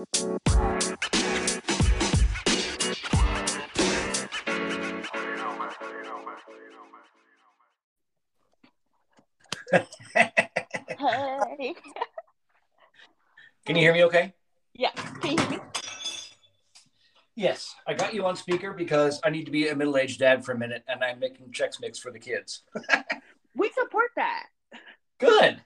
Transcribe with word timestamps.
Hey. 0.00 0.06
Can 13.66 13.76
you 13.76 13.82
hear 13.82 13.92
me 13.92 14.04
okay? 14.04 14.32
Yeah. 14.74 14.90
Can 14.92 15.32
you 15.32 15.38
hear 15.38 15.50
me? 15.50 15.58
Yes. 17.36 17.74
I 17.86 17.94
got 17.94 18.14
you 18.14 18.24
on 18.24 18.36
speaker 18.36 18.72
because 18.72 19.20
I 19.22 19.30
need 19.30 19.44
to 19.44 19.50
be 19.50 19.68
a 19.68 19.76
middle 19.76 19.98
aged 19.98 20.18
dad 20.18 20.44
for 20.44 20.52
a 20.52 20.58
minute 20.58 20.82
and 20.88 21.04
I'm 21.04 21.18
making 21.18 21.52
Chex 21.52 21.80
Mix 21.80 21.98
for 21.98 22.10
the 22.10 22.18
kids. 22.18 22.62
We 23.56 23.68
support 23.76 24.10
that. 24.16 24.46
Good. 25.18 25.60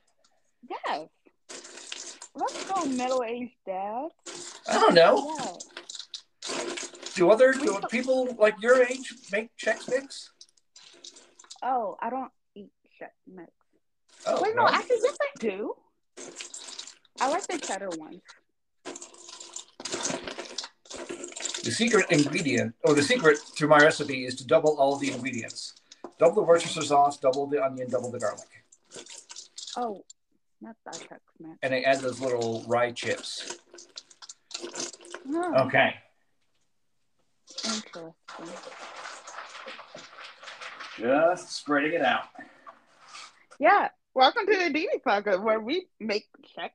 Yes. 0.68 1.08
Let's 2.34 2.64
go, 2.64 2.84
middle-aged 2.84 3.54
dad. 3.64 4.08
I 4.68 4.78
don't 4.80 4.94
know. 4.94 5.36
Do 7.14 7.30
other 7.30 7.52
do 7.52 7.79
people 7.90 8.34
like 8.38 8.61
your 8.61 8.82
age 8.82 9.14
make 9.30 9.56
Chex 9.56 9.88
Mix? 9.88 10.30
Oh, 11.62 11.96
I 12.00 12.11
don't 12.11 12.30
eat 12.54 12.70
chex 13.00 13.08
mix. 13.26 13.50
Oh, 14.26 14.42
Wait, 14.42 14.54
no, 14.54 14.68
actually, 14.68 14.98
yes, 15.02 15.16
I 15.22 15.39
do. 15.39 15.75
I 17.20 17.30
like 17.30 17.46
the 17.46 17.58
cheddar 17.58 17.89
ones. 17.96 18.20
the 21.64 21.70
secret 21.70 22.04
ingredient, 22.11 22.75
or 22.84 22.92
the 22.94 23.03
secret 23.03 23.39
to 23.56 23.66
my 23.66 23.78
recipe, 23.78 24.26
is 24.26 24.34
to 24.36 24.46
double 24.46 24.76
all 24.78 24.96
the 24.96 25.11
ingredients. 25.11 25.72
Double 26.18 26.34
the 26.34 26.42
Worcestershire 26.42 26.82
sauce, 26.82 27.16
double 27.18 27.46
the 27.46 27.64
onion, 27.64 27.89
double 27.89 28.11
the 28.11 28.18
garlic, 28.18 28.46
Oh, 29.76 30.04
not 30.64 30.77
mix. 31.39 31.59
and 31.63 31.75
I 31.75 31.81
add 31.81 32.00
those 32.00 32.20
little 32.20 32.64
rye 32.67 32.92
chips. 32.92 33.59
Oh, 35.28 35.67
Okay. 35.67 35.95
interesting. 37.65 38.15
Just 40.98 41.51
spreading 41.53 41.93
it 41.95 42.03
out. 42.03 42.25
Yeah. 43.59 43.89
Welcome 44.15 44.47
to 44.47 44.53
the 44.56 44.71
Dini 44.73 45.03
Podcast, 45.05 45.43
where 45.43 45.59
we 45.61 45.89
make 45.98 46.29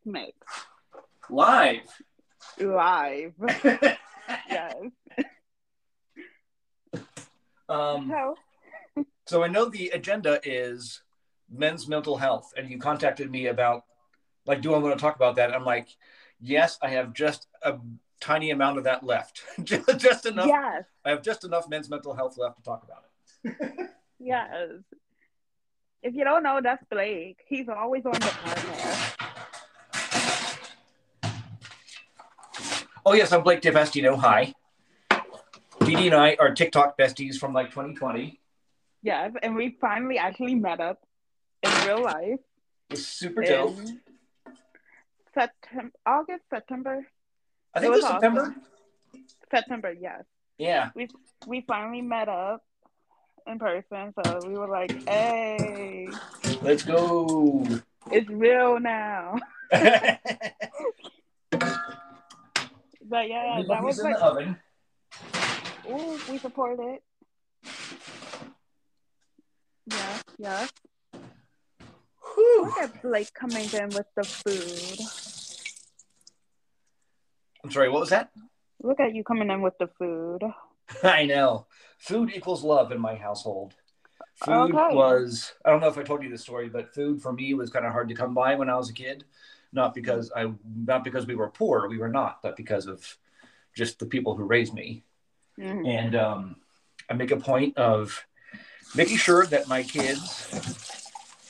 mix 0.05 0.33
Live. 1.29 1.79
live. 2.59 3.31
yes. 4.49 4.75
um, 7.69 8.11
So, 8.11 8.35
so 9.25 9.43
I 9.43 9.47
know 9.47 9.65
the 9.69 9.89
agenda 9.89 10.41
is 10.43 11.01
men's 11.51 11.87
mental 11.87 12.17
health, 12.17 12.53
and 12.57 12.69
you 12.69 12.79
contacted 12.79 13.29
me 13.31 13.47
about 13.47 13.83
like, 14.45 14.61
do 14.61 14.73
I 14.73 14.77
want 14.77 14.97
to 14.97 15.01
talk 15.01 15.15
about 15.15 15.35
that? 15.35 15.53
I'm 15.53 15.65
like, 15.65 15.89
yes, 16.39 16.79
I 16.81 16.89
have 16.89 17.13
just 17.13 17.47
a 17.61 17.77
tiny 18.19 18.51
amount 18.51 18.77
of 18.77 18.83
that 18.85 19.03
left, 19.03 19.43
just, 19.63 19.87
just 19.99 20.25
enough. 20.25 20.47
yes, 20.47 20.83
I 21.05 21.09
have 21.11 21.21
just 21.21 21.43
enough 21.43 21.69
men's 21.69 21.89
mental 21.89 22.13
health 22.13 22.37
left 22.37 22.57
to 22.57 22.63
talk 22.63 22.83
about 22.83 23.05
it. 23.43 23.89
yes. 24.19 24.49
If 26.01 26.15
you 26.15 26.23
don't 26.23 26.43
know, 26.43 26.61
that's 26.63 26.83
Blake. 26.89 27.41
He's 27.47 27.67
always 27.67 28.05
on 28.05 28.13
the 28.13 28.19
podcast. 28.19 29.15
Oh 33.05 33.13
yes, 33.13 33.31
I'm 33.31 33.43
Blake 33.43 33.61
DeVestino. 33.61 34.17
Hi. 34.17 34.53
Dee 35.85 36.07
and 36.07 36.15
I 36.15 36.37
are 36.39 36.53
TikTok 36.53 36.97
besties 36.97 37.37
from 37.37 37.53
like 37.53 37.69
2020. 37.69 38.39
Yes, 39.01 39.31
and 39.41 39.55
we 39.55 39.77
finally 39.81 40.17
actually 40.17 40.55
met 40.55 40.79
up 40.79 40.99
real 41.85 42.03
life 42.03 42.39
It 42.89 42.91
was 42.91 43.05
super 43.07 43.43
dope. 43.43 43.75
September, 45.33 45.91
August, 46.05 46.43
September, 46.49 47.05
I 47.73 47.79
think 47.79 47.93
it 47.93 47.93
it 47.93 47.95
was 47.97 48.03
was 48.03 48.11
September. 48.11 48.55
September. 49.51 49.91
Yes, 49.93 50.23
Yeah. 50.57 50.89
we 50.95 51.07
we 51.47 51.61
finally 51.67 52.01
met 52.01 52.27
up 52.29 52.63
in 53.47 53.57
person. 53.59 54.13
So 54.25 54.39
we 54.47 54.55
were 54.57 54.67
like, 54.67 54.91
"Hey, 55.07 56.07
Let's 56.61 56.83
go. 56.83 57.65
it's 58.11 58.29
real 58.29 58.79
now." 58.79 59.37
But 63.11 63.27
yeah, 63.27 63.63
that 63.67 63.83
was 63.83 63.97
in 63.99 64.05
like, 64.05 64.17
the 64.17 64.23
oven. 64.23 64.57
ooh, 65.89 66.19
we 66.29 66.37
support 66.37 66.77
it. 66.79 67.01
Yeah, 69.87 70.19
yeah. 70.37 70.67
Whew. 72.39 72.65
Look 72.65 72.77
at 72.77 73.01
Blake 73.01 73.33
coming 73.33 73.69
in 73.73 73.89
with 73.89 74.05
the 74.15 74.23
food. 74.23 74.99
I'm 77.63 77.71
sorry. 77.71 77.89
What 77.89 77.99
was 77.99 78.09
that? 78.09 78.31
Look 78.81 78.99
at 79.01 79.13
you 79.13 79.25
coming 79.25 79.49
in 79.49 79.61
with 79.61 79.77
the 79.77 79.87
food. 79.87 80.43
I 81.03 81.25
know. 81.25 81.67
Food 81.97 82.31
equals 82.33 82.63
love 82.63 82.93
in 82.93 82.99
my 83.01 83.15
household. 83.15 83.73
Food 84.35 84.73
Okay. 84.73 84.95
was 84.95 85.51
I 85.65 85.69
don't 85.69 85.81
know 85.81 85.89
if 85.89 85.97
I 85.97 86.03
told 86.03 86.23
you 86.23 86.29
this 86.29 86.43
story, 86.43 86.69
but 86.69 86.93
food 86.93 87.21
for 87.21 87.33
me 87.33 87.53
was 87.53 87.69
kind 87.69 87.85
of 87.85 87.91
hard 87.91 88.07
to 88.07 88.15
come 88.15 88.33
by 88.33 88.55
when 88.55 88.69
I 88.69 88.77
was 88.77 88.89
a 88.89 88.93
kid. 88.93 89.25
Not 89.73 89.93
because 89.93 90.31
I 90.33 90.51
not 90.77 91.03
because 91.03 91.27
we 91.27 91.35
were 91.35 91.49
poor, 91.49 91.89
we 91.89 91.97
were 91.97 92.07
not, 92.07 92.41
but 92.41 92.55
because 92.55 92.87
of 92.87 93.17
just 93.75 93.99
the 93.99 94.05
people 94.05 94.35
who 94.35 94.45
raised 94.45 94.73
me. 94.73 95.03
Mhm. 95.59 95.85
And 95.85 96.15
um, 96.15 96.55
I 97.09 97.13
make 97.15 97.31
a 97.31 97.37
point 97.37 97.77
of 97.77 98.25
making 98.95 99.17
sure 99.17 99.45
that 99.47 99.67
my 99.67 99.83
kids 99.83 100.47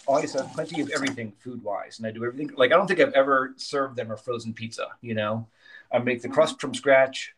always 0.09 0.33
have 0.33 0.51
plenty 0.53 0.81
of 0.81 0.89
everything 0.89 1.31
food 1.39 1.63
wise. 1.63 1.99
And 1.99 2.07
I 2.07 2.11
do 2.11 2.25
everything 2.25 2.51
like 2.57 2.71
I 2.71 2.75
don't 2.75 2.87
think 2.87 2.99
I've 2.99 3.13
ever 3.13 3.53
served 3.57 3.95
them 3.95 4.11
a 4.11 4.17
frozen 4.17 4.53
pizza, 4.53 4.87
you 5.01 5.13
know. 5.13 5.47
I 5.91 5.99
make 5.99 6.21
the 6.21 6.29
crust 6.29 6.59
from 6.59 6.73
scratch. 6.73 7.33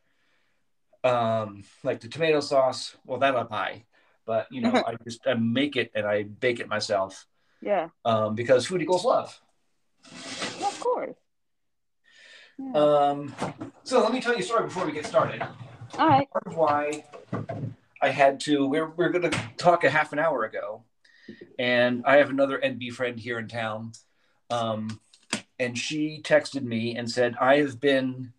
Um, 1.03 1.63
like 1.83 1.99
the 1.99 2.07
tomato 2.07 2.39
sauce, 2.39 2.95
well 3.05 3.19
that 3.19 3.35
I 3.35 3.43
buy. 3.43 3.83
But 4.25 4.47
you 4.51 4.61
know, 4.61 4.71
I 4.87 4.95
just 5.03 5.19
I 5.27 5.33
make 5.33 5.75
it 5.75 5.91
and 5.95 6.05
I 6.05 6.23
bake 6.23 6.59
it 6.59 6.67
myself. 6.67 7.27
Yeah, 7.63 7.89
Um, 8.05 8.33
because 8.33 8.65
food 8.65 8.81
equals 8.81 9.05
love. 9.05 9.39
of 10.05 10.79
course. 10.79 11.15
Yeah. 12.57 12.71
Um, 12.73 13.35
so 13.83 14.01
let 14.01 14.11
me 14.11 14.19
tell 14.21 14.33
you 14.33 14.39
a 14.39 14.43
story 14.43 14.63
before 14.63 14.85
we 14.85 14.91
get 14.91 15.05
started. 15.05 15.43
All 15.99 16.07
right. 16.07 16.27
part 16.31 16.47
of 16.47 16.55
why 16.55 17.03
I 18.01 18.09
had 18.09 18.39
to. 18.41 18.65
We're 18.67 18.89
we're 18.89 19.09
going 19.09 19.29
to 19.29 19.37
talk 19.57 19.83
a 19.83 19.89
half 19.91 20.11
an 20.13 20.17
hour 20.19 20.43
ago, 20.45 20.83
and 21.59 22.03
I 22.05 22.17
have 22.17 22.29
another 22.29 22.59
NB 22.59 22.91
friend 22.93 23.19
here 23.19 23.39
in 23.39 23.47
town, 23.47 23.91
um, 24.49 24.99
and 25.59 25.77
she 25.77 26.21
texted 26.23 26.63
me 26.63 26.95
and 26.95 27.09
said 27.09 27.35
I 27.39 27.57
have 27.57 27.79
been 27.79 28.33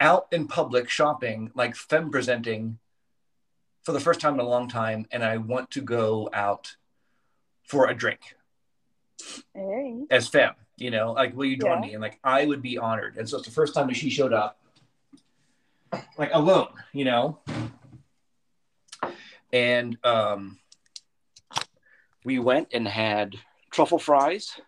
out 0.00 0.26
in 0.32 0.48
public 0.48 0.88
shopping, 0.88 1.50
like 1.54 1.76
femme 1.76 2.10
presenting, 2.10 2.78
for 3.82 3.92
the 3.92 4.00
first 4.00 4.20
time 4.20 4.34
in 4.34 4.40
a 4.40 4.48
long 4.48 4.68
time, 4.68 5.06
and 5.12 5.22
I 5.22 5.36
want 5.36 5.70
to 5.72 5.80
go 5.80 6.28
out 6.32 6.76
for 7.62 7.88
a 7.88 7.94
drink 7.94 8.20
Hey. 9.54 10.02
as 10.10 10.28
femme. 10.28 10.54
You 10.76 10.90
know, 10.90 11.12
like, 11.12 11.34
will 11.34 11.46
you 11.46 11.56
join 11.56 11.82
Yeah. 11.82 11.88
me? 11.88 11.92
And 11.94 12.02
like, 12.02 12.18
I 12.22 12.44
would 12.44 12.60
be 12.62 12.76
honored. 12.78 13.16
And 13.16 13.28
so 13.28 13.38
it's 13.38 13.46
the 13.46 13.52
first 13.54 13.74
time 13.74 13.86
that 13.86 13.96
she 13.96 14.10
showed 14.10 14.32
up, 14.32 14.58
like 16.18 16.30
alone. 16.34 16.68
You 16.92 17.04
know, 17.06 17.38
and 19.52 19.96
um, 20.04 20.58
we 22.26 22.38
went 22.40 22.66
and 22.72 22.88
had 22.88 23.36
truffle 23.70 24.00
fries, 24.00 24.60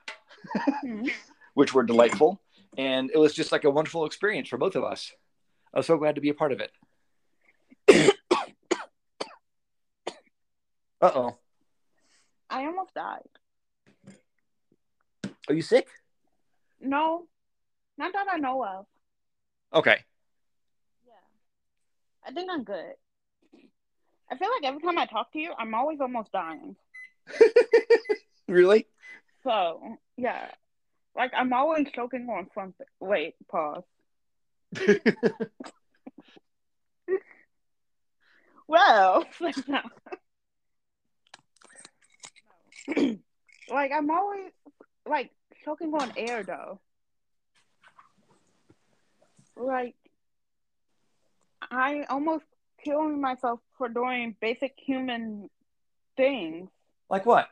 which 1.54 1.74
were 1.74 1.82
delightful, 1.82 2.40
and 2.78 3.10
it 3.12 3.18
was 3.18 3.34
just 3.34 3.50
like 3.50 3.64
a 3.64 3.70
wonderful 3.70 4.06
experience 4.06 4.48
for 4.48 4.58
both 4.58 4.76
of 4.76 4.84
us. 4.84 5.12
I 5.74 5.78
was 5.80 5.86
so 5.86 5.98
glad 5.98 6.14
to 6.14 6.20
be 6.20 6.28
a 6.28 6.34
part 6.34 6.52
of 6.52 6.60
it. 6.60 6.70
uh 11.00 11.10
oh, 11.12 11.36
I 12.48 12.64
almost 12.66 12.94
died. 12.94 13.28
are 15.48 15.54
you 15.54 15.62
sick? 15.62 15.88
No, 16.80 17.26
not 17.98 18.12
that 18.12 18.28
I 18.32 18.36
know 18.38 18.64
of. 18.64 18.86
Okay. 19.74 19.98
Yeah. 21.08 21.14
I 22.24 22.30
think 22.32 22.50
I'm 22.52 22.62
good. 22.62 22.94
I 24.30 24.36
feel 24.36 24.48
like 24.48 24.70
every 24.70 24.80
time 24.80 24.96
I 24.96 25.06
talk 25.06 25.32
to 25.32 25.40
you, 25.40 25.52
I'm 25.58 25.74
always 25.74 26.00
almost 26.00 26.30
dying. 26.30 26.76
Really? 28.48 28.86
So, 29.44 29.98
yeah. 30.16 30.48
Like, 31.14 31.32
I'm 31.36 31.52
always 31.52 31.86
choking 31.94 32.26
on 32.30 32.48
something. 32.54 32.86
Wait, 33.00 33.34
pause. 33.50 33.82
Well, 38.68 39.24
like, 43.70 43.92
I'm 43.92 44.10
always, 44.10 44.52
like, 45.06 45.30
choking 45.64 45.92
on 45.94 46.12
air, 46.18 46.42
though. 46.42 46.78
Like, 49.56 49.94
I 51.70 52.04
almost 52.10 52.44
killing 52.84 53.20
myself 53.20 53.60
for 53.78 53.88
doing 53.88 54.36
basic 54.40 54.74
human 54.76 55.48
things. 56.16 56.68
Like 57.10 57.26
what? 57.26 57.48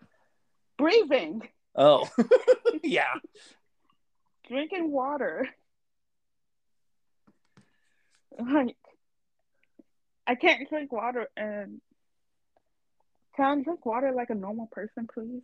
Breathing, 0.79 1.49
Oh, 1.75 2.08
yeah. 2.82 3.14
drinking 4.49 4.91
water. 4.91 5.49
Like, 8.38 8.76
I 10.26 10.35
can't 10.35 10.69
drink 10.69 10.93
water 10.93 11.29
and 11.37 11.81
can 13.37 13.61
I 13.61 13.62
drink 13.62 13.85
water 13.87 14.12
like 14.12 14.31
a 14.31 14.35
normal 14.35 14.67
person, 14.73 15.08
please? 15.12 15.43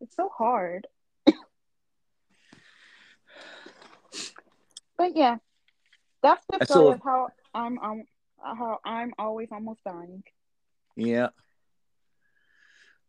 It's 0.00 0.14
so 0.16 0.30
hard. 0.36 0.86
but 4.96 5.16
yeah, 5.16 5.36
that's 6.22 6.44
the 6.50 6.64
story 6.64 6.94
of 6.94 7.00
how 7.04 7.28
I'm 7.54 7.78
um 7.78 8.02
how 8.42 8.78
I'm 8.84 9.12
always 9.18 9.48
almost 9.52 9.82
dying. 9.84 10.22
Yeah. 10.96 11.28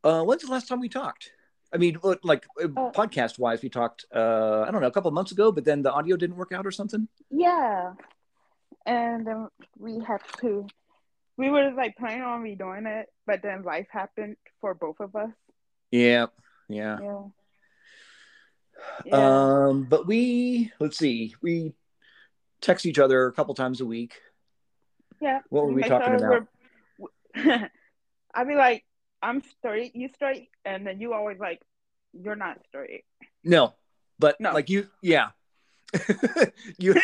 Uh, 0.04 0.24
when's 0.24 0.42
the 0.42 0.52
last 0.52 0.68
time 0.68 0.80
we 0.80 0.90
talked? 0.90 1.32
I 1.74 1.78
mean, 1.78 2.00
like 2.24 2.46
uh, 2.62 2.66
Uh, 2.66 2.92
podcast 2.92 3.38
wise, 3.38 3.62
we 3.62 3.70
talked. 3.70 4.06
Uh, 4.14 4.62
I 4.68 4.72
don't 4.72 4.82
know, 4.82 4.88
a 4.88 4.92
couple 4.92 5.12
months 5.12 5.32
ago, 5.32 5.52
but 5.52 5.66
then 5.66 5.82
the 5.82 5.92
audio 5.92 6.16
didn't 6.18 6.36
work 6.38 6.52
out 6.52 6.66
or 6.66 6.72
something. 6.72 7.08
Yeah, 7.30 7.94
and 8.86 9.26
then 9.28 9.48
we 9.78 10.00
had 10.00 10.22
to. 10.42 10.66
We 11.38 11.50
were 11.50 11.72
like 11.72 11.96
planning 11.96 12.24
on 12.24 12.42
redoing 12.44 12.86
it, 12.88 13.08
but 13.26 13.42
then 13.42 13.64
life 13.64 13.88
happened 13.92 14.36
for 14.60 14.74
both 14.74 15.00
of 15.00 15.16
us. 15.16 15.30
Yeah, 15.92 16.28
yeah. 16.68 16.98
Yeah. 17.02 17.22
Yeah. 19.06 19.68
Um, 19.68 19.84
but 19.84 20.08
we 20.08 20.72
let's 20.80 20.98
see, 20.98 21.36
we 21.42 21.74
text 22.62 22.86
each 22.86 23.00
other 23.00 23.28
a 23.28 23.34
couple 23.34 23.54
times 23.54 23.82
a 23.82 23.86
week. 23.86 24.16
yeah. 25.22 25.40
What 25.50 25.66
were 25.66 25.74
we 25.74 25.84
talking 25.84 26.16
about? 26.16 26.48
I'd 28.34 28.48
be 28.48 28.56
like, 28.56 28.86
I'm 29.22 29.42
straight, 29.42 29.96
you 29.96 30.10
straight, 30.16 30.50
and 30.66 30.86
then 30.86 31.00
you 31.02 31.14
always 31.14 31.40
like, 31.40 31.62
you're 32.14 32.36
not 32.36 32.58
straight. 32.68 33.04
No, 33.44 33.74
but 34.18 34.40
No. 34.40 34.54
like 34.54 34.70
you, 34.70 34.88
yeah. 35.02 35.30
you, 36.78 36.96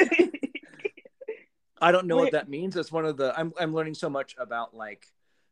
I 1.82 1.92
don't 1.92 2.08
know 2.08 2.16
Wait. 2.18 2.22
what 2.24 2.32
that 2.34 2.50
means. 2.50 2.76
That's 2.76 2.92
one 2.92 3.06
of 3.06 3.18
the. 3.18 3.34
I'm 3.38 3.52
I'm 3.60 3.74
learning 3.74 3.96
so 3.96 4.10
much 4.10 4.36
about 4.38 4.74
like 4.74 5.08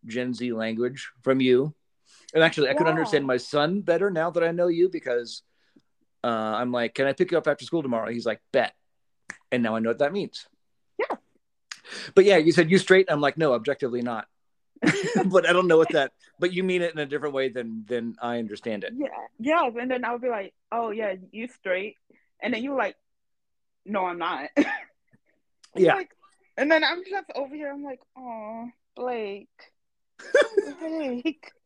Gen 0.06 0.34
Z 0.34 0.52
language 0.54 1.12
from 1.22 1.42
you, 1.42 1.74
and 2.34 2.44
actually, 2.44 2.70
I 2.70 2.74
Yeah. 2.74 2.88
understand 2.88 3.26
my 3.26 3.38
son 3.38 3.82
better 3.82 4.10
now 4.12 4.30
that 4.32 4.44
I 4.44 4.52
know 4.52 4.68
you 4.68 4.90
because 4.90 5.42
uh, 6.24 6.28
I'm 6.28 6.72
like, 6.72 6.94
can 6.94 7.08
I 7.08 7.14
pick 7.14 7.32
you 7.32 7.38
up 7.38 7.48
after 7.48 7.66
school 7.66 7.82
tomorrow? 7.82 8.12
He's 8.12 8.26
like, 8.26 8.42
bet, 8.52 8.74
and 9.52 9.64
now 9.64 9.76
I 9.76 9.80
know 9.80 9.90
what 9.90 10.00
that 10.00 10.14
means. 10.14 10.48
Yeah. 11.00 11.18
But 12.16 12.26
yeah, 12.26 12.38
you 12.38 12.52
said 12.52 12.72
you 12.72 12.78
straight. 12.78 13.08
I'm 13.10 13.22
like, 13.22 13.38
no, 13.38 13.54
objectively 13.54 14.02
not. 14.02 14.28
but 15.26 15.48
I 15.48 15.54
don't 15.54 15.68
know 15.68 15.78
what 15.78 15.92
that. 15.92 16.12
But 16.40 16.54
you 16.54 16.64
mean 16.64 16.82
it 16.82 16.94
in 16.94 17.00
a 17.00 17.06
different 17.06 17.34
way 17.34 17.50
than 17.50 17.86
than 17.88 18.16
I 18.22 18.40
understand 18.40 18.84
it. 18.84 18.94
yeah, 18.96 19.08
yeah, 19.40 19.70
and 19.80 19.90
then 19.90 20.04
I 20.06 20.12
would 20.12 20.22
be 20.22 20.30
like, 20.30 20.54
oh 20.72 20.92
yeah, 20.92 21.16
you 21.32 21.48
straight, 21.48 21.96
and 22.42 22.54
then 22.54 22.64
you 22.64 22.76
like, 22.76 22.96
no, 23.86 24.06
I'm 24.06 24.18
not. 24.20 24.50
Yeah. 25.76 25.96
Like, 25.96 26.12
and 26.56 26.72
then 26.72 26.84
I'm 26.84 27.04
just 27.04 27.26
over 27.34 27.56
here. 27.56 27.72
I'm 27.72 27.84
like, 27.84 28.00
oh, 28.16 28.70
Blake, 28.96 29.50
Blake. 30.80 31.52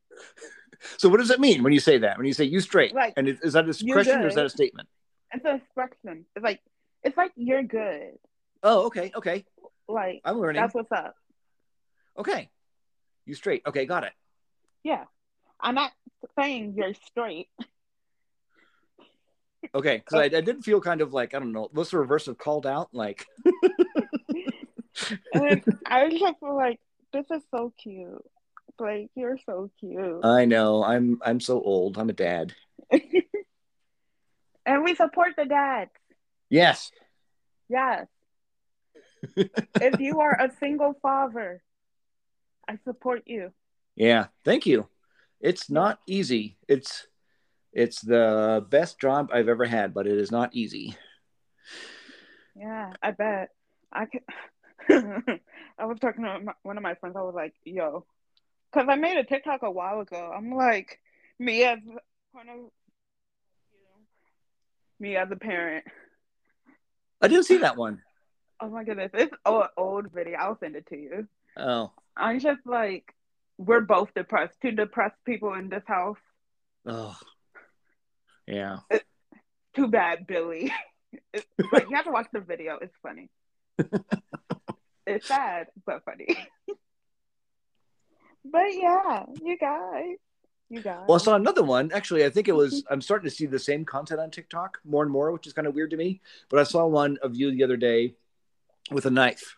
So 0.98 1.10
what 1.10 1.18
does 1.18 1.32
it 1.32 1.40
mean 1.40 1.64
when 1.64 1.74
you 1.74 1.80
say 1.80 1.98
that? 1.98 2.18
When 2.18 2.28
you 2.28 2.34
say 2.34 2.44
you 2.44 2.60
straight, 2.60 2.94
Like, 2.94 3.14
and 3.18 3.28
is, 3.28 3.40
is 3.42 3.54
that 3.54 3.68
a 3.68 3.74
question 3.92 4.22
or 4.22 4.28
is 4.28 4.36
that 4.36 4.46
a 4.46 4.50
statement? 4.50 4.88
It's 5.34 5.44
an 5.44 5.56
expression. 5.56 6.26
It's 6.36 6.44
like, 6.44 6.62
it's 7.04 7.18
like 7.18 7.32
you're 7.36 7.64
good. 7.64 8.12
Oh, 8.62 8.86
okay, 8.86 9.12
okay. 9.16 9.44
Like 9.88 10.22
I'm 10.24 10.40
learning. 10.40 10.62
that's 10.62 10.76
what's 10.76 10.92
up. 10.92 11.16
Okay, 12.18 12.50
you 13.28 13.36
straight. 13.36 13.62
Okay, 13.68 13.86
got 13.86 14.04
it. 14.04 14.14
Yeah, 14.84 15.04
I'm 15.60 15.76
not 15.76 15.92
saying 16.38 16.74
you're 16.76 16.94
straight. 17.06 17.48
Okay, 19.76 19.98
because 19.98 20.20
I, 20.20 20.38
I 20.38 20.42
did 20.42 20.64
feel 20.64 20.80
kind 20.80 21.02
of 21.02 21.14
like 21.14 21.34
I 21.34 21.40
don't 21.40 21.52
know. 21.52 21.70
What's 21.72 21.92
the 21.92 22.00
reverse 22.00 22.28
of 22.28 22.38
called 22.38 22.66
out? 22.66 22.90
Like, 22.94 23.26
And 25.34 25.64
I 25.86 26.10
just 26.10 26.40
feel 26.40 26.56
like 26.56 26.80
this 27.14 27.26
is 27.32 27.44
so 27.52 27.74
cute. 27.82 28.24
Like, 28.80 29.10
you're 29.16 29.38
so 29.46 29.70
cute. 29.80 30.24
I 30.24 30.46
know 30.46 30.84
I'm 30.84 31.20
I'm 31.24 31.40
so 31.40 31.62
old. 31.62 31.98
I'm 31.98 32.10
a 32.10 32.14
dad. 32.14 32.54
and 32.92 33.04
we 34.84 34.96
support 34.96 35.30
the 35.38 35.46
dads. 35.46 35.92
Yes. 36.50 36.92
Yes. 37.70 38.08
if 39.36 40.00
you 40.00 40.22
are 40.22 40.40
a 40.40 40.52
single 40.60 40.94
father, 41.02 41.62
I 42.68 42.78
support 42.84 43.24
you. 43.26 43.52
Yeah. 43.96 44.28
Thank 44.44 44.66
you. 44.66 44.88
It's 45.40 45.70
not 45.70 46.00
easy. 46.08 46.58
It's 46.68 47.08
it's 47.74 48.02
the 48.02 48.66
best 48.70 49.00
job 49.00 49.30
I've 49.32 49.50
ever 49.50 49.66
had, 49.66 49.94
but 49.94 50.08
it 50.08 50.18
is 50.18 50.32
not 50.32 50.56
easy. 50.56 50.96
Yeah, 52.56 52.94
I 53.04 53.12
bet. 53.12 53.50
I 53.92 54.06
could. 54.06 54.22
I 55.80 55.86
was 55.86 56.00
talking 56.00 56.24
to 56.24 56.40
my, 56.40 56.54
one 56.64 56.78
of 56.78 56.84
my 56.84 56.96
friends. 56.96 57.16
I 57.16 57.22
was 57.22 57.36
like, 57.36 57.54
"Yo," 57.64 58.06
because 58.72 58.88
I 58.90 58.96
made 58.96 59.18
a 59.18 59.24
TikTok 59.24 59.62
a 59.62 59.70
while 59.70 60.00
ago. 60.00 60.34
I'm 60.36 60.54
like, 60.54 61.00
me 61.38 61.64
as 61.64 61.78
kind 62.36 62.50
of, 62.50 62.56
you 62.56 62.62
know, 63.84 64.02
me 65.00 65.16
as 65.16 65.30
a 65.32 65.36
parent. 65.36 65.86
I 67.22 67.28
didn't 67.28 67.46
see 67.46 67.58
that 67.58 67.78
one. 67.78 68.02
Oh 68.60 68.70
my 68.70 68.84
goodness, 68.84 69.12
it's 69.14 69.36
an 69.46 69.64
old 69.78 70.12
video. 70.12 70.38
I'll 70.40 70.58
send 70.60 70.76
it 70.76 70.88
to 70.88 70.98
you. 70.98 71.28
Oh. 71.58 71.92
I'm 72.18 72.40
just 72.40 72.66
like, 72.66 73.14
we're 73.58 73.82
both 73.82 74.14
depressed. 74.14 74.56
Two 74.62 74.72
depressed 74.72 75.18
people 75.26 75.54
in 75.54 75.70
this 75.70 75.84
house. 75.86 76.18
Oh. 76.86 77.16
Yeah. 78.48 78.80
Too 79.76 79.88
bad, 79.88 80.26
Billy. 80.26 80.74
It's 81.34 81.46
like 81.72 81.90
you 81.90 81.96
have 81.96 82.06
to 82.06 82.12
watch 82.12 82.28
the 82.34 82.40
video. 82.40 82.80
It's 82.82 82.96
funny. 83.04 83.30
it's 85.06 85.28
sad, 85.28 85.68
but 85.86 86.04
funny. 86.04 86.36
but 88.46 88.74
yeah, 88.74 89.26
you 89.44 89.58
guys, 89.58 90.16
you 90.70 90.82
guys. 90.82 91.04
Well, 91.08 91.16
I 91.16 91.24
saw 91.24 91.36
another 91.36 91.64
one. 91.64 91.92
Actually, 91.94 92.26
I 92.26 92.30
think 92.30 92.48
it 92.48 92.56
was. 92.56 92.84
I'm 92.90 93.02
starting 93.02 93.30
to 93.30 93.36
see 93.36 93.46
the 93.46 93.60
same 93.60 93.86
content 93.86 94.20
on 94.20 94.32
TikTok 94.32 94.80
more 94.84 95.04
and 95.04 95.12
more, 95.12 95.32
which 95.32 95.48
is 95.48 95.54
kind 95.54 95.68
of 95.68 95.76
weird 95.76 95.92
to 95.92 95.98
me. 95.98 96.22
But 96.50 96.60
I 96.60 96.64
saw 96.64 96.86
one 96.88 97.18
of 97.22 97.36
you 97.36 97.52
the 97.52 97.64
other 97.64 97.78
day 97.78 98.16
with 98.90 99.06
a 99.06 99.12
knife, 99.12 99.57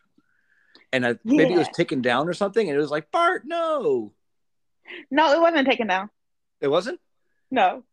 and 0.91 1.05
I, 1.05 1.15
maybe 1.23 1.53
it 1.53 1.57
was 1.57 1.69
taken 1.69 2.01
down 2.01 2.27
or 2.27 2.33
something, 2.33 2.67
and 2.67 2.75
it 2.77 2.81
was 2.81 2.91
like 2.91 3.11
Bart, 3.11 3.43
no, 3.45 4.13
no, 5.11 5.33
it 5.33 5.41
wasn't 5.41 5.67
taken 5.67 5.87
down. 5.87 6.09
it 6.61 6.67
wasn't. 6.67 6.99
No, 7.51 7.83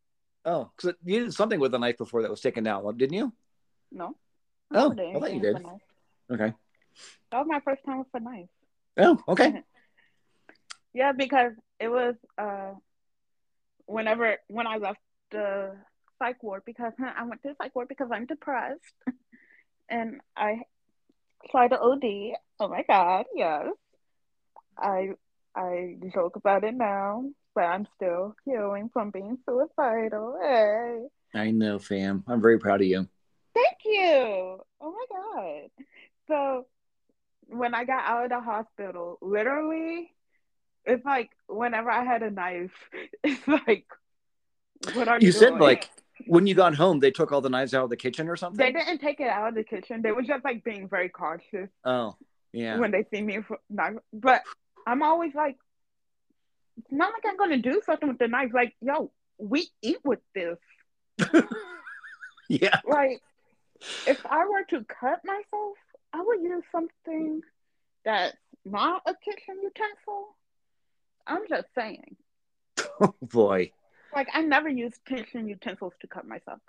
Oh, 0.45 0.71
because 0.77 0.95
you 1.05 1.21
did 1.25 1.35
something 1.35 1.59
with 1.59 1.75
a 1.75 1.79
knife 1.79 1.99
before 1.99 2.23
that 2.23 2.31
was 2.31 2.41
taken 2.41 2.63
down, 2.65 2.97
didn't 2.97 3.17
you? 3.17 3.33
no. 3.91 4.15
Oh, 4.73 4.93
I 4.99 5.19
thought 5.19 5.33
you 5.35 5.41
did. 5.41 5.57
Okay. 6.31 6.53
That 7.31 7.39
was 7.39 7.47
my 7.49 7.61
first 7.61 7.85
time 7.85 7.99
with 7.99 8.09
a 8.15 8.21
knife. 8.21 8.49
Oh, 8.99 9.23
okay. 9.29 9.63
Yeah, 10.95 11.13
because 11.13 11.53
it 11.79 11.89
was 11.89 12.15
uh 12.39 12.73
whenever 13.85 14.37
when 14.49 14.67
I 14.67 14.79
left 14.79 14.99
the 15.31 15.77
psych 16.19 16.43
ward 16.43 16.63
because 16.65 16.95
I 16.99 17.23
went 17.25 17.43
to 17.43 17.49
the 17.51 17.55
psych 17.59 17.75
ward 17.75 17.89
because 17.89 18.09
I'm 18.11 18.25
depressed 18.25 18.81
and 19.91 20.21
I 20.37 20.61
to 21.51 21.81
OD. 21.81 22.37
Oh 22.61 22.69
my 22.69 22.85
god, 22.89 23.27
yes. 23.35 23.67
I 24.79 25.11
I 25.55 25.97
joke 26.15 26.37
about 26.37 26.65
it 26.65 26.75
now, 26.75 27.25
but 27.55 27.65
I'm 27.65 27.87
still 27.97 28.35
healing 28.45 28.91
from 28.93 29.11
being 29.11 29.39
suicidal. 29.49 30.39
Hey. 30.43 31.07
I 31.35 31.51
know, 31.51 31.79
fam. 31.79 32.25
I'm 32.27 32.41
very 32.41 32.59
proud 32.59 32.81
of 32.81 32.87
you. 32.87 33.09
Thank 33.55 33.79
you. 33.85 34.61
Oh 34.81 34.93
my 34.93 35.07
god. 35.11 35.71
So 36.29 36.67
when 37.49 37.75
I 37.75 37.85
got 37.85 38.05
out 38.05 38.25
of 38.25 38.31
the 38.31 38.41
hospital, 38.41 39.19
literally, 39.23 40.11
it's 40.85 41.05
like 41.05 41.31
whenever 41.49 41.91
I 41.91 42.05
had 42.05 42.23
a 42.23 42.31
knife, 42.31 42.73
it's 43.25 43.47
like, 43.49 43.87
what 44.95 45.09
are 45.09 45.19
you, 45.21 45.27
You 45.27 45.33
said 45.33 45.59
like 45.59 45.91
when 46.27 46.47
you 46.47 46.55
got 46.55 46.75
home, 46.75 47.01
they 47.01 47.11
took 47.11 47.31
all 47.33 47.41
the 47.41 47.51
knives 47.51 47.75
out 47.75 47.85
of 47.85 47.91
the 47.91 47.97
kitchen 47.97 48.29
or 48.29 48.37
something. 48.37 48.59
they 48.65 48.73
didn't 48.73 48.99
take 49.01 49.21
it 49.21 49.29
out 49.29 49.49
of 49.49 49.55
the 49.55 49.65
kitchen. 49.65 50.03
They 50.03 50.13
were 50.13 50.23
just 50.23 50.45
like 50.45 50.65
being 50.65 50.89
very 50.89 51.09
cautious 51.09 51.69
Oh, 51.85 52.17
yeah. 52.53 52.79
when 52.79 52.91
they 52.91 53.05
see 53.13 53.23
me 53.23 53.39
knife. 53.69 53.97
But 54.13 54.43
I'm 54.87 55.03
always 55.03 55.35
like, 55.35 55.57
it's 56.79 56.93
not 56.93 57.13
like 57.13 57.25
I'm 57.31 57.37
gonna 57.37 57.59
do 57.59 57.81
something 57.85 58.09
with 58.09 58.19
the 58.19 58.29
knife. 58.29 58.51
Like, 58.55 58.75
yo, 58.81 59.11
we 59.39 59.69
eat 59.83 59.99
with 60.05 60.21
this. 60.35 60.59
yeah. 62.49 62.81
like 62.87 63.21
if 64.07 64.25
I 64.27 64.45
were 64.47 64.65
to 64.71 64.85
cut 64.85 65.21
myself, 65.25 65.77
I 66.13 66.23
would 66.23 66.41
use 66.43 66.65
something 66.73 67.43
that's 68.05 68.37
not 68.65 69.03
a 69.07 69.15
kitchen 69.15 69.57
utensil. 69.63 70.37
I'm 71.27 71.43
just 71.49 71.67
saying. 71.75 72.17
Oh 72.99 73.15
boy. 73.21 73.73
Like 74.15 74.29
I 74.33 74.43
never 74.43 74.69
use 74.69 74.93
kitchen 75.05 75.49
utensils 75.49 75.95
to 76.01 76.07
cut 76.07 76.27
myself. 76.27 76.61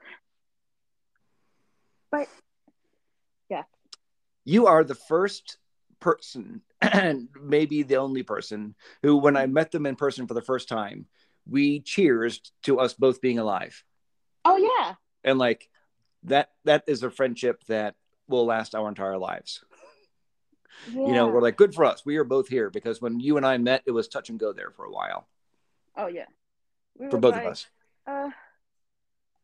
But 2.11 2.27
yeah. 3.49 3.63
you 4.45 4.67
are 4.67 4.83
the 4.83 4.95
first 4.95 5.57
person 5.99 6.61
and 6.81 7.27
maybe 7.41 7.83
the 7.83 7.95
only 7.97 8.21
person 8.21 8.75
who 9.01 9.17
when 9.17 9.35
i 9.35 9.47
met 9.47 9.71
them 9.71 9.87
in 9.87 9.95
person 9.95 10.27
for 10.27 10.35
the 10.35 10.41
first 10.43 10.69
time 10.69 11.07
we 11.49 11.79
cheers 11.79 12.39
to 12.61 12.79
us 12.79 12.93
both 12.93 13.19
being 13.19 13.39
alive 13.39 13.83
oh 14.45 14.57
yeah. 14.57 14.93
and 15.23 15.39
like 15.39 15.67
that 16.23 16.51
that 16.65 16.83
is 16.85 17.01
a 17.01 17.09
friendship 17.09 17.63
that 17.65 17.95
will 18.27 18.45
last 18.45 18.75
our 18.75 18.87
entire 18.87 19.17
lives 19.17 19.63
You 20.91 21.11
know, 21.11 21.27
we're 21.27 21.41
like, 21.41 21.57
good 21.57 21.73
for 21.73 21.85
us. 21.85 22.05
We 22.05 22.17
are 22.17 22.23
both 22.23 22.47
here 22.47 22.69
because 22.69 23.01
when 23.01 23.19
you 23.19 23.37
and 23.37 23.45
I 23.45 23.57
met, 23.57 23.83
it 23.85 23.91
was 23.91 24.07
touch 24.07 24.29
and 24.29 24.39
go 24.39 24.53
there 24.53 24.71
for 24.71 24.85
a 24.85 24.91
while. 24.91 25.27
Oh 25.95 26.07
yeah. 26.07 26.25
We 26.99 27.09
for 27.09 27.17
both 27.17 27.33
like, 27.33 27.45
of 27.45 27.51
us. 27.51 27.67
Uh, 28.05 28.29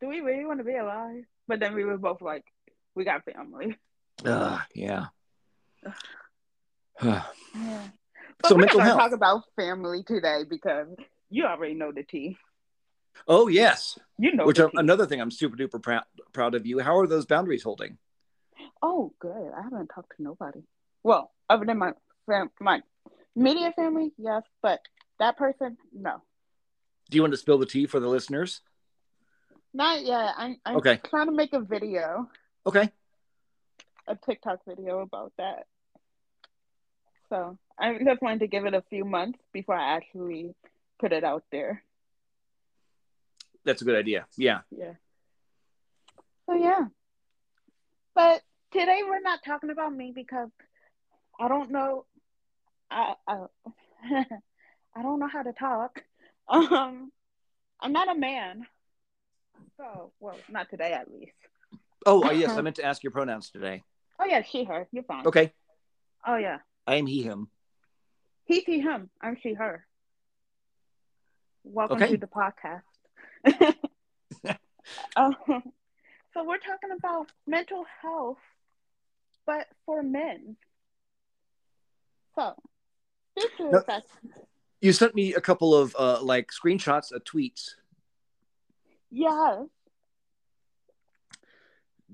do 0.02 0.08
we 0.08 0.22
really 0.22 0.46
want 0.46 0.60
to 0.60 0.64
be 0.64 0.76
alive? 0.76 1.24
But 1.48 1.60
then 1.60 1.76
we 1.76 1.84
were 1.84 1.98
both 1.98 2.22
like, 2.22 2.46
we 2.96 3.04
got 3.04 3.24
family. 3.26 3.78
Uh, 4.24 4.60
yeah. 4.76 5.08
yeah. 7.04 7.24
But 8.40 8.48
so 8.48 8.56
we're 8.56 8.62
mental 8.62 8.80
health. 8.80 9.00
Talk 9.00 9.12
about 9.12 9.44
family 9.56 10.04
today 10.04 10.44
because 10.50 10.88
you 11.30 11.46
already 11.46 11.74
know 11.74 11.92
the 11.92 12.04
tea. 12.04 12.38
Oh 13.28 13.48
yes, 13.48 13.98
you 14.18 14.36
know. 14.36 14.46
Which 14.46 14.60
another 14.74 15.06
thing 15.06 15.22
I'm 15.22 15.32
super 15.32 15.56
duper 15.56 15.82
proud 15.82 16.04
proud 16.32 16.56
of 16.56 16.66
you. 16.66 16.80
How 16.80 16.98
are 16.98 17.08
those 17.08 17.26
boundaries 17.26 17.64
holding? 17.64 17.98
Oh, 18.82 19.14
good. 19.20 19.52
I 19.58 19.62
haven't 19.62 19.88
talked 19.94 20.16
to 20.18 20.24
nobody. 20.24 20.62
Well, 21.04 21.32
other 21.50 21.66
than 21.66 21.78
my 21.78 21.94
fam- 22.28 22.52
my 22.60 22.82
media 23.36 23.72
family, 23.76 24.12
yes, 24.18 24.44
but 24.62 24.82
that 25.20 25.38
person, 25.38 25.78
no. 25.94 26.22
Do 27.10 27.16
you 27.18 27.22
want 27.22 27.34
to 27.34 27.38
spill 27.38 27.58
the 27.58 27.66
tea 27.66 27.86
for 27.86 28.00
the 28.00 28.08
listeners? 28.08 28.62
Not 29.74 30.04
yet. 30.04 30.34
I'm, 30.38 30.58
I'm 30.66 30.78
okay. 30.78 31.00
trying 31.10 31.28
to 31.28 31.32
make 31.32 31.54
a 31.54 31.60
video. 31.60 32.30
Okay. 32.66 32.92
A 34.08 34.16
TikTok 34.16 34.60
video 34.68 35.00
about 35.00 35.34
that. 35.38 35.68
So 37.30 37.58
I 37.80 37.98
just 37.98 38.22
wanted 38.22 38.40
to 38.40 38.48
give 38.48 38.66
it 38.66 38.74
a 38.74 38.84
few 38.90 39.06
months 39.06 39.40
before 39.52 39.76
I 39.76 39.96
actually 39.96 40.54
put 41.00 41.12
it 41.12 41.24
out 41.24 41.44
there. 41.52 41.84
That's 43.66 43.82
a 43.82 43.86
good 43.86 43.96
idea. 43.96 44.26
Yeah. 44.38 44.60
Yeah. 44.70 44.94
So 46.46 46.56
yeah. 46.56 46.86
But 48.14 48.42
today 48.72 49.02
we're 49.08 49.22
not 49.22 49.40
talking 49.46 49.70
about 49.70 49.96
me 49.96 50.12
because 50.14 50.50
I 51.40 51.48
don't 51.48 51.72
know 51.72 52.06
I 52.92 53.14
I, 53.28 53.38
I 54.96 55.02
don't 55.02 55.20
know 55.20 55.28
how 55.28 55.44
to 55.44 55.54
talk. 55.54 56.04
Um 56.54 57.12
I'm 57.82 57.92
not 57.92 58.10
a 58.10 58.16
man. 58.16 58.66
So 59.78 60.12
well 60.20 60.38
not 60.50 60.70
today 60.70 60.94
at 60.94 61.12
least. 61.12 61.32
Oh 62.06 62.24
uh, 62.24 62.32
yes, 62.32 62.52
I 62.52 62.62
meant 62.62 62.76
to 62.78 62.86
ask 62.86 63.04
your 63.04 63.12
pronouns 63.12 63.50
today. 63.50 63.84
Oh 64.20 64.26
yeah, 64.26 64.44
she 64.44 64.64
her. 64.64 64.88
You're 64.92 65.04
fine. 65.04 65.26
Okay. 65.26 65.52
Oh 66.26 66.36
yeah. 66.36 66.60
I 66.86 66.96
am 66.96 67.08
he 67.08 67.24
him. 67.24 67.48
He 68.46 68.62
she 68.66 68.80
him. 68.80 69.10
I'm 69.22 69.38
she 69.42 69.54
her. 69.54 69.86
Welcome 71.64 72.04
okay. 72.04 72.12
to 72.12 72.18
the 72.18 72.28
podcast. 72.28 72.82
um, 75.16 75.36
so 76.34 76.44
we're 76.44 76.58
talking 76.58 76.92
about 76.98 77.32
mental 77.48 77.86
health, 78.02 78.38
but 79.46 79.68
for 79.86 80.04
men. 80.04 80.58
So 82.36 82.54
this 83.36 83.52
is 83.60 83.72
now, 83.88 84.04
you 84.84 84.92
sent 84.92 85.16
me 85.16 85.34
a 85.34 85.42
couple 85.42 85.74
of 85.74 85.96
uh, 85.98 86.22
like 86.22 86.50
screenshots 86.52 87.12
of 87.14 87.24
tweets. 87.24 87.72
Yeah. 89.10 89.64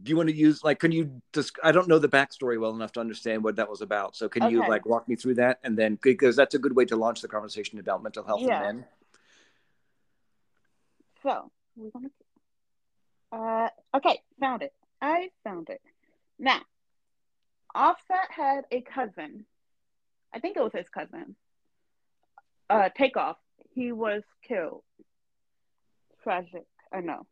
do 0.04 0.10
you 0.10 0.18
want 0.18 0.30
to 0.30 0.36
use 0.36 0.64
like 0.64 0.80
can 0.80 0.92
you 0.92 1.22
just 1.34 1.54
i 1.64 1.72
don't 1.72 1.88
know 1.88 1.98
the 1.98 2.10
backstory 2.10 2.60
well 2.60 2.76
enough 2.76 2.92
to 2.92 3.00
understand 3.00 3.42
what 3.42 3.56
that 3.56 3.70
was 3.70 3.82
about 3.82 4.18
so 4.18 4.28
can 4.28 4.44
okay. 4.44 4.52
you 4.52 4.60
like 4.68 4.86
walk 4.86 5.08
me 5.08 5.16
through 5.16 5.34
that 5.36 5.60
and 5.64 5.78
then 5.78 5.98
because 6.02 6.36
that's 6.36 6.56
a 6.56 6.60
good 6.60 6.76
way 6.76 6.84
to 6.84 6.98
launch 6.98 7.22
the 7.22 7.28
conversation 7.28 7.80
about 7.80 8.04
mental 8.04 8.24
health 8.24 8.42
yeah. 8.42 8.70
in 8.70 8.76
men 8.76 8.86
so 11.24 11.50
we're 11.78 11.90
gonna 11.92 12.10
uh 13.32 13.70
okay 13.96 14.22
found 14.42 14.62
it 14.62 14.74
i 15.02 15.30
found 15.46 15.70
it 15.70 15.82
now 16.38 16.62
offset 17.74 18.30
had 18.30 18.66
a 18.72 18.82
cousin 18.82 19.46
i 20.34 20.40
think 20.40 20.58
it 20.58 20.64
was 20.64 20.74
his 20.74 20.90
cousin 20.90 21.36
uh 22.70 22.90
takeoff 22.98 23.38
he 23.74 23.92
was 23.92 24.24
killed 24.48 24.84
tragic 26.24 26.66
i 26.94 27.00
know 27.00 27.26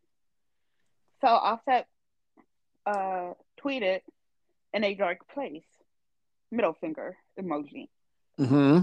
so 1.21 1.27
offset 1.27 1.87
uh, 2.85 3.33
tweeted 3.61 4.01
in 4.73 4.83
a 4.83 4.93
dark 4.95 5.27
place, 5.33 5.65
middle 6.51 6.73
finger 6.73 7.17
emoji. 7.39 7.89
Mm-hmm. 8.39 8.81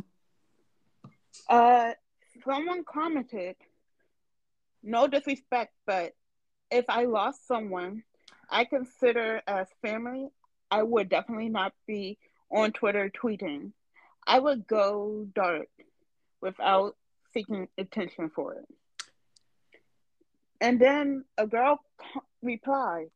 Uh, 1.48 1.92
someone 2.44 2.84
commented, 2.84 3.56
"No 4.82 5.06
disrespect, 5.06 5.72
but 5.86 6.12
if 6.70 6.84
I 6.88 7.04
lost 7.04 7.46
someone 7.46 8.02
I 8.50 8.64
consider 8.64 9.42
as 9.46 9.68
family, 9.80 10.28
I 10.70 10.82
would 10.82 11.08
definitely 11.08 11.48
not 11.48 11.72
be 11.86 12.18
on 12.50 12.72
Twitter 12.72 13.10
tweeting. 13.10 13.72
I 14.26 14.38
would 14.38 14.66
go 14.66 15.26
dark 15.34 15.68
without 16.44 16.96
seeking 17.32 17.66
attention 17.76 18.30
for 18.30 18.54
it." 18.54 18.66
And 20.60 20.80
then 20.80 21.24
a 21.36 21.46
girl 21.46 21.80
replied, 22.42 23.10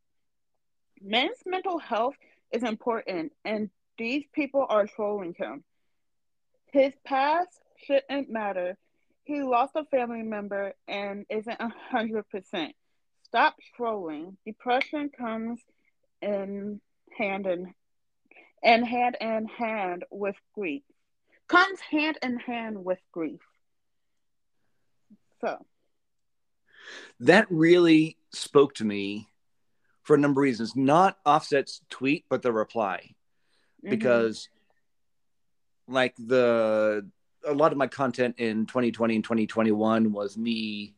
men's 1.00 1.38
mental 1.46 1.78
health 1.78 2.16
is 2.52 2.62
important, 2.62 3.32
and 3.44 3.70
these 3.96 4.24
people 4.32 4.66
are 4.68 4.86
trolling 4.86 5.34
him. 5.34 5.64
His 6.72 6.92
past 7.04 7.48
shouldn't 7.84 8.30
matter. 8.30 8.76
He 9.24 9.42
lost 9.42 9.72
a 9.76 9.84
family 9.84 10.22
member 10.22 10.74
and 10.86 11.26
isn't 11.28 11.60
a 11.60 11.72
hundred 11.90 12.28
percent. 12.28 12.74
Stop 13.24 13.56
trolling. 13.76 14.36
Depression 14.46 15.10
comes 15.10 15.60
in 16.22 16.80
hand 17.16 17.46
in 17.46 17.74
and 18.62 18.86
hand 18.86 19.16
in 19.20 19.46
hand 19.46 20.04
with 20.10 20.36
grief. 20.54 20.82
Comes 21.48 21.80
hand 21.80 22.18
in 22.22 22.38
hand 22.38 22.84
with 22.84 22.98
grief. 23.12 23.40
So 25.40 25.64
that 27.20 27.46
really 27.50 28.16
spoke 28.32 28.74
to 28.74 28.84
me 28.84 29.28
for 30.02 30.14
a 30.14 30.18
number 30.18 30.40
of 30.40 30.44
reasons. 30.44 30.76
Not 30.76 31.18
Offset's 31.24 31.80
tweet, 31.90 32.24
but 32.28 32.42
the 32.42 32.52
reply, 32.52 33.14
mm-hmm. 33.84 33.90
because 33.90 34.48
like 35.86 36.14
the 36.18 37.08
a 37.46 37.52
lot 37.54 37.72
of 37.72 37.78
my 37.78 37.86
content 37.86 38.34
in 38.38 38.66
2020 38.66 39.14
and 39.14 39.24
2021 39.24 40.12
was 40.12 40.36
me 40.36 40.94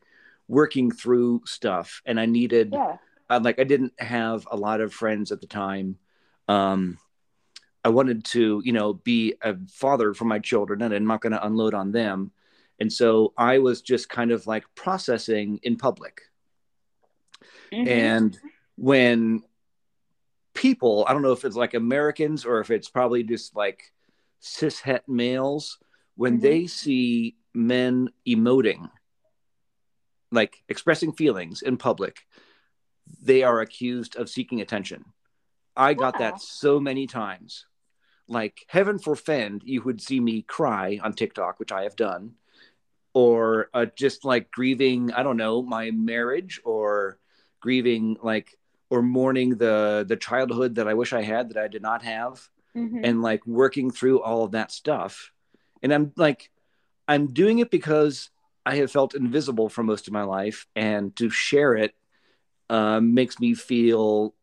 working 0.48 0.90
through 0.90 1.42
stuff, 1.44 2.02
and 2.04 2.18
I 2.18 2.26
needed. 2.26 2.70
Yeah. 2.72 2.96
Uh, 3.28 3.40
like 3.40 3.60
I 3.60 3.64
didn't 3.64 3.92
have 4.00 4.48
a 4.50 4.56
lot 4.56 4.80
of 4.80 4.92
friends 4.92 5.30
at 5.30 5.40
the 5.40 5.46
time. 5.46 5.98
Um, 6.48 6.98
I 7.84 7.88
wanted 7.88 8.24
to, 8.26 8.60
you 8.64 8.72
know, 8.72 8.92
be 8.92 9.34
a 9.42 9.56
father 9.68 10.12
for 10.14 10.24
my 10.24 10.38
children, 10.38 10.82
and 10.82 10.94
I'm 10.94 11.06
not 11.06 11.20
going 11.20 11.32
to 11.32 11.44
unload 11.44 11.74
on 11.74 11.92
them. 11.92 12.32
And 12.78 12.92
so 12.92 13.32
I 13.36 13.58
was 13.58 13.82
just 13.82 14.08
kind 14.08 14.30
of 14.30 14.46
like 14.46 14.64
processing 14.74 15.60
in 15.62 15.76
public. 15.76 16.22
Mm-hmm. 17.72 17.88
And 17.88 18.38
when 18.76 19.42
people, 20.54 21.04
I 21.08 21.12
don't 21.12 21.22
know 21.22 21.32
if 21.32 21.44
it's 21.44 21.56
like 21.56 21.74
Americans 21.74 22.44
or 22.44 22.60
if 22.60 22.70
it's 22.70 22.88
probably 22.88 23.22
just 23.22 23.54
like 23.54 23.92
cishet 24.42 25.00
males, 25.06 25.78
when 26.16 26.34
mm-hmm. 26.34 26.42
they 26.42 26.66
see 26.66 27.36
men 27.54 28.10
emoting, 28.26 28.90
like 30.32 30.62
expressing 30.68 31.12
feelings 31.12 31.62
in 31.62 31.76
public, 31.76 32.26
they 33.22 33.42
are 33.42 33.60
accused 33.60 34.16
of 34.16 34.28
seeking 34.28 34.60
attention. 34.60 35.04
I 35.76 35.94
got 35.94 36.14
yeah. 36.18 36.30
that 36.30 36.40
so 36.40 36.80
many 36.80 37.06
times. 37.06 37.66
Like, 38.30 38.64
heaven 38.68 38.98
forfend, 38.98 39.62
you 39.64 39.82
would 39.82 40.00
see 40.00 40.20
me 40.20 40.42
cry 40.42 40.98
on 41.02 41.12
TikTok, 41.12 41.58
which 41.58 41.72
I 41.72 41.82
have 41.82 41.96
done, 41.96 42.36
or 43.12 43.68
uh, 43.74 43.86
just 43.94 44.24
like 44.24 44.50
grieving, 44.50 45.12
I 45.12 45.22
don't 45.22 45.36
know, 45.36 45.62
my 45.62 45.90
marriage 45.90 46.60
or 46.64 47.18
grieving 47.60 48.16
like 48.22 48.56
or 48.88 49.02
mourning 49.02 49.50
the 49.50 50.04
the 50.08 50.16
childhood 50.16 50.76
that 50.76 50.88
I 50.88 50.94
wish 50.94 51.12
I 51.12 51.22
had 51.22 51.50
that 51.50 51.62
I 51.62 51.68
did 51.68 51.82
not 51.82 52.02
have 52.02 52.48
mm-hmm. 52.76 53.04
and 53.04 53.22
like 53.22 53.46
working 53.46 53.90
through 53.90 54.20
all 54.22 54.44
of 54.44 54.52
that 54.52 54.72
stuff. 54.72 55.32
And 55.82 55.92
I'm 55.92 56.12
like 56.16 56.50
I'm 57.06 57.28
doing 57.28 57.58
it 57.58 57.70
because 57.70 58.30
I 58.64 58.76
have 58.76 58.90
felt 58.90 59.14
invisible 59.14 59.68
for 59.68 59.82
most 59.82 60.06
of 60.06 60.12
my 60.12 60.22
life 60.22 60.66
and 60.76 61.14
to 61.16 61.30
share 61.30 61.74
it 61.74 61.94
uh, 62.68 63.00
makes 63.00 63.40
me 63.40 63.54
feel 63.54 64.34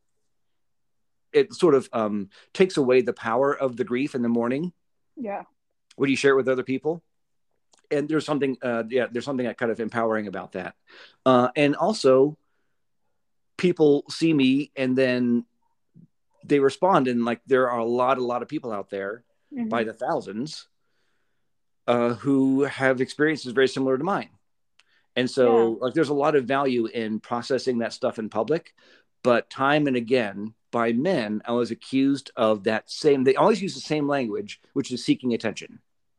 it 1.33 1.53
sort 1.53 1.75
of 1.75 1.89
um, 1.93 2.29
takes 2.53 2.77
away 2.77 3.01
the 3.01 3.13
power 3.13 3.55
of 3.55 3.77
the 3.77 3.83
grief 3.83 4.15
in 4.15 4.21
the 4.21 4.29
mourning. 4.29 4.73
Yeah. 5.15 5.43
Would 5.97 6.09
you 6.09 6.15
share 6.15 6.33
it 6.33 6.37
with 6.37 6.49
other 6.49 6.63
people? 6.63 7.03
And 7.89 8.07
there's 8.09 8.25
something, 8.25 8.57
uh, 8.61 8.83
yeah, 8.89 9.07
there's 9.09 9.25
something 9.25 9.51
kind 9.53 9.71
of 9.71 9.79
empowering 9.79 10.27
about 10.27 10.53
that. 10.53 10.75
Uh, 11.25 11.49
and 11.55 11.75
also, 11.75 12.37
people 13.57 14.05
see 14.09 14.31
me 14.33 14.71
and 14.75 14.95
then 14.95 15.43
they 16.45 16.59
respond 16.59 17.07
and 17.07 17.25
like 17.25 17.41
there 17.47 17.69
are 17.69 17.79
a 17.79 17.85
lot 17.85 18.17
a 18.17 18.23
lot 18.23 18.41
of 18.41 18.47
people 18.47 18.71
out 18.71 18.89
there 18.89 19.23
mm-hmm. 19.53 19.67
by 19.67 19.83
the 19.83 19.93
thousands 19.93 20.67
uh, 21.87 22.13
who 22.15 22.63
have 22.63 23.01
experiences 23.01 23.51
very 23.51 23.67
similar 23.67 23.97
to 23.97 24.03
mine 24.03 24.29
and 25.15 25.29
so 25.29 25.71
yeah. 25.71 25.85
like 25.85 25.93
there's 25.93 26.09
a 26.09 26.13
lot 26.13 26.35
of 26.35 26.45
value 26.45 26.85
in 26.85 27.19
processing 27.19 27.79
that 27.79 27.93
stuff 27.93 28.19
in 28.19 28.29
public 28.29 28.73
but 29.23 29.49
time 29.49 29.87
and 29.87 29.97
again 29.97 30.53
by 30.77 30.93
men, 30.93 31.41
I 31.49 31.53
was 31.61 31.71
accused 31.71 32.27
of 32.35 32.53
that 32.69 32.83
same. 33.03 33.23
They 33.23 33.35
always 33.35 33.61
use 33.67 33.73
the 33.73 33.89
same 33.93 34.07
language, 34.07 34.51
which 34.77 34.91
is 34.91 35.03
seeking 35.03 35.33
attention, 35.33 35.71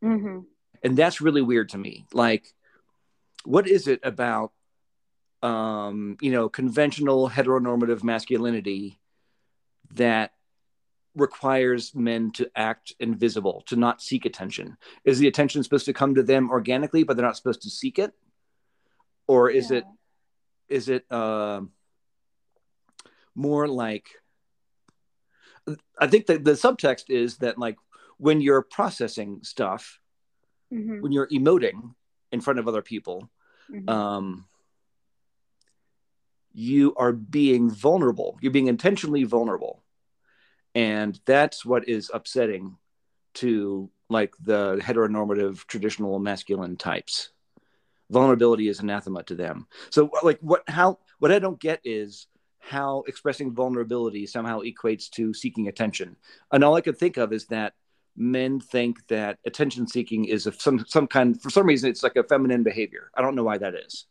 Mm-hmm. 0.02 0.38
and 0.84 0.96
that's 1.00 1.20
really 1.26 1.42
weird 1.50 1.68
to 1.70 1.78
me. 1.78 1.94
Like, 2.12 2.44
what 3.44 3.66
is 3.76 3.86
it 3.86 4.00
about, 4.12 4.50
um, 5.42 6.16
you 6.20 6.32
know, 6.32 6.48
conventional 6.48 7.30
heteronormative 7.36 8.02
masculinity 8.02 8.98
that 10.02 10.32
requires 11.14 11.94
men 11.94 12.22
to 12.38 12.44
act 12.54 12.86
invisible, 12.98 13.62
to 13.66 13.76
not 13.76 14.02
seek 14.08 14.24
attention? 14.26 14.76
Is 15.04 15.18
the 15.20 15.28
attention 15.28 15.62
supposed 15.62 15.86
to 15.86 15.98
come 16.00 16.16
to 16.16 16.24
them 16.24 16.50
organically, 16.50 17.04
but 17.04 17.16
they're 17.16 17.30
not 17.30 17.36
supposed 17.36 17.62
to 17.62 17.70
seek 17.70 17.96
it, 17.98 18.12
or 19.28 19.50
is 19.50 19.70
it 19.70 19.84
is 20.68 20.88
it 20.88 21.04
uh, 21.10 21.60
more 23.34 23.66
like 23.68 24.06
i 25.98 26.06
think 26.06 26.26
that 26.26 26.44
the 26.44 26.52
subtext 26.52 27.04
is 27.08 27.38
that 27.38 27.58
like 27.58 27.76
when 28.18 28.40
you're 28.40 28.62
processing 28.62 29.40
stuff 29.42 30.00
Mm-hmm. 30.70 31.00
when 31.00 31.12
you're 31.12 31.28
emoting 31.28 31.94
in 32.30 32.40
front 32.42 32.58
of 32.58 32.68
other 32.68 32.82
people 32.82 33.30
Mm-hmm. 33.70 33.88
um, 33.88 34.44
you 36.52 36.94
are 36.96 37.12
being 37.12 37.70
vulnerable 37.70 38.38
you're 38.40 38.52
being 38.52 38.66
intentionally 38.68 39.24
vulnerable 39.24 39.82
and 40.74 41.18
that's 41.24 41.64
what 41.64 41.88
is 41.88 42.10
upsetting 42.12 42.76
to 43.34 43.90
like 44.08 44.34
the 44.40 44.78
heteronormative 44.82 45.66
traditional 45.66 46.18
masculine 46.18 46.76
types 46.76 47.30
vulnerability 48.10 48.68
is 48.68 48.80
anathema 48.80 49.22
to 49.22 49.34
them 49.34 49.66
so 49.90 50.10
like 50.22 50.38
what 50.40 50.62
how 50.68 50.98
what 51.18 51.30
i 51.32 51.38
don't 51.38 51.60
get 51.60 51.80
is 51.84 52.26
how 52.58 53.04
expressing 53.06 53.52
vulnerability 53.52 54.26
somehow 54.26 54.60
equates 54.60 55.08
to 55.10 55.32
seeking 55.32 55.68
attention. 55.68 56.16
And 56.52 56.62
all 56.64 56.74
i 56.74 56.80
could 56.80 56.98
think 56.98 57.16
of 57.16 57.32
is 57.32 57.46
that 57.46 57.74
men 58.16 58.58
think 58.60 59.06
that 59.08 59.38
attention 59.46 59.86
seeking 59.86 60.24
is 60.24 60.46
of 60.46 60.60
some 60.60 60.84
some 60.88 61.06
kind 61.06 61.40
for 61.40 61.50
some 61.50 61.66
reason 61.66 61.88
it's 61.90 62.02
like 62.02 62.16
a 62.16 62.24
feminine 62.24 62.62
behavior. 62.62 63.10
I 63.14 63.22
don't 63.22 63.34
know 63.36 63.44
why 63.44 63.58
that 63.58 63.74
is. 63.74 64.06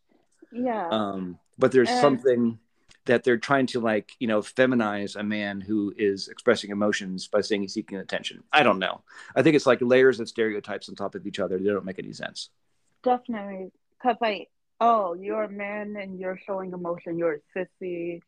Yeah. 0.51 0.88
um 0.89 1.39
but 1.60 1.72
there's 1.72 1.89
And- 1.89 2.00
something 2.01 2.60
that 3.06 3.24
they're 3.24 3.38
trying 3.38 3.66
to 3.68 3.80
like 3.80 4.12
you 4.20 4.27
know 4.27 4.42
feminize 4.42 5.16
a 5.16 5.24
man 5.24 5.62
who 5.62 5.94
is 5.98 6.27
expressing 6.27 6.72
emotions 6.72 7.27
by 7.27 7.42
saying 7.42 7.62
he's 7.62 7.74
seeking 7.74 7.98
attention. 7.98 8.44
I 8.51 8.63
don't 8.63 8.80
know. 8.80 9.01
I 9.36 9.44
think 9.44 9.56
it's 9.56 9.66
like 9.66 9.80
layers 9.82 10.20
of 10.20 10.27
stereotypes 10.30 10.89
on 10.89 10.96
top 10.96 11.16
of 11.16 11.25
each 11.27 11.39
other. 11.39 11.58
They 11.58 11.70
don't 11.70 11.86
make 11.86 12.00
any 12.00 12.12
sense. 12.13 12.50
Definitely. 13.04 13.72
Because, 13.98 14.18
like, 14.20 14.50
oh, 14.82 15.13
you're 15.13 15.44
a 15.44 15.50
man 15.50 15.96
and 15.96 16.20
you're 16.20 16.38
showing 16.46 16.74
emotion, 16.74 17.18
you're 17.18 17.39
a 17.39 17.60
sissy, 17.82 18.22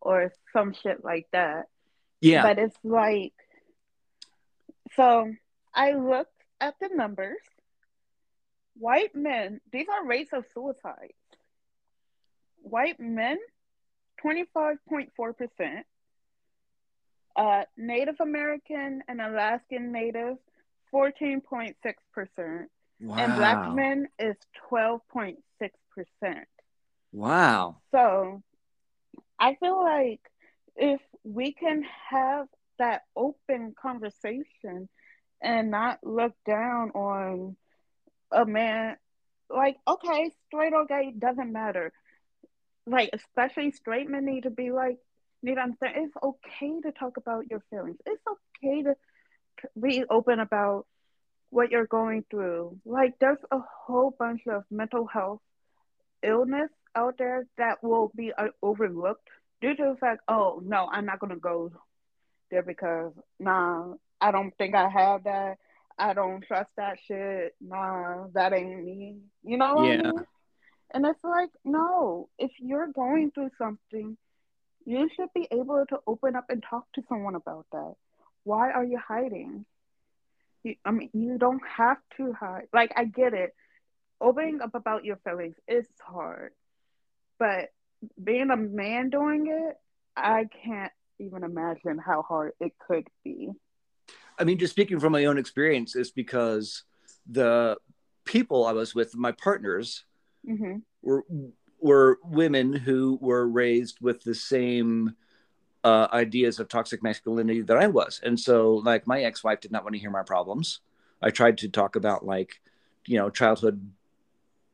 or 0.00 0.32
some 0.52 0.72
shit 0.72 1.04
like 1.04 1.26
that. 1.32 1.68
yeah 2.20 2.42
But 2.42 2.58
it's 2.58 2.78
like, 2.84 3.32
so 4.96 5.32
I 5.74 5.92
looked 5.92 6.32
at 6.60 6.74
the 6.80 6.88
numbers. 6.94 7.38
White 8.78 9.14
men, 9.14 9.60
these 9.72 9.86
are 9.92 10.06
rates 10.06 10.32
of 10.32 10.44
suicide. 10.54 11.12
White 12.62 12.98
men, 13.00 13.38
25.4%. 14.24 15.82
Uh, 17.36 17.64
Native 17.76 18.16
American 18.20 19.02
and 19.08 19.20
Alaskan 19.20 19.92
Native, 19.92 20.36
14.6%. 20.92 22.66
wow 23.00 23.16
And 23.16 23.36
black 23.36 23.74
men 23.74 24.08
is 24.18 24.36
12.6%. 24.70 25.36
wow 27.12 27.76
So 27.90 28.42
I 29.40 29.54
feel 29.54 29.82
like 29.82 30.20
if 30.76 31.00
we 31.24 31.52
can 31.52 31.84
have 32.10 32.46
that 32.78 33.02
open 33.16 33.74
conversation 33.80 34.88
and 35.42 35.70
not 35.70 35.98
look 36.02 36.34
down 36.46 36.90
on 36.90 37.56
a 38.30 38.44
man, 38.44 38.96
like, 39.48 39.76
okay, 39.88 40.30
straight 40.46 40.74
or 40.74 40.86
gay 40.86 41.12
doesn't 41.18 41.52
matter. 41.52 41.92
Like, 42.86 43.10
especially 43.12 43.72
straight 43.72 44.08
men 44.08 44.26
need 44.26 44.42
to 44.42 44.50
be 44.50 44.70
like, 44.70 44.98
need 45.42 45.54
to 45.54 45.60
understand 45.62 45.94
it's 45.96 46.16
okay 46.22 46.80
to 46.82 46.92
talk 46.92 47.16
about 47.16 47.50
your 47.50 47.62
feelings. 47.70 47.96
It's 48.04 48.22
okay 48.62 48.82
to 48.82 48.94
be 49.80 50.04
open 50.08 50.38
about 50.38 50.86
what 51.48 51.70
you're 51.70 51.86
going 51.86 52.24
through. 52.30 52.78
Like, 52.84 53.14
there's 53.18 53.38
a 53.50 53.58
whole 53.58 54.14
bunch 54.18 54.42
of 54.46 54.64
mental 54.70 55.06
health 55.06 55.40
illness 56.22 56.70
out 56.94 57.16
there 57.18 57.46
that 57.58 57.82
will 57.82 58.10
be 58.16 58.32
uh, 58.36 58.48
overlooked 58.62 59.28
due 59.60 59.74
to 59.76 59.82
the 59.92 59.96
fact, 60.00 60.22
oh 60.28 60.60
no, 60.64 60.88
I'm 60.90 61.06
not 61.06 61.20
gonna 61.20 61.36
go 61.36 61.72
there 62.50 62.62
because 62.62 63.12
nah, 63.38 63.94
I 64.20 64.30
don't 64.30 64.56
think 64.58 64.74
I 64.74 64.88
have 64.88 65.24
that. 65.24 65.58
I 65.98 66.14
don't 66.14 66.42
trust 66.46 66.70
that 66.76 66.98
shit. 67.06 67.54
Nah, 67.60 68.26
that 68.34 68.52
ain't 68.52 68.84
me. 68.84 69.18
You 69.42 69.58
know 69.58 69.74
what 69.74 69.88
Yeah. 69.88 70.00
I 70.00 70.12
mean? 70.12 70.26
And 70.92 71.06
it's 71.06 71.22
like, 71.22 71.50
no, 71.64 72.28
if 72.38 72.50
you're 72.58 72.88
going 72.88 73.30
through 73.32 73.50
something, 73.58 74.16
you 74.84 75.08
should 75.14 75.28
be 75.34 75.46
able 75.50 75.84
to 75.88 75.98
open 76.06 76.36
up 76.36 76.46
and 76.48 76.62
talk 76.62 76.86
to 76.94 77.02
someone 77.08 77.34
about 77.34 77.66
that. 77.72 77.94
Why 78.44 78.70
are 78.72 78.84
you 78.84 78.98
hiding? 78.98 79.64
You, 80.62 80.76
I 80.84 80.90
mean, 80.90 81.10
you 81.12 81.38
don't 81.38 81.62
have 81.76 81.98
to 82.16 82.32
hide. 82.32 82.68
Like, 82.72 82.92
I 82.96 83.04
get 83.04 83.34
it. 83.34 83.54
Opening 84.20 84.60
up 84.60 84.74
about 84.74 85.04
your 85.04 85.16
feelings 85.24 85.56
is 85.68 85.86
hard, 86.00 86.52
but 87.40 87.70
being 88.22 88.50
a 88.50 88.56
man 88.56 89.10
doing 89.10 89.46
it, 89.48 89.76
I 90.16 90.46
can't 90.64 90.92
even 91.18 91.42
imagine 91.42 91.98
how 91.98 92.22
hard 92.22 92.52
it 92.60 92.72
could 92.86 93.08
be. 93.24 93.50
I 94.38 94.44
mean, 94.44 94.58
just 94.58 94.72
speaking 94.72 95.00
from 95.00 95.12
my 95.12 95.24
own 95.24 95.38
experience, 95.38 95.96
is 95.96 96.10
because 96.10 96.84
the 97.28 97.76
people 98.24 98.66
I 98.66 98.72
was 98.72 98.94
with, 98.94 99.16
my 99.16 99.32
partners, 99.32 100.04
hmm 100.46 100.76
were 101.02 101.24
were 101.82 102.18
women 102.22 102.74
who 102.74 103.18
were 103.22 103.48
raised 103.48 103.98
with 104.02 104.22
the 104.22 104.34
same 104.34 105.14
uh, 105.82 106.08
ideas 106.12 106.60
of 106.60 106.68
toxic 106.68 107.02
masculinity 107.02 107.62
that 107.62 107.78
I 107.78 107.86
was, 107.86 108.20
and 108.22 108.38
so 108.38 108.74
like 108.74 109.06
my 109.06 109.22
ex 109.22 109.42
wife 109.42 109.60
did 109.60 109.72
not 109.72 109.82
want 109.82 109.94
to 109.94 110.00
hear 110.00 110.10
my 110.10 110.22
problems. 110.22 110.80
I 111.22 111.30
tried 111.30 111.58
to 111.58 111.68
talk 111.68 111.96
about 111.96 112.24
like, 112.24 112.60
you 113.06 113.18
know, 113.18 113.30
childhood 113.30 113.90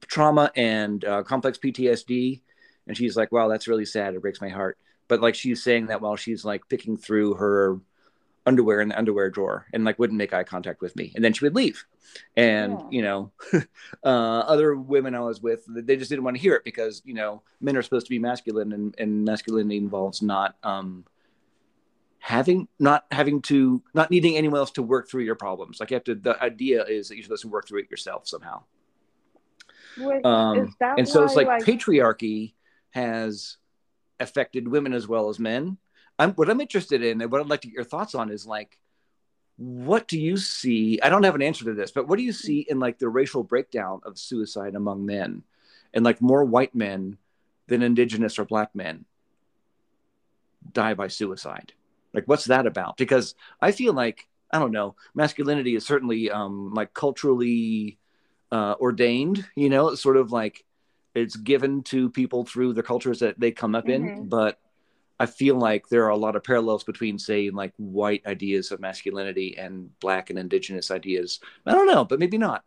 trauma 0.03 0.51
and 0.57 1.05
uh, 1.05 1.23
complex 1.23 1.59
PTSD, 1.59 2.43
and 2.87 2.97
she's 2.97 3.17
like, 3.17 3.33
"Wow, 3.33 3.49
that's 3.49 3.69
really 3.69 3.85
sad. 3.85 4.15
It 4.15 4.23
breaks 4.23 4.41
my 4.41 4.49
heart." 4.49 4.79
But 5.09 5.21
like 5.21 5.35
she's 5.35 5.63
saying 5.63 5.87
that 5.87 6.01
while 6.01 6.17
she's 6.17 6.45
like 6.45 6.69
picking 6.69 6.97
through 6.97 7.35
her 7.35 7.81
underwear 8.47 8.81
in 8.81 8.89
the 8.89 8.99
underwear 8.99 9.29
drawer 9.29 9.67
and 9.73 9.85
like 9.85 9.99
wouldn't 9.99 10.17
make 10.17 10.33
eye 10.33 10.45
contact 10.45 10.81
with 10.81 10.95
me 10.95 11.13
and 11.17 11.25
then 11.25 11.33
she 11.33 11.45
would 11.45 11.57
leave 11.57 11.85
and 12.37 12.79
Yeah. 12.79 12.87
you 12.91 13.03
know 13.03 13.33
uh, 14.05 14.39
other 14.47 14.77
women 14.77 15.17
i 15.17 15.21
was 15.21 15.43
with 15.43 15.65
they 15.67 15.97
just 15.97 16.09
didn't 16.09 16.23
want 16.23 16.37
to 16.37 16.41
hear 16.41 16.55
it 16.55 16.63
because 16.63 17.03
you 17.05 17.13
know 17.13 17.43
men 17.61 17.77
are 17.77 17.83
supposed 17.83 18.07
to 18.07 18.11
be 18.11 18.21
masculine 18.21 18.73
and, 18.73 18.95
and 18.99 19.25
masculinity 19.25 19.77
involves 19.77 20.23
not 20.23 20.55
um 20.63 21.05
having 22.21 22.69
not 22.79 23.05
having 23.11 23.43
to 23.43 23.83
not 23.95 24.13
needing 24.13 24.37
anyone 24.37 24.61
else 24.61 24.71
to 24.71 24.83
work 24.83 25.11
through 25.11 25.25
your 25.25 25.35
problems 25.35 25.81
like 25.81 25.91
you 25.91 25.95
have 25.95 26.05
to 26.05 26.15
the 26.15 26.41
idea 26.41 26.85
is 26.85 27.09
that 27.09 27.17
you're 27.17 27.25
supposed 27.25 27.43
to 27.43 27.49
work 27.49 27.67
through 27.67 27.81
it 27.81 27.91
yourself 27.91 28.29
somehow 28.29 28.63
um, 30.25 30.75
and 30.99 31.09
so 31.09 31.25
it's 31.25 31.35
why, 31.35 31.43
like, 31.43 31.65
patriarchy 31.65 32.53
has 32.91 33.57
affected 34.21 34.69
women 34.69 34.93
as 34.93 35.07
well 35.07 35.29
as 35.29 35.39
men. 35.39 35.77
I'm 36.19 36.33
what 36.33 36.49
I'm 36.49 36.61
interested 36.61 37.03
in 37.03 37.21
and 37.21 37.31
what 37.31 37.41
I'd 37.41 37.49
like 37.49 37.61
to 37.63 37.69
get 37.69 37.75
your 37.75 37.85
thoughts 37.85 38.15
on 38.15 38.31
is 38.31 38.47
like, 38.47 38.79
what 39.57 40.09
do 40.09 40.19
you 40.19 40.37
see? 40.37 41.01
I 41.03 41.09
don't 41.09 41.25
have 41.25 41.35
an 41.35 41.43
answer 41.43 41.65
to 41.65 41.75
this, 41.75 41.91
but 41.91 42.09
what 42.09 42.17
do 42.17 42.23
you 42.23 42.33
see 42.33 42.67
in 42.69 42.79
like 42.79 42.99
the 42.99 43.09
racial 43.09 43.43
breakdown 43.43 44.01
of 44.05 44.19
suicide 44.19 44.75
among 44.75 45.07
men, 45.07 45.43
and 45.95 46.05
like 46.05 46.21
more 46.21 46.45
white 46.45 46.75
men 46.75 47.19
than 47.67 47.83
indigenous 47.83 48.39
or 48.39 48.45
black 48.45 48.75
men 48.75 49.05
die 50.73 50.95
by 50.95 51.09
suicide? 51.09 51.73
Like, 52.13 52.25
what's 52.27 52.47
that 52.47 52.67
about? 52.67 52.97
Because 52.97 53.35
I 53.61 53.73
feel 53.73 53.93
like 53.93 54.29
I 54.51 54.59
don't 54.59 54.73
know, 54.73 54.95
masculinity 55.15 55.75
is 55.75 55.85
certainly 55.85 56.31
um, 56.31 56.73
like 56.73 56.95
culturally 56.95 57.99
uh, 58.53 58.75
ordained. 58.79 59.45
You 59.55 59.71
know, 59.71 59.89
it's 59.89 60.03
sort 60.03 60.17
of 60.17 60.33
like 60.33 60.65
it's 61.17 61.37
given 61.37 61.83
to 61.85 62.11
people 62.11 62.45
through 62.45 62.75
the 62.75 62.83
cultures 62.83 63.21
that 63.21 63.41
they 63.41 63.51
come 63.51 63.75
up 63.75 63.89
in. 63.89 64.05
Mhm. 64.05 64.29
But 64.29 64.61
I 65.19 65.25
feel 65.25 65.57
like 65.57 65.89
there 65.89 66.05
are 66.05 66.11
a 66.11 66.17
lot 66.17 66.37
of 66.37 66.45
parallels 66.45 66.85
between, 66.85 67.19
say, 67.19 67.49
like 67.49 67.73
white 67.79 68.27
ideas 68.27 68.71
of 68.71 68.81
masculinity 68.81 69.57
and 69.57 69.99
black 69.99 70.29
and 70.29 70.39
indigenous 70.39 70.91
ideas. 70.91 71.41
I 71.65 71.73
don't 71.73 71.87
know, 71.87 72.05
but 72.05 72.19
maybe 72.19 72.37
not. 72.37 72.65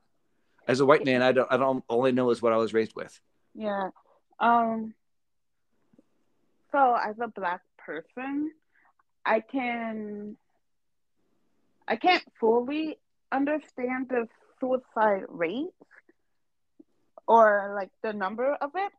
As 0.67 0.79
a 0.79 0.85
white 0.85 1.05
man, 1.05 1.21
I 1.21 1.31
don't. 1.31 1.51
I 1.51 1.57
don't 1.57 1.83
only 1.89 2.11
know 2.11 2.31
is 2.31 2.41
what 2.41 2.53
I 2.53 2.57
was 2.57 2.73
raised 2.73 2.95
with. 2.95 3.19
Yeah. 3.53 3.89
Um 4.39 4.93
so 6.71 6.95
as 6.95 7.19
a 7.19 7.27
black 7.27 7.61
person, 7.77 8.51
I 9.25 9.41
can 9.41 10.37
I 11.87 11.95
can't 11.95 12.23
fully 12.39 12.99
understand 13.31 14.09
the 14.09 14.27
suicide 14.59 15.25
rate 15.27 15.73
or 17.29 17.73
like 17.75 17.91
the 18.01 18.11
number 18.11 18.51
of 18.55 18.71
it, 18.75 18.91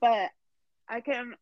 but 0.00 0.30
I 0.88 1.00
can 1.00 1.34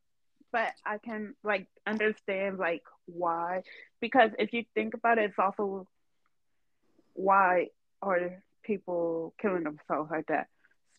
but 0.53 0.73
I 0.85 0.99
can 0.99 1.35
like 1.45 1.67
understand 1.87 2.59
like 2.59 2.83
why 3.05 3.63
because 4.01 4.31
if 4.39 4.53
you 4.55 4.65
think 4.75 4.95
about 4.95 5.19
it, 5.19 5.27
it's 5.27 5.39
also 5.39 5.87
why 7.15 7.69
are 8.03 8.43
people 8.65 9.35
killing 9.41 9.65
themselves 9.65 10.11
like 10.11 10.27
that? 10.29 10.49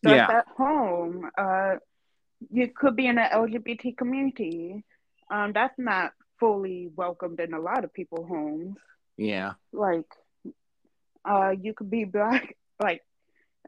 Stuff 0.05 0.15
Yeah. 0.15 0.37
at 0.39 0.47
home. 0.55 1.29
Uh, 1.37 1.75
you 2.51 2.67
could 2.67 2.95
be 2.95 3.07
in 3.07 3.17
an 3.17 3.29
LGBT 3.31 3.97
community. 3.97 4.83
Um, 5.31 5.53
that's 5.53 5.77
not 5.77 6.13
fully 6.39 6.89
welcomed 6.95 7.39
in 7.39 7.53
a 7.53 7.59
lot 7.59 7.83
of 7.83 7.93
people 7.93 8.25
homes. 8.25 8.77
Yeah. 9.17 9.53
Like, 9.73 10.05
uh, 11.25 11.53
you 11.59 11.73
could 11.73 11.89
be 11.89 12.03
black. 12.17 12.55
Like, 12.79 13.01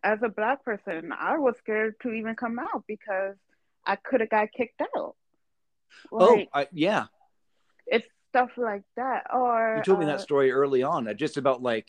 as 0.03 0.19
a 0.23 0.29
black 0.29 0.63
person, 0.63 1.11
I 1.17 1.37
was 1.37 1.55
scared 1.57 1.95
to 2.01 2.11
even 2.11 2.35
come 2.35 2.59
out 2.59 2.83
because 2.87 3.35
I 3.85 3.95
could 3.95 4.21
have 4.21 4.29
got 4.29 4.51
kicked 4.51 4.81
out. 4.81 5.15
Like, 6.11 6.49
oh, 6.53 6.59
I, 6.59 6.67
yeah. 6.71 7.05
it's 7.87 8.07
stuff 8.29 8.51
like 8.57 8.83
that. 8.95 9.25
Or 9.33 9.75
You 9.77 9.83
told 9.83 9.99
me 9.99 10.05
uh, 10.05 10.09
that 10.09 10.21
story 10.21 10.51
early 10.51 10.83
on, 10.83 11.07
uh, 11.07 11.13
just 11.13 11.37
about 11.37 11.61
like 11.61 11.87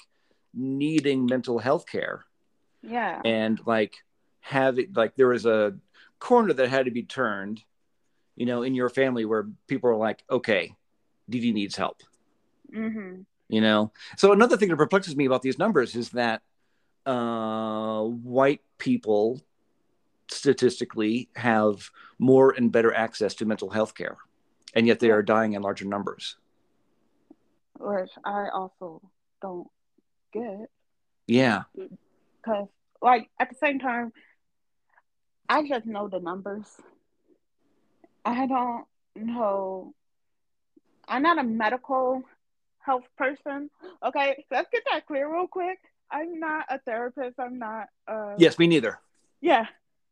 needing 0.55 1.27
mental 1.27 1.59
health 1.59 1.87
care 1.87 2.25
Yeah. 2.83 3.21
and 3.25 3.61
like 3.67 3.95
having 4.41 4.93
like 4.95 5.15
there 5.17 5.29
was 5.29 5.47
a 5.47 5.77
corner 6.19 6.53
that 6.55 6.69
had 6.69 6.87
to 6.87 6.91
be 6.91 7.03
turned, 7.03 7.63
you 8.37 8.47
know, 8.47 8.63
in 8.63 8.75
your 8.75 8.89
family 8.89 9.25
where 9.25 9.47
people 9.69 9.91
are 9.91 9.97
like, 9.97 10.23
okay, 10.31 10.75
DeeDee 11.31 11.53
needs 11.53 11.77
help. 11.77 12.03
Mm-hmm. 12.73 13.23
you 13.49 13.61
know 13.61 13.91
so 14.17 14.31
another 14.31 14.57
thing 14.57 14.69
that 14.69 14.77
perplexes 14.77 15.17
me 15.17 15.25
about 15.25 15.43
these 15.43 15.59
numbers 15.59 15.97
is 15.97 16.11
that 16.11 16.41
uh, 17.07 18.03
white 18.03 18.61
people 18.79 19.41
statistically 20.31 21.29
have 21.35 21.91
more 22.19 22.53
and 22.57 22.71
better 22.71 22.95
access 22.95 23.35
to 23.35 23.45
mental 23.45 23.71
health 23.71 23.95
care 23.95 24.17
and 24.75 24.87
yet 24.87 25.01
they 25.01 25.11
are 25.11 25.23
dying 25.23 25.55
in 25.55 25.63
larger 25.63 25.85
numbers 25.85 26.37
Which 27.79 28.11
I 28.25 28.49
also 28.53 29.01
don't 29.43 29.69
get. 30.33 30.69
yeah 31.27 31.63
Because, 31.75 32.69
like, 33.03 33.29
at 33.41 33.49
the 33.51 33.57
same 33.57 33.79
time, 33.79 34.13
I 35.49 35.67
just 35.67 35.87
know 35.87 36.09
the 36.09 36.21
numbers. 36.21 36.67
I 38.25 38.47
don't 38.47 38.85
know. 39.17 39.95
I'm 41.09 41.23
not 41.23 41.39
a 41.39 41.43
medical 41.43 42.23
health 42.79 43.05
person. 43.17 43.71
Okay, 44.05 44.45
let's 44.51 44.69
get 44.71 44.85
that 44.93 45.07
clear 45.07 45.33
real 45.33 45.49
quick. 45.49 45.79
I'm 46.13 46.41
not 46.41 46.67
a 46.69 46.79
therapist. 46.79 47.39
I'm 47.39 47.59
not. 47.59 47.89
Uh, 48.09 48.35
yes 48.39 48.59
me 48.59 48.67
neither 48.67 48.99
Yeah, 49.41 49.67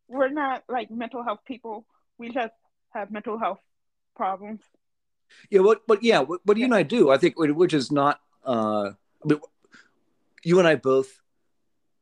we're 0.09 0.31
not 0.31 0.65
like 0.69 0.91
mental 0.91 1.23
health 1.23 1.41
people. 1.47 1.87
We 2.19 2.31
just 2.31 2.53
have 2.91 3.11
mental 3.11 3.39
health 3.39 3.61
problems. 4.17 4.61
yeah 5.51 5.61
what 5.61 5.87
but 5.87 6.03
yeah 6.03 6.21
what, 6.21 6.41
what 6.45 6.57
you 6.57 6.63
Yeah. 6.63 6.67
and 6.67 6.75
i 6.75 6.83
do 6.83 7.11
i 7.11 7.19
think 7.19 7.35
which 7.39 7.75
is 7.75 7.93
not 7.93 8.19
uh 8.45 8.91
you 10.43 10.59
and 10.59 10.67
i 10.67 10.75
both 10.75 11.21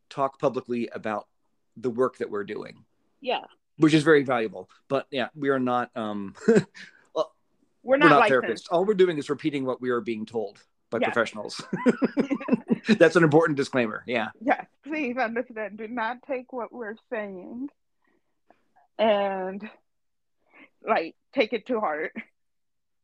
talk 0.09 0.39
publicly 0.39 0.89
about 0.93 1.27
the 1.77 1.91
work 1.91 2.19
that 2.19 2.31
we're 2.31 2.45
doing 2.45 2.85
Yeah, 3.21 3.45
which 3.79 3.93
is 3.95 4.03
very 4.05 4.23
valuable 4.23 4.71
but 4.89 5.07
yeah 5.11 5.29
we 5.35 5.49
are 5.51 5.59
not 5.59 5.91
um 5.97 6.35
we're 6.47 6.55
not, 6.55 6.67
we're 7.83 7.99
not, 7.99 8.31
therapists. 8.31 8.67
All 8.71 8.85
we're 8.85 8.95
doing 8.95 9.19
is 9.19 9.29
repeating 9.29 9.65
what 9.65 9.81
we 9.81 9.91
are 9.91 10.01
being 10.01 10.25
told 10.27 10.63
by 10.91 10.99
Yeah. 11.01 11.11
professionals. 11.11 11.61
That's 12.99 13.17
an 13.17 13.25
important 13.25 13.57
disclaimer. 13.57 14.03
Yeah. 14.07 14.29
Yes, 14.41 14.67
please 14.85 15.17
understand. 15.17 15.79
Do 15.79 15.89
not 15.89 16.19
take 16.27 16.53
what 16.53 16.73
we're 16.73 16.95
saying 17.11 17.69
and 18.99 19.69
like 20.87 21.17
take 21.35 21.53
it 21.53 21.67
to 21.67 21.81
heart. 21.81 22.13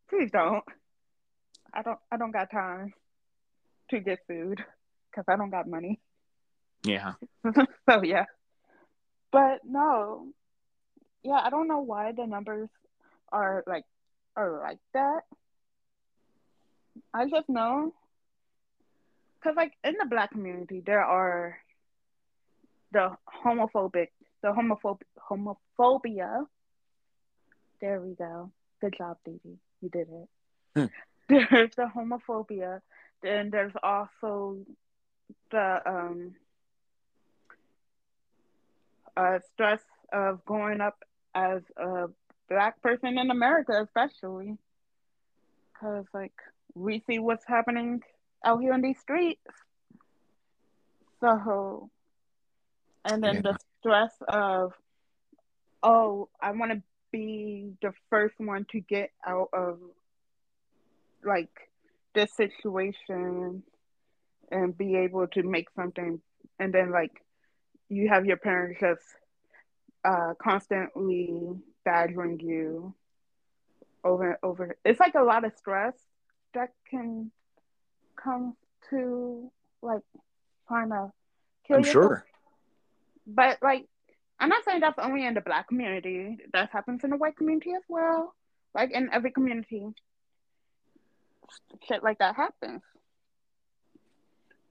Please 0.09 0.31
don't. 0.31 0.65
I 1.75 1.83
don't. 1.83 1.99
I 2.11 2.17
don't 2.17 2.33
got 2.33 2.51
time 2.51 2.93
to 3.91 4.01
get 4.01 4.21
food 4.29 4.63
because 5.11 5.25
I 5.29 5.37
don't 5.37 5.51
got 5.51 5.67
money. 5.69 6.01
Yeah. 6.85 7.15
so 7.89 8.03
yeah, 8.03 8.27
but 9.31 9.61
no, 9.65 10.29
yeah, 11.23 11.41
I 11.43 11.51
don't 11.51 11.69
know 11.69 11.81
why 11.81 12.13
the 12.13 12.27
numbers 12.27 12.69
are 13.33 13.65
like 13.67 13.85
are 14.37 14.61
like 14.63 14.79
that. 14.95 15.21
I 17.15 17.29
just 17.29 17.49
know 17.49 17.93
because 19.39 19.57
like 19.57 19.73
in 19.85 19.95
the 19.99 20.07
black 20.09 20.31
community 20.33 20.83
there 20.85 21.03
are 21.05 21.59
the 22.93 23.17
homophobic, 23.45 24.09
the 24.43 24.49
homophob 24.49 25.01
homophobia. 25.31 26.47
There 27.81 28.01
we 28.01 28.15
go. 28.15 28.53
Good 28.81 28.95
job, 28.97 29.17
Dee 29.25 29.41
You 29.81 29.89
did 29.89 30.09
it. 30.11 30.29
Hmm. 30.77 30.85
There's 31.29 31.75
the 31.77 31.91
homophobia. 31.95 32.81
Then 33.23 33.51
there's 33.51 33.73
also 33.83 34.59
the 35.51 35.81
um 35.87 36.35
uh, 39.17 39.39
stress 39.53 39.81
of 40.13 40.45
growing 40.45 40.81
up 40.81 40.99
as 41.35 41.63
a 41.77 42.07
black 42.49 42.83
person 42.83 43.19
in 43.19 43.31
America, 43.31 43.81
especially 43.83 44.57
because 45.73 46.05
like 46.13 46.35
we 46.75 47.03
see 47.07 47.19
what's 47.19 47.47
happening 47.47 48.03
out 48.45 48.61
here 48.61 48.73
in 48.75 48.83
these 48.83 48.99
streets. 48.99 49.41
So, 51.21 51.91
and 53.05 53.23
then 53.23 53.37
Yeah. 53.37 53.43
the 53.43 53.57
stress 53.81 54.13
of, 54.29 54.73
oh, 55.83 56.29
I 56.41 56.53
want 56.53 56.73
to 56.73 56.83
be 57.13 57.75
the 57.83 57.93
first 58.11 58.35
one 58.39 58.67
to 58.73 58.81
get 58.81 59.11
out 59.27 59.49
of 59.53 59.79
like 61.25 61.51
this 62.15 62.33
situation 62.35 63.63
and 64.51 64.77
be 64.77 64.97
able 64.97 65.27
to 65.29 65.43
make 65.43 65.69
something, 65.75 66.21
and 66.59 66.75
then 66.75 66.91
like 66.91 67.13
you 67.89 68.09
have 68.09 68.27
your 68.27 68.37
parents 68.37 68.81
just 68.81 69.03
uh, 70.05 70.35
constantly 70.43 71.31
badgering 71.85 72.41
you 72.41 72.95
over 74.05 74.31
and 74.31 74.39
over. 74.43 74.77
It's 74.85 75.01
like 75.01 75.15
a 75.15 75.23
lot 75.23 75.45
of 75.45 75.53
stress 75.57 75.95
that 76.55 76.71
can 76.91 77.31
come 78.17 78.57
to 78.91 79.51
like 79.83 80.03
trying 80.69 80.91
to 80.91 81.11
kill 81.67 81.79
I'm 81.79 81.85
yourself. 81.85 81.93
sure. 81.93 82.27
But 83.27 83.59
like, 83.63 83.87
I'm 84.41 84.49
not 84.49 84.65
saying 84.65 84.81
that's 84.81 84.99
only 84.99 85.25
in 85.27 85.35
the 85.35 85.41
black 85.41 85.69
community. 85.69 86.39
That 86.53 86.71
happens 86.73 87.05
in 87.05 87.11
the 87.11 87.17
white 87.17 87.37
community 87.37 87.73
as 87.77 87.83
well. 87.89 88.35
Like 88.75 88.91
in 88.93 89.11
every 89.13 89.31
community, 89.31 89.87
shit 91.87 92.03
like 92.03 92.19
that 92.19 92.37
happens. 92.37 92.83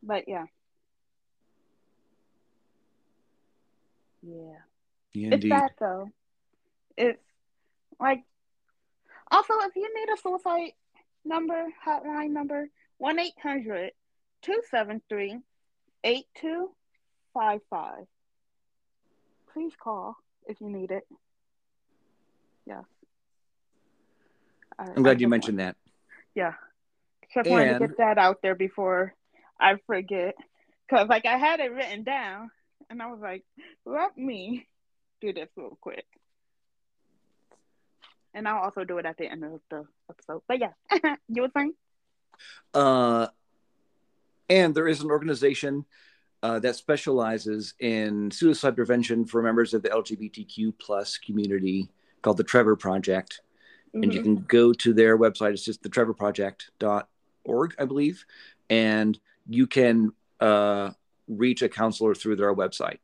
But 0.04 0.28
yeah, 0.28 0.46
yeah. 4.22 4.58
It's 5.14 5.34
Indeed. 5.36 5.50
sad 5.50 5.72
though. 5.80 6.10
It's 6.98 7.20
like 8.00 8.24
also 9.32 9.54
if 9.62 9.76
you 9.76 9.90
need 9.94 10.14
a 10.14 10.18
suicide 10.22 10.74
number, 11.26 11.66
hotline 11.86 12.32
number, 12.32 12.70
1 12.98 13.20
800 13.20 13.92
273 14.42 15.40
8255. 16.04 17.94
Please 19.54 19.74
call 19.82 20.16
if 20.48 20.60
you 20.62 20.70
need 20.70 20.92
it. 20.92 21.04
Yes. 22.66 22.84
I'm 24.80 25.04
glad 25.04 25.22
you 25.22 25.28
mentioned 25.28 25.60
that. 25.60 25.76
yeah. 26.34 26.54
Just 27.34 27.50
wanted 27.50 27.74
to 27.74 27.88
get 27.88 27.98
that 27.98 28.18
out 28.18 28.42
there 28.42 28.56
before 28.56 29.14
I 29.60 29.76
forget. 29.86 30.36
Because, 30.88 31.08
like, 31.08 31.26
I 31.26 31.38
had 31.38 31.60
it 31.60 31.72
written 31.72 32.04
down 32.04 32.50
and 32.90 33.02
I 33.02 33.08
was 33.08 33.20
like, 33.22 33.44
let 33.86 34.18
me 34.18 34.68
do 35.22 35.32
this 35.32 35.48
real 35.56 35.78
quick. 35.80 36.06
And 38.34 38.48
I'll 38.48 38.62
also 38.64 38.84
do 38.84 38.98
it 38.98 39.06
at 39.06 39.18
the 39.18 39.26
end 39.30 39.44
of 39.44 39.60
the 39.70 39.86
episode. 40.10 40.42
But 40.48 40.60
yeah, 40.60 40.72
you 41.30 41.42
were 41.42 41.50
saying? 41.56 41.74
Uh, 42.74 43.28
and 44.50 44.74
there 44.74 44.88
is 44.88 45.02
an 45.02 45.10
organization 45.12 45.86
uh, 46.44 46.60
that 46.60 46.76
specializes 46.76 47.74
in 47.80 48.32
suicide 48.32 48.76
prevention 48.76 49.26
for 49.26 49.42
members 49.42 49.74
of 49.74 49.84
the 49.84 49.90
LGBTQ 49.90 50.74
plus 50.80 51.18
community 51.18 51.90
called 52.22 52.38
the 52.38 52.44
Trevor 52.44 52.76
Project. 52.76 53.42
and 53.94 54.14
you 54.14 54.22
Mhm. 54.22 54.24
can 54.24 54.36
go 54.44 54.72
to 54.72 54.94
their 54.94 55.18
website. 55.18 55.52
It's 55.52 55.66
just 55.66 55.84
the 55.84 55.90
trevorproject.org, 55.90 57.76
I 57.78 57.84
believe. 57.86 58.26
And 58.70 59.20
you 59.50 59.68
can 59.68 60.14
uh, 60.40 60.92
reach 61.28 61.62
a 61.62 61.68
counselor 61.70 62.16
through 62.16 62.38
their 62.38 62.56
website. 62.56 63.00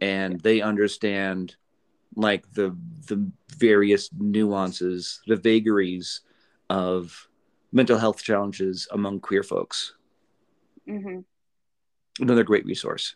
And 0.00 0.40
they 0.40 0.60
understand 0.60 1.54
like 2.16 2.50
the 2.52 2.76
the 3.06 3.30
various 3.56 4.10
nuances, 4.18 5.20
the 5.26 5.36
vagaries 5.36 6.22
of 6.68 7.28
mental 7.72 7.98
health 7.98 8.22
challenges 8.22 8.88
among 8.90 9.20
queer 9.20 9.42
folks. 9.42 9.94
Mhm. 10.88 11.24
Another 12.18 12.42
great 12.42 12.64
resource. 12.64 13.14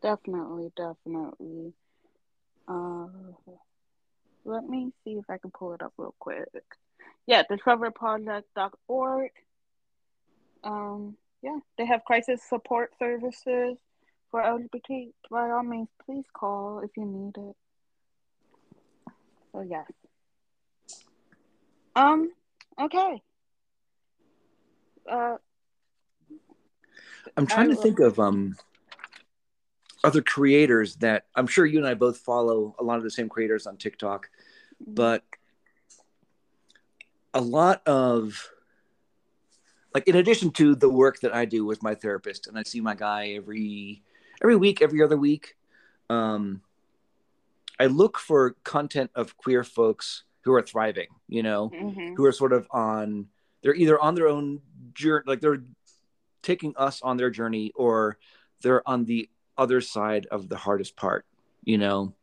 Definitely, 0.00 0.72
definitely. 0.76 1.74
Uh, 2.68 3.08
let 4.44 4.64
me 4.64 4.92
see 5.02 5.12
if 5.12 5.24
I 5.28 5.38
can 5.38 5.50
pull 5.50 5.74
it 5.74 5.82
up 5.82 5.92
real 5.96 6.14
quick. 6.18 6.48
Yeah, 7.26 7.42
the 7.48 7.56
trevorproject.org. 7.56 9.30
Um, 10.62 11.16
yeah, 11.42 11.58
they 11.76 11.86
have 11.86 12.04
crisis 12.04 12.42
support 12.48 12.92
services 12.98 13.76
for 14.30 14.42
LGBT. 14.42 15.12
By 15.30 15.50
all 15.50 15.62
means, 15.62 15.88
please 16.04 16.24
call 16.32 16.80
if 16.80 16.90
you 16.96 17.04
need 17.04 17.36
it. 17.36 17.56
So 19.52 19.60
yes. 19.62 19.86
Um. 21.96 22.30
Okay. 22.80 23.22
Uh. 25.10 25.36
I'm 27.36 27.46
trying 27.46 27.68
to 27.68 27.76
think 27.76 28.00
of 28.00 28.18
um 28.18 28.56
other 30.04 30.22
creators 30.22 30.96
that 30.96 31.26
I'm 31.34 31.46
sure 31.46 31.66
you 31.66 31.78
and 31.78 31.86
I 31.86 31.94
both 31.94 32.18
follow 32.18 32.74
a 32.78 32.84
lot 32.84 32.98
of 32.98 33.02
the 33.02 33.10
same 33.10 33.28
creators 33.28 33.66
on 33.66 33.76
TikTok, 33.76 34.28
mm-hmm. 34.82 34.94
but 34.94 35.24
a 37.34 37.40
lot 37.40 37.86
of 37.86 38.50
like 39.94 40.06
in 40.08 40.16
addition 40.16 40.50
to 40.52 40.74
the 40.74 40.88
work 40.88 41.20
that 41.20 41.34
I 41.34 41.44
do 41.44 41.64
with 41.64 41.82
my 41.82 41.94
therapist 41.94 42.46
and 42.46 42.58
I 42.58 42.62
see 42.62 42.80
my 42.80 42.94
guy 42.94 43.30
every 43.30 44.02
every 44.42 44.56
week, 44.56 44.82
every 44.82 45.02
other 45.02 45.16
week, 45.16 45.56
um 46.10 46.62
I 47.78 47.86
look 47.86 48.18
for 48.18 48.56
content 48.64 49.10
of 49.14 49.36
queer 49.36 49.64
folks 49.64 50.24
who 50.42 50.52
are 50.54 50.62
thriving, 50.62 51.08
you 51.28 51.42
know, 51.42 51.70
mm-hmm. 51.70 52.14
who 52.14 52.24
are 52.24 52.32
sort 52.32 52.52
of 52.52 52.66
on 52.70 53.28
they're 53.62 53.74
either 53.74 54.00
on 54.00 54.14
their 54.14 54.28
own 54.28 54.60
journey 54.94 55.24
like 55.26 55.40
they're 55.40 55.62
taking 56.42 56.74
us 56.76 57.02
on 57.02 57.16
their 57.16 57.30
journey 57.30 57.72
or 57.74 58.18
they're 58.62 58.86
on 58.88 59.04
the 59.04 59.28
other 59.56 59.80
side 59.80 60.26
of 60.30 60.48
the 60.48 60.56
hardest 60.56 60.96
part, 60.96 61.26
you 61.64 61.78
know. 61.78 62.14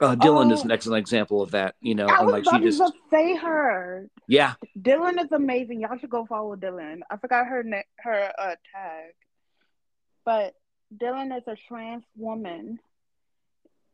Uh, 0.00 0.16
Dylan 0.16 0.50
oh, 0.50 0.54
is 0.54 0.64
an 0.64 0.72
excellent 0.72 1.00
example 1.00 1.40
of 1.40 1.52
that, 1.52 1.76
you 1.80 1.94
know. 1.94 2.06
I 2.06 2.22
was 2.22 2.32
like 2.32 2.44
she 2.44 2.64
just 2.64 2.78
to 2.78 2.92
say 3.10 3.36
her. 3.36 4.08
Yeah, 4.26 4.54
Dylan 4.80 5.22
is 5.22 5.30
amazing. 5.30 5.80
Y'all 5.80 5.96
should 5.98 6.10
go 6.10 6.26
follow 6.26 6.56
Dylan. 6.56 7.00
I 7.10 7.16
forgot 7.16 7.46
her 7.46 7.64
her 7.98 8.32
uh, 8.36 8.56
tag, 8.72 9.14
but 10.24 10.54
Dylan 10.96 11.36
is 11.36 11.44
a 11.46 11.56
trans 11.68 12.02
woman, 12.16 12.80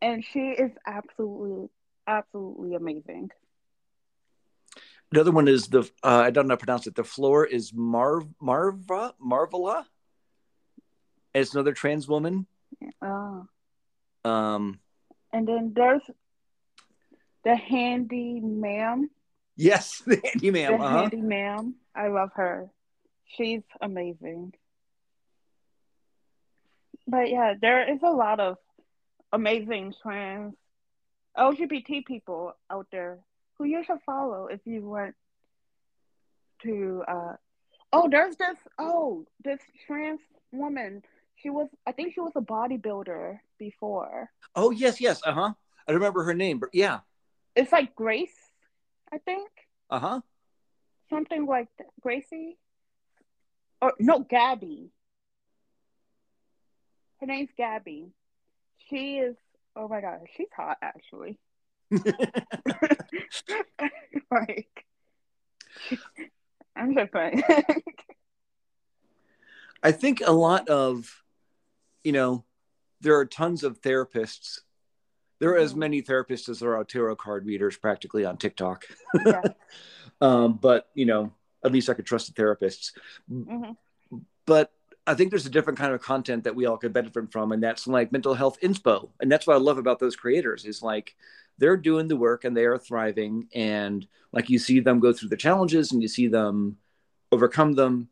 and 0.02 0.24
she 0.32 0.40
is 0.40 0.70
absolutely 0.86 1.68
absolutely 2.06 2.74
amazing. 2.74 3.30
Another 5.12 5.32
one 5.32 5.48
is 5.48 5.68
the 5.68 5.80
uh, 6.02 6.22
I 6.24 6.30
don't 6.30 6.46
know 6.46 6.52
how 6.52 6.56
to 6.56 6.64
pronounce 6.64 6.86
it. 6.86 6.94
The 6.94 7.04
floor 7.04 7.44
is 7.44 7.72
Marv 7.72 8.26
Marva 8.40 9.14
Marvela 9.24 9.84
it's 11.34 11.54
another 11.54 11.72
trans 11.72 12.08
woman. 12.08 12.46
Oh. 13.02 13.46
Um. 14.24 14.80
And 15.32 15.46
then 15.46 15.72
there's 15.74 16.02
the 17.44 17.56
handy 17.56 18.40
ma'am. 18.40 19.10
Yes, 19.56 19.98
the 20.06 20.20
handy 20.24 20.50
ma'am. 20.50 20.78
The 20.78 20.84
uh-huh. 20.84 21.00
handy 21.02 21.20
ma'am. 21.20 21.74
I 21.94 22.08
love 22.08 22.30
her. 22.34 22.70
She's 23.36 23.62
amazing. 23.80 24.54
But 27.06 27.30
yeah, 27.30 27.54
there 27.60 27.92
is 27.92 28.00
a 28.02 28.10
lot 28.10 28.40
of 28.40 28.56
amazing 29.32 29.94
trans 30.02 30.54
LGBT 31.36 32.04
people 32.04 32.52
out 32.70 32.86
there 32.90 33.18
who 33.58 33.64
you 33.64 33.84
should 33.84 34.00
follow 34.04 34.46
if 34.46 34.60
you 34.64 34.82
want 34.82 35.14
to 36.62 37.02
uh 37.06 37.32
oh 37.92 38.08
there's 38.10 38.36
this 38.36 38.56
oh 38.78 39.24
this 39.44 39.60
trans 39.86 40.20
woman 40.52 41.02
she 41.42 41.50
was 41.50 41.68
I 41.86 41.92
think 41.92 42.14
she 42.14 42.20
was 42.20 42.32
a 42.36 42.40
bodybuilder 42.40 43.38
before. 43.58 44.30
Oh 44.54 44.70
yes, 44.70 45.00
yes, 45.00 45.20
uh 45.24 45.32
huh. 45.32 45.52
I 45.88 45.92
remember 45.92 46.24
her 46.24 46.34
name, 46.34 46.58
but 46.58 46.70
yeah. 46.72 47.00
It's 47.56 47.72
like 47.72 47.94
Grace, 47.94 48.34
I 49.12 49.18
think. 49.18 49.48
Uh 49.88 49.98
huh. 49.98 50.20
Something 51.08 51.46
like 51.46 51.68
that. 51.78 51.88
Gracie. 52.00 52.58
Or 53.82 53.94
no, 53.98 54.20
Gabby. 54.20 54.90
Her 57.20 57.26
name's 57.26 57.50
Gabby. 57.56 58.12
She 58.90 59.18
is. 59.18 59.36
Oh 59.76 59.88
my 59.88 60.00
god, 60.00 60.20
she's 60.36 60.48
hot 60.54 60.78
actually. 60.82 61.38
like, 64.30 64.84
I'm 66.76 66.94
just 66.94 67.12
fine. 67.12 67.42
I 69.82 69.92
think 69.92 70.20
a 70.24 70.32
lot 70.32 70.68
of 70.68 71.20
you 72.04 72.12
know, 72.12 72.44
there 73.00 73.16
are 73.16 73.26
tons 73.26 73.64
of 73.64 73.80
therapists. 73.80 74.60
There 75.38 75.50
are 75.50 75.58
as 75.58 75.70
mm-hmm. 75.70 75.80
many 75.80 76.02
therapists 76.02 76.48
as 76.48 76.60
there 76.60 76.76
are 76.76 76.84
tarot 76.84 77.16
card 77.16 77.46
readers 77.46 77.76
practically 77.76 78.24
on 78.24 78.36
TikTok. 78.36 78.84
Yeah. 79.24 79.42
um, 80.20 80.54
but, 80.54 80.88
you 80.94 81.06
know, 81.06 81.32
at 81.64 81.72
least 81.72 81.88
I 81.88 81.94
could 81.94 82.06
trust 82.06 82.34
the 82.34 82.42
therapists. 82.42 82.92
Mm-hmm. 83.30 84.18
But 84.46 84.72
I 85.10 85.14
think 85.14 85.30
there's 85.30 85.46
a 85.46 85.50
different 85.50 85.78
kind 85.78 85.92
of 85.92 86.00
content 86.00 86.44
that 86.44 86.54
we 86.54 86.66
all 86.66 86.76
could 86.76 86.92
benefit 86.92 87.32
from, 87.32 87.52
and 87.52 87.62
that's 87.62 87.86
like 87.86 88.12
mental 88.12 88.34
health 88.34 88.58
inspo. 88.60 89.10
And 89.20 89.30
that's 89.30 89.46
what 89.46 89.56
I 89.56 89.60
love 89.60 89.78
about 89.78 89.98
those 89.98 90.16
creators 90.16 90.64
is 90.64 90.82
like 90.82 91.14
they're 91.58 91.76
doing 91.76 92.08
the 92.08 92.16
work 92.16 92.44
and 92.44 92.56
they 92.56 92.64
are 92.64 92.78
thriving. 92.78 93.48
And 93.54 94.06
like 94.32 94.48
you 94.48 94.58
see 94.58 94.80
them 94.80 95.00
go 95.00 95.12
through 95.12 95.28
the 95.28 95.36
challenges 95.36 95.92
and 95.92 96.00
you 96.00 96.08
see 96.08 96.28
them 96.28 96.78
overcome 97.32 97.74
them 97.74 98.08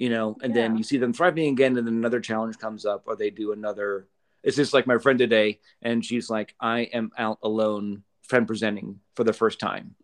you 0.00 0.08
know, 0.08 0.34
and 0.42 0.56
yeah. 0.56 0.62
then 0.62 0.78
you 0.78 0.82
see 0.82 0.96
them 0.96 1.12
thriving 1.12 1.52
again, 1.52 1.76
and 1.76 1.86
then 1.86 1.92
another 1.92 2.20
challenge 2.20 2.56
comes 2.56 2.86
up, 2.86 3.02
or 3.06 3.16
they 3.16 3.28
do 3.28 3.52
another. 3.52 4.08
It's 4.42 4.56
just 4.56 4.72
like 4.72 4.86
my 4.86 4.96
friend 4.96 5.18
today, 5.18 5.60
and 5.82 6.02
she's 6.02 6.30
like, 6.30 6.54
"I 6.58 6.88
am 6.94 7.10
out 7.18 7.38
alone, 7.42 8.02
friend 8.22 8.46
presenting 8.46 9.00
for 9.14 9.24
the 9.24 9.34
first 9.34 9.60
time. 9.60 9.96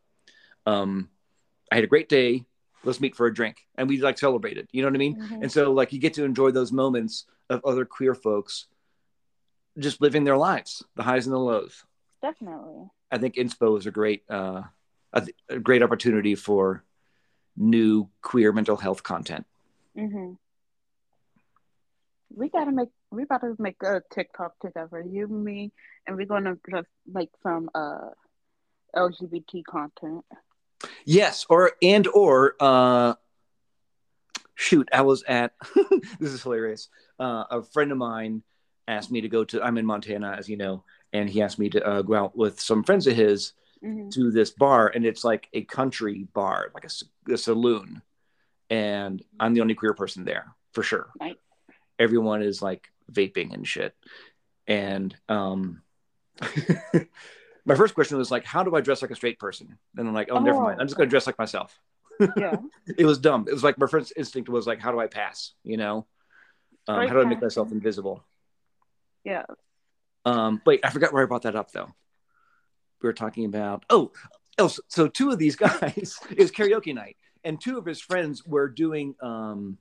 Um, 0.66 1.08
I 1.72 1.76
had 1.76 1.84
a 1.84 1.86
great 1.86 2.10
day. 2.10 2.44
Let's 2.86 3.00
meet 3.00 3.16
for 3.16 3.26
a 3.26 3.34
drink," 3.34 3.58
and 3.76 3.88
we 3.88 4.00
like 4.00 4.18
celebrated. 4.18 4.68
You 4.72 4.82
know 4.82 4.88
what 4.88 4.94
I 4.94 4.98
mean? 4.98 5.16
Mm-hmm. 5.16 5.42
And 5.42 5.52
so, 5.52 5.72
like, 5.72 5.92
you 5.92 5.98
get 5.98 6.14
to 6.14 6.24
enjoy 6.24 6.52
those 6.52 6.72
moments 6.72 7.26
of 7.50 7.64
other 7.64 7.84
queer 7.84 8.14
folks 8.14 8.66
just 9.78 10.00
living 10.00 10.24
their 10.24 10.36
lives, 10.36 10.82
the 10.94 11.02
highs 11.02 11.26
and 11.26 11.34
the 11.34 11.38
lows. 11.38 11.84
Definitely. 12.22 12.88
I 13.10 13.18
think 13.18 13.34
Inspo 13.34 13.78
is 13.78 13.86
a 13.86 13.90
great, 13.90 14.24
uh, 14.30 14.62
a, 15.12 15.26
a 15.48 15.58
great 15.58 15.82
opportunity 15.82 16.34
for 16.34 16.82
new 17.56 18.08
queer 18.22 18.52
mental 18.52 18.76
health 18.76 19.02
content. 19.02 19.46
Mm-hmm. 19.96 20.32
We 22.34 22.48
gotta 22.50 22.72
make 22.72 22.88
we 23.10 23.22
about 23.22 23.40
to 23.42 23.54
make 23.58 23.82
a 23.82 24.02
TikTok 24.12 24.58
together, 24.60 25.02
you 25.08 25.26
me, 25.28 25.72
and 26.06 26.16
we're 26.16 26.26
gonna 26.26 26.56
just 26.70 26.88
make 27.06 27.30
some 27.42 27.70
uh 27.74 28.10
LGBT 28.94 29.64
content. 29.64 30.24
Yes, 31.04 31.46
or 31.48 31.72
and 31.82 32.06
or 32.08 32.54
uh 32.60 33.14
shoot, 34.54 34.88
I 34.92 35.02
was 35.02 35.22
at 35.24 35.52
this 36.20 36.32
is 36.32 36.42
hilarious. 36.42 36.88
Uh, 37.18 37.44
a 37.50 37.62
friend 37.62 37.92
of 37.92 37.98
mine 37.98 38.42
asked 38.88 39.10
me 39.10 39.22
to 39.22 39.28
go 39.28 39.44
to 39.44 39.62
I'm 39.62 39.78
in 39.78 39.86
Montana, 39.86 40.36
as 40.38 40.48
you 40.48 40.56
know, 40.56 40.84
and 41.12 41.28
he 41.28 41.42
asked 41.42 41.58
me 41.58 41.70
to 41.70 41.86
uh, 41.86 42.02
go 42.02 42.14
out 42.14 42.36
with 42.36 42.60
some 42.60 42.84
friends 42.84 43.06
of 43.06 43.16
his 43.16 43.52
mm-hmm. 43.82 44.10
to 44.10 44.30
this 44.30 44.50
bar, 44.50 44.88
and 44.88 45.04
it's 45.04 45.24
like 45.24 45.48
a 45.52 45.62
country 45.62 46.28
bar, 46.32 46.70
like 46.74 46.84
a, 46.84 47.32
a 47.32 47.38
saloon 47.38 48.02
and 48.70 49.22
I'm 49.38 49.54
the 49.54 49.60
only 49.60 49.74
queer 49.74 49.94
person 49.94 50.24
there 50.24 50.54
for 50.72 50.82
sure. 50.82 51.08
Right. 51.20 51.38
Everyone 51.98 52.42
is 52.42 52.60
like 52.60 52.88
vaping 53.10 53.54
and 53.54 53.66
shit. 53.66 53.94
And 54.66 55.14
um 55.28 55.82
my 57.66 57.74
first 57.74 57.94
question 57.94 58.16
was 58.16 58.30
like, 58.30 58.44
how 58.44 58.62
do 58.62 58.74
I 58.74 58.80
dress 58.80 59.02
like 59.02 59.10
a 59.10 59.16
straight 59.16 59.38
person? 59.38 59.76
And 59.96 60.08
I'm 60.08 60.14
like, 60.14 60.28
oh, 60.30 60.36
oh. 60.36 60.40
never 60.40 60.60
mind. 60.60 60.80
I'm 60.80 60.86
just 60.86 60.96
gonna 60.96 61.10
dress 61.10 61.26
like 61.26 61.38
myself. 61.38 61.78
Yeah. 62.34 62.56
it 62.96 63.04
was 63.04 63.18
dumb. 63.18 63.44
It 63.46 63.52
was 63.52 63.62
like 63.62 63.76
my 63.76 63.86
first 63.86 64.14
instinct 64.16 64.48
was 64.48 64.66
like, 64.66 64.80
how 64.80 64.90
do 64.90 64.98
I 64.98 65.06
pass? 65.06 65.52
You 65.64 65.76
know? 65.76 66.06
Um, 66.88 67.06
how 67.06 67.12
do 67.12 67.20
I 67.20 67.24
make 67.24 67.42
myself 67.42 67.72
invisible? 67.72 68.24
Yeah. 69.22 69.42
Um, 70.24 70.62
wait, 70.64 70.80
I 70.82 70.88
forgot 70.88 71.12
where 71.12 71.22
I 71.22 71.26
brought 71.26 71.42
that 71.42 71.56
up 71.56 71.72
though. 71.72 71.92
We 73.02 73.06
were 73.06 73.12
talking 73.12 73.44
about 73.44 73.84
oh, 73.90 74.12
oh, 74.58 74.68
so, 74.68 74.82
so 74.88 75.08
two 75.08 75.30
of 75.30 75.38
these 75.38 75.56
guys 75.56 76.18
is 76.34 76.50
karaoke 76.50 76.94
night 76.94 77.16
and 77.46 77.60
two 77.60 77.78
of 77.78 77.86
his 77.86 78.00
friends 78.00 78.44
were 78.44 78.68
doing 78.68 79.14
um 79.22 79.78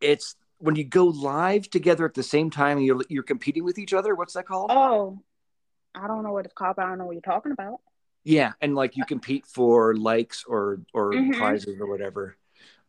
it's 0.00 0.34
when 0.58 0.74
you 0.74 0.84
go 0.84 1.04
live 1.04 1.68
together 1.68 2.04
at 2.06 2.14
the 2.14 2.22
same 2.22 2.50
time 2.50 2.78
and 2.78 2.86
you're 2.86 3.02
you're 3.08 3.22
competing 3.22 3.62
with 3.62 3.78
each 3.78 3.92
other 3.92 4.14
what's 4.14 4.34
that 4.34 4.46
called 4.46 4.70
oh 4.72 5.18
i 5.96 6.06
don't 6.06 6.22
know 6.22 6.32
what 6.32 6.44
it's 6.44 6.54
called 6.54 6.76
but 6.76 6.84
i 6.84 6.88
don't 6.88 6.98
know 6.98 7.06
what 7.06 7.12
you're 7.12 7.20
talking 7.22 7.52
about 7.52 7.80
yeah 8.24 8.52
and 8.60 8.74
like 8.74 8.96
you 8.96 9.04
compete 9.04 9.46
for 9.46 9.94
likes 9.96 10.44
or 10.46 10.80
or 10.92 11.12
mm-hmm. 11.12 11.32
prizes 11.32 11.80
or 11.80 11.86
whatever 11.86 12.36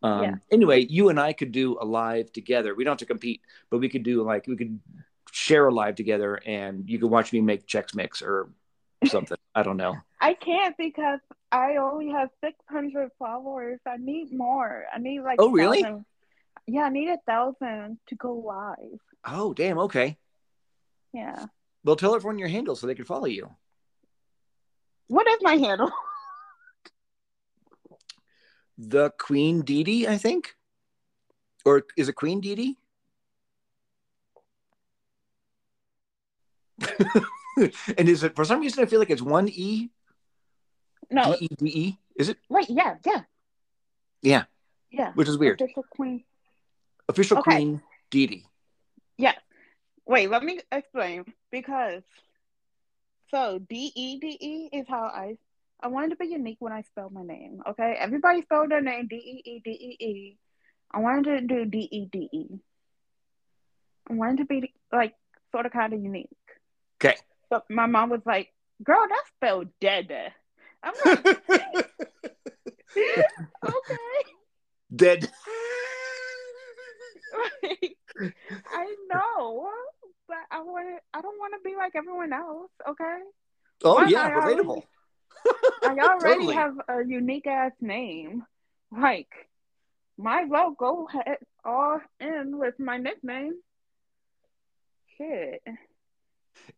um 0.03 0.23
yeah. 0.23 0.35
anyway 0.51 0.85
you 0.85 1.09
and 1.09 1.19
i 1.19 1.33
could 1.33 1.51
do 1.51 1.77
a 1.81 1.85
live 1.85 2.31
together 2.31 2.75
we 2.75 2.83
don't 2.83 2.93
have 2.93 2.99
to 2.99 3.05
compete 3.05 3.41
but 3.69 3.79
we 3.79 3.89
could 3.89 4.03
do 4.03 4.23
like 4.23 4.45
we 4.47 4.55
could 4.55 4.79
share 5.31 5.67
a 5.67 5.73
live 5.73 5.95
together 5.95 6.39
and 6.45 6.89
you 6.89 6.99
could 6.99 7.09
watch 7.09 7.33
me 7.33 7.41
make 7.41 7.67
Chex 7.67 7.95
Mix 7.95 8.21
or 8.21 8.49
something 9.05 9.37
i 9.55 9.63
don't 9.63 9.77
know 9.77 9.95
I 10.19 10.33
can't 10.33 10.75
because 10.77 11.19
I 11.51 11.77
only 11.77 12.09
have 12.09 12.29
600 12.43 13.11
followers. 13.19 13.79
I 13.85 13.97
need 13.97 14.33
more. 14.33 14.85
I 14.93 14.99
need 14.99 15.21
like. 15.21 15.39
Oh, 15.39 15.51
really? 15.51 15.83
Thousand. 15.83 16.05
Yeah, 16.65 16.83
I 16.83 16.89
need 16.89 17.09
a 17.09 17.19
thousand 17.25 17.99
to 18.07 18.15
go 18.15 18.33
live. 18.33 18.99
Oh, 19.25 19.53
damn. 19.53 19.79
Okay. 19.79 20.17
Yeah. 21.13 21.45
Well, 21.87 21.95
tell 21.95 22.15
everyone 22.15 22.37
your 22.37 22.49
handle 22.49 22.75
so 22.75 22.85
they 22.85 22.95
can 22.95 23.05
follow 23.05 23.27
you. 23.27 23.49
What 25.07 25.25
is 25.25 25.37
my 25.41 25.55
handle? 25.55 25.89
The 28.79 29.09
Queen 29.17 29.63
Dee 29.63 29.83
Dee, 29.83 30.07
I 30.07 30.17
think. 30.17 30.55
Or 31.65 31.81
is 31.97 32.09
it 32.09 32.13
Queen 32.13 32.39
Dee 32.41 32.53
Dee? 32.53 32.77
and 37.97 38.07
is 38.07 38.21
it 38.21 38.35
for 38.35 38.45
some 38.45 38.59
reason 38.59 38.83
I 38.83 38.85
feel 38.85 38.99
like 38.99 39.09
it's 39.09 39.23
one 39.23 39.49
E? 39.49 39.89
No. 41.09 41.35
D 41.39 41.45
E 41.45 41.47
D 41.57 41.65
E? 41.65 41.97
Is 42.17 42.29
it? 42.29 42.37
Right, 42.49 42.69
yeah, 42.69 42.97
yeah. 43.03 43.21
Yeah. 44.21 44.43
Yeah. 44.91 45.11
Which 45.15 45.27
is 45.27 45.39
weird. 45.39 45.59
Official 45.59 45.85
queen. 45.89 46.23
Official 47.09 47.39
Okay. 47.39 47.55
Queen 47.55 47.81
Dee 48.11 48.27
Dee. 48.27 48.45
Wait, 50.07 50.29
let 50.29 50.43
me 50.43 50.59
explain. 50.71 51.25
Because 51.51 52.03
so 53.29 53.59
D 53.59 53.91
E 53.95 54.19
D 54.19 54.37
E 54.39 54.69
is 54.77 54.85
how 54.87 55.03
I 55.03 55.37
I 55.81 55.87
wanted 55.87 56.11
to 56.11 56.15
be 56.15 56.27
unique 56.27 56.57
when 56.59 56.73
I 56.73 56.81
spell 56.81 57.09
my 57.09 57.23
name. 57.23 57.61
Okay. 57.67 57.95
Everybody 57.99 58.41
spelled 58.41 58.71
their 58.71 58.81
name 58.81 59.07
D 59.09 59.15
E 59.15 59.41
E 59.49 59.61
D 59.63 59.71
E 59.71 59.97
E. 60.03 60.37
I 60.91 60.99
wanted 60.99 61.49
to 61.49 61.55
do 61.55 61.65
D 61.65 61.87
E 61.91 62.05
D 62.11 62.29
E. 62.31 62.59
I 64.09 64.13
wanted 64.13 64.37
to 64.37 64.45
be 64.45 64.73
like 64.91 65.13
sort 65.51 65.65
of 65.65 65.73
kind 65.73 65.93
of 65.93 66.01
unique. 66.01 66.29
Okay. 67.03 67.17
But 67.49 67.65
my 67.69 67.85
mom 67.85 68.09
was 68.09 68.21
like, 68.25 68.53
girl, 68.83 69.05
that's 69.07 69.29
spelled 69.35 69.67
dead. 69.81 70.33
I'm 70.83 70.93
like, 71.05 71.25
okay. 72.97 74.07
Dead. 74.95 75.29
I 78.73 78.95
know, 79.11 79.69
but 80.27 80.37
I 80.51 80.61
want 80.61 81.01
I 81.13 81.21
don't 81.21 81.39
want 81.39 81.53
to 81.53 81.69
be 81.69 81.75
like 81.75 81.93
everyone 81.95 82.33
else. 82.33 82.71
Okay, 82.87 83.19
Oh 83.83 83.95
Why 83.95 84.07
yeah, 84.07 84.21
I 84.27 84.33
already- 84.33 84.67
I 85.83 85.91
already 85.99 86.35
Totally. 86.39 86.55
have 86.55 86.73
a 86.89 87.03
unique 87.05 87.47
ass 87.47 87.71
name. 87.81 88.45
Like, 88.91 89.29
my 90.17 90.41
as 90.43 90.49
well 90.49 90.71
go 90.71 91.07
head 91.07 91.37
all 91.63 92.01
in 92.19 92.57
with 92.57 92.79
my 92.79 92.97
nickname. 92.97 93.53
Shit. 95.17 95.61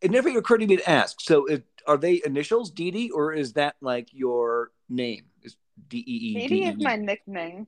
It 0.01 0.11
never 0.11 0.29
occurred 0.37 0.59
to 0.59 0.67
me 0.67 0.77
to 0.77 0.89
ask. 0.89 1.21
So, 1.21 1.45
it, 1.45 1.65
are 1.87 1.97
they 1.97 2.21
initials, 2.25 2.71
Dee 2.71 2.91
Dee, 2.91 3.09
or 3.11 3.33
is 3.33 3.53
that 3.53 3.75
like 3.81 4.09
your 4.11 4.71
name? 4.89 5.25
Is 5.43 5.55
D 5.87 5.97
E 5.97 6.01
E 6.01 6.33
D 6.35 6.47
Didi 6.47 6.61
E? 6.65 6.69
is 6.69 6.75
my 6.79 6.95
nickname. 6.95 7.67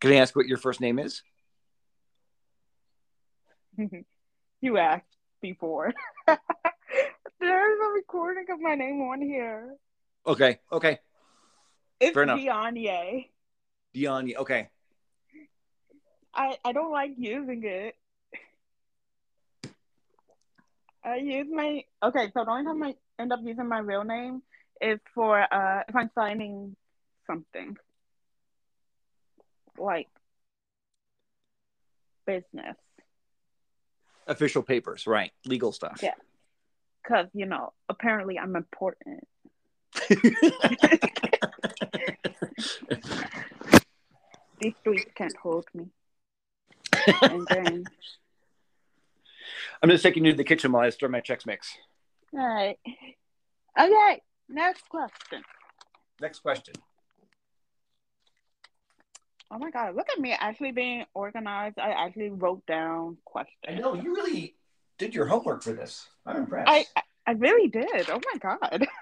Can 0.00 0.12
I 0.12 0.16
ask 0.16 0.36
what 0.36 0.46
your 0.46 0.58
first 0.58 0.80
name 0.80 0.98
is? 0.98 1.22
you 4.60 4.78
asked 4.78 5.04
before. 5.40 5.92
There's 6.26 7.80
a 7.80 7.92
recording 7.94 8.46
of 8.50 8.60
my 8.60 8.74
name 8.74 9.02
on 9.02 9.20
here. 9.20 9.76
Okay. 10.26 10.58
Okay. 10.72 10.98
It's 12.00 12.14
Fair 12.14 12.24
enough. 12.24 12.40
Deonye. 13.94 14.36
Okay. 14.36 14.68
I, 16.34 16.58
I 16.64 16.72
don't 16.72 16.92
like 16.92 17.12
using 17.16 17.62
it. 17.64 17.94
I 21.02 21.16
use 21.16 21.46
my 21.50 21.84
okay, 22.02 22.32
so 22.34 22.44
the 22.44 22.50
only 22.50 22.64
time 22.64 22.82
I 22.82 22.94
end 23.18 23.32
up 23.32 23.38
using 23.42 23.68
my 23.68 23.78
real 23.78 24.02
name 24.02 24.42
is 24.80 24.98
for 25.14 25.40
uh 25.40 25.82
if 25.88 25.94
I'm 25.94 26.10
signing 26.14 26.74
something. 27.26 27.76
Like 29.78 30.08
business. 32.26 32.76
Official 34.26 34.62
papers, 34.62 35.06
right? 35.06 35.32
Legal 35.44 35.72
stuff. 35.72 36.00
Yeah. 36.02 36.14
Cause, 37.06 37.28
you 37.32 37.46
know, 37.46 37.72
apparently 37.88 38.38
I'm 38.38 38.56
important. 38.56 39.26
These 44.60 44.74
streets 44.80 45.10
can't 45.14 45.36
hold 45.36 45.66
me. 45.74 45.86
And 47.22 47.46
then 47.48 47.84
I'm 49.82 49.90
just 49.90 50.02
taking 50.02 50.24
you 50.24 50.32
to 50.32 50.36
the 50.36 50.44
kitchen 50.44 50.72
while 50.72 50.84
I 50.84 50.90
stir 50.90 51.08
my 51.08 51.20
Chex 51.20 51.46
Mix. 51.46 51.76
Alright. 52.34 52.78
Okay, 53.78 54.22
next 54.48 54.88
question. 54.88 55.42
Next 56.20 56.40
question. 56.40 56.74
Oh 59.50 59.58
my 59.58 59.70
god, 59.70 59.94
look 59.94 60.08
at 60.10 60.20
me 60.20 60.32
actually 60.32 60.72
being 60.72 61.04
organized. 61.14 61.78
I 61.78 61.90
actually 61.90 62.30
wrote 62.30 62.66
down 62.66 63.16
questions. 63.24 63.56
I 63.68 63.74
know 63.74 63.94
you 63.94 64.14
really 64.14 64.56
did 64.98 65.14
your 65.14 65.26
homework 65.26 65.62
for 65.62 65.72
this. 65.72 66.06
I'm 66.24 66.36
impressed. 66.36 66.68
I, 66.68 66.86
I 67.26 67.32
really 67.32 67.68
did. 67.68 68.10
Oh 68.10 68.20
my 68.32 68.38
god. 68.40 68.86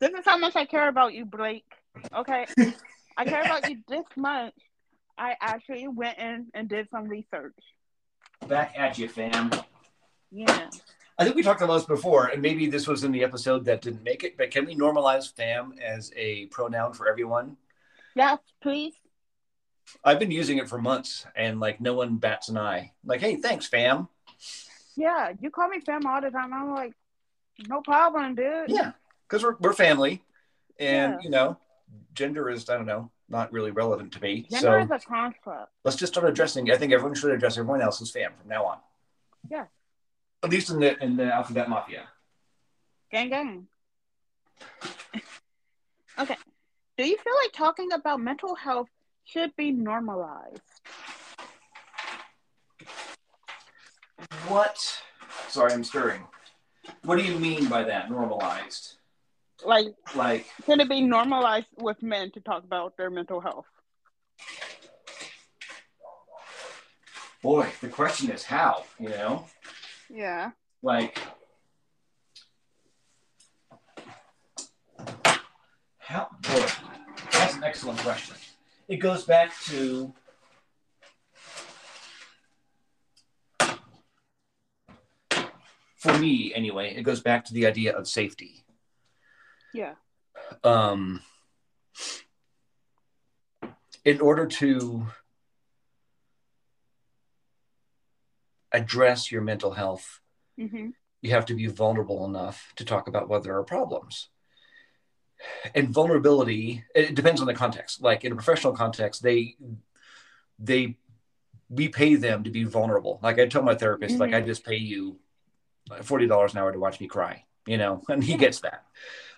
This 0.00 0.12
is 0.12 0.24
how 0.24 0.38
much 0.38 0.56
I 0.56 0.64
care 0.64 0.88
about 0.88 1.12
you, 1.12 1.26
Blake. 1.26 1.70
Okay. 2.16 2.46
I 3.18 3.24
care 3.26 3.42
about 3.42 3.68
you 3.68 3.76
this 3.86 4.06
much. 4.16 4.54
I 5.18 5.34
actually 5.42 5.86
went 5.88 6.18
in 6.18 6.46
and 6.54 6.70
did 6.70 6.88
some 6.90 7.04
research. 7.04 7.54
Back 8.48 8.72
at 8.78 8.96
you, 8.96 9.08
fam. 9.08 9.50
Yeah. 10.30 10.70
I 11.18 11.24
think 11.24 11.36
we 11.36 11.42
talked 11.42 11.60
about 11.60 11.74
this 11.74 11.84
before, 11.84 12.28
and 12.28 12.40
maybe 12.40 12.66
this 12.66 12.86
was 12.86 13.04
in 13.04 13.12
the 13.12 13.22
episode 13.22 13.66
that 13.66 13.82
didn't 13.82 14.02
make 14.02 14.24
it, 14.24 14.38
but 14.38 14.50
can 14.50 14.64
we 14.64 14.74
normalize 14.74 15.30
fam 15.36 15.74
as 15.84 16.10
a 16.16 16.46
pronoun 16.46 16.94
for 16.94 17.06
everyone? 17.06 17.58
Yes, 18.16 18.38
please. 18.62 18.94
I've 20.04 20.18
been 20.18 20.30
using 20.30 20.58
it 20.58 20.68
for 20.68 20.80
months, 20.80 21.26
and 21.36 21.60
like 21.60 21.80
no 21.80 21.94
one 21.94 22.16
bats 22.16 22.48
an 22.48 22.58
eye. 22.58 22.92
Like, 23.04 23.20
hey, 23.20 23.36
thanks, 23.36 23.66
fam. 23.66 24.08
Yeah, 24.96 25.32
you 25.40 25.50
call 25.50 25.68
me 25.68 25.80
fam 25.80 26.06
all 26.06 26.20
the 26.20 26.30
time. 26.30 26.52
I'm 26.52 26.70
like, 26.70 26.92
no 27.68 27.80
problem, 27.80 28.34
dude. 28.34 28.68
Yeah, 28.68 28.92
because 29.28 29.42
we're, 29.42 29.56
we're 29.60 29.72
family, 29.72 30.22
and 30.78 31.14
Yeah. 31.14 31.18
you 31.22 31.30
know, 31.30 31.58
gender 32.14 32.48
is 32.50 32.68
I 32.68 32.76
don't 32.76 32.86
know, 32.86 33.10
not 33.28 33.52
really 33.52 33.70
relevant 33.70 34.12
to 34.12 34.20
me. 34.20 34.46
Gender 34.50 34.86
so 34.88 34.94
is 34.94 35.02
a 35.02 35.06
construct. 35.06 35.72
let's 35.84 35.96
just 35.96 36.12
start 36.12 36.28
addressing. 36.28 36.70
I 36.70 36.76
think 36.76 36.92
everyone 36.92 37.14
should 37.14 37.30
address 37.30 37.58
everyone 37.58 37.82
else 37.82 38.00
as 38.02 38.10
fam 38.10 38.32
from 38.38 38.48
now 38.48 38.64
on. 38.64 38.78
Yeah. 39.50 39.66
At 40.42 40.50
least 40.50 40.70
in 40.70 40.80
the 40.80 41.02
in 41.02 41.16
the 41.16 41.32
alphabet 41.32 41.68
mafia. 41.68 42.04
Gang 43.10 43.28
gang. 43.28 43.66
okay. 46.18 46.36
Do 46.96 47.04
you 47.08 47.16
feel 47.16 47.34
like 47.44 47.52
talking 47.52 47.92
about 47.92 48.20
mental 48.20 48.54
health 48.54 48.88
should 49.30 49.54
be 49.56 49.70
normalized? 49.70 50.60
What? 54.48 54.76
Sorry, 55.48 55.72
I'm 55.72 55.84
stirring. 55.84 56.22
What 57.04 57.16
do 57.18 57.24
you 57.24 57.38
mean 57.38 57.68
by 57.68 57.84
that? 57.84 58.10
Normalized? 58.10 58.96
Like, 59.64 59.94
Like, 60.14 60.46
can 60.64 60.80
it 60.80 60.88
be 60.88 61.00
normalized 61.02 61.66
with 61.76 62.02
men 62.02 62.30
to 62.32 62.40
talk 62.40 62.64
about 62.64 62.96
their 62.96 63.10
mental 63.10 63.40
health? 63.40 63.66
boy, 67.42 67.66
the 67.80 67.88
question 67.88 68.30
is 68.30 68.44
how. 68.44 68.84
You 68.98 69.08
know, 69.10 69.46
Yeah. 70.10 70.50
like, 70.82 71.18
how? 75.98 76.28
Boy, 76.42 76.66
that's 77.32 77.54
an 77.54 77.64
excellent 77.64 77.98
question. 78.00 78.36
It 78.90 78.96
goes 78.96 79.22
back 79.22 79.56
to 79.66 80.12
for 85.94 86.18
me 86.18 86.52
anyway 86.54 86.92
it 86.96 87.02
goes 87.02 87.20
back 87.20 87.44
to 87.44 87.54
the 87.54 87.66
idea 87.66 87.96
of 87.96 88.08
safety 88.08 88.64
Yeah. 89.72 89.94
um, 90.64 91.22
in 94.04 94.20
order 94.20 94.46
to 94.46 95.06
address 98.72 99.30
your 99.30 99.42
mental 99.42 99.72
health, 99.72 100.20
hmm 100.58 100.90
you 101.22 101.30
have 101.30 101.44
to 101.46 101.54
be 101.54 101.66
vulnerable 101.66 102.24
enough 102.24 102.72
to 102.76 102.84
talk 102.84 103.06
about 103.06 103.28
what 103.28 103.42
there 103.44 103.54
are 103.56 103.62
problems. 103.62 104.30
And 105.74 105.88
vulnerability, 105.88 106.84
it 106.94 107.14
depends 107.14 107.40
on 107.40 107.46
the 107.46 107.54
context. 107.54 108.02
Like 108.02 108.24
in 108.24 108.32
a 108.32 108.36
professional 108.36 108.72
context, 108.72 109.22
they 109.22 109.56
they 110.58 110.96
we 111.68 111.88
pay 111.88 112.16
them 112.16 112.44
to 112.44 112.50
be 112.50 112.64
vulnerable. 112.64 113.20
Like 113.22 113.38
I 113.38 113.46
tell 113.46 113.62
my 113.62 113.74
therapist, 113.74 114.18
like 114.20 114.34
I 114.34 114.40
just 114.40 114.64
pay 114.64 114.76
you 114.76 115.18
forty 116.02 116.26
dollars 116.26 116.52
an 116.52 116.58
hour 116.58 116.72
to 116.72 116.78
watch 116.78 117.00
me 117.00 117.06
cry, 117.06 117.44
you 117.66 117.78
know, 117.78 118.02
and 118.08 118.22
he 118.22 118.36
gets 118.36 118.60
that. 118.60 118.84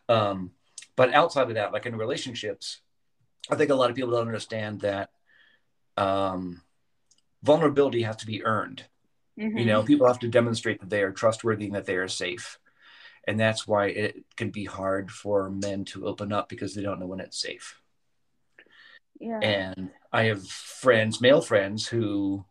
Um, 0.09 0.53
but 0.97 1.15
outside 1.15 1.49
of 1.49 1.55
that, 1.55 1.73
like 1.73 1.87
in 1.87 1.97
relationships, 1.97 2.81
I 3.51 3.57
think 3.57 3.71
a 3.71 3.75
lot 3.75 3.91
of 3.91 3.97
people 3.97 4.13
don't 4.13 4.27
understand 4.27 4.81
that 4.81 5.11
um, 5.97 6.63
vulnerability 7.43 8.03
has 8.03 8.17
to 8.17 8.27
be 8.27 8.45
earned. 8.45 8.85
hmm 9.39 9.57
You 9.59 9.67
know, 9.67 9.83
people 9.83 10.07
have 10.07 10.21
to 10.21 10.29
demonstrate 10.29 10.81
that 10.81 10.91
they 10.91 11.03
are 11.03 11.13
trustworthy 11.13 11.67
and 11.67 11.75
that 11.75 11.87
they 11.87 11.97
are 11.97 12.09
safe. 12.09 12.59
And 13.27 13.39
that's 13.39 13.67
why 13.67 13.87
it 13.87 14.25
can 14.37 14.51
be 14.51 14.65
hard 14.65 15.11
for 15.11 15.49
men 15.51 15.85
to 15.87 16.07
open 16.07 16.33
up 16.33 16.49
because 16.49 16.75
they 16.75 16.83
don't 16.83 16.99
know 16.99 17.07
when 17.07 17.21
it's 17.21 17.41
safe. 17.41 17.81
Yeah. 19.21 19.39
And 19.39 19.91
I 20.13 20.25
have 20.25 20.47
friends, 20.47 21.21
male 21.21 21.41
friends, 21.41 21.87
who 21.87 22.45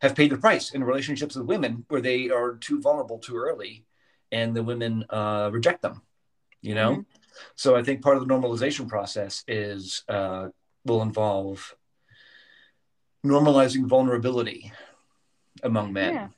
have 0.00 0.14
paid 0.14 0.30
the 0.30 0.38
price 0.38 0.72
in 0.72 0.84
relationships 0.84 1.36
with 1.36 1.46
women 1.46 1.84
where 1.88 2.00
they 2.00 2.30
are 2.30 2.54
too 2.56 2.80
vulnerable 2.80 3.18
too 3.18 3.36
early 3.36 3.84
and 4.30 4.54
the 4.54 4.62
women 4.62 5.04
uh, 5.10 5.50
reject 5.52 5.82
them 5.82 6.02
you 6.60 6.74
know 6.74 6.92
mm-hmm. 6.92 7.02
so 7.54 7.76
i 7.76 7.82
think 7.82 8.02
part 8.02 8.16
of 8.16 8.26
the 8.26 8.32
normalization 8.32 8.88
process 8.88 9.44
is 9.48 10.04
uh, 10.08 10.48
will 10.84 11.02
involve 11.02 11.74
normalizing 13.24 13.86
vulnerability 13.86 14.72
among 15.62 15.92
men 15.92 16.14
yeah. 16.14 16.28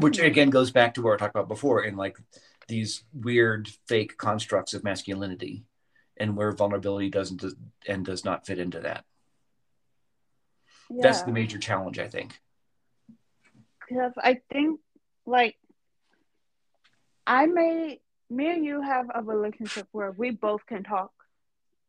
Which 0.00 0.18
again 0.18 0.50
goes 0.50 0.70
back 0.70 0.94
to 0.94 1.02
what 1.02 1.14
i 1.14 1.16
talked 1.16 1.34
about 1.34 1.48
before 1.48 1.82
in 1.82 1.96
like 1.96 2.18
these 2.68 3.04
weird 3.14 3.68
fake 3.86 4.16
constructs 4.18 4.74
of 4.74 4.84
masculinity 4.84 5.64
and 6.18 6.36
where 6.36 6.52
vulnerability 6.52 7.08
doesn't 7.08 7.42
and 7.86 8.04
does 8.04 8.24
not 8.24 8.44
fit 8.44 8.58
into 8.58 8.80
that. 8.80 9.04
Yeah. 10.90 11.02
that's 11.02 11.22
the 11.22 11.32
major 11.32 11.58
challenge 11.58 11.98
i 11.98 12.08
think. 12.08 12.38
Because 13.80 14.12
i 14.18 14.40
think 14.50 14.80
like 15.26 15.56
i 17.26 17.46
may 17.46 18.00
me 18.30 18.50
and 18.50 18.64
you 18.64 18.82
have 18.82 19.06
a 19.14 19.22
relationship 19.22 19.86
where 19.92 20.10
we 20.10 20.30
both 20.30 20.64
can 20.66 20.82
talk. 20.84 21.12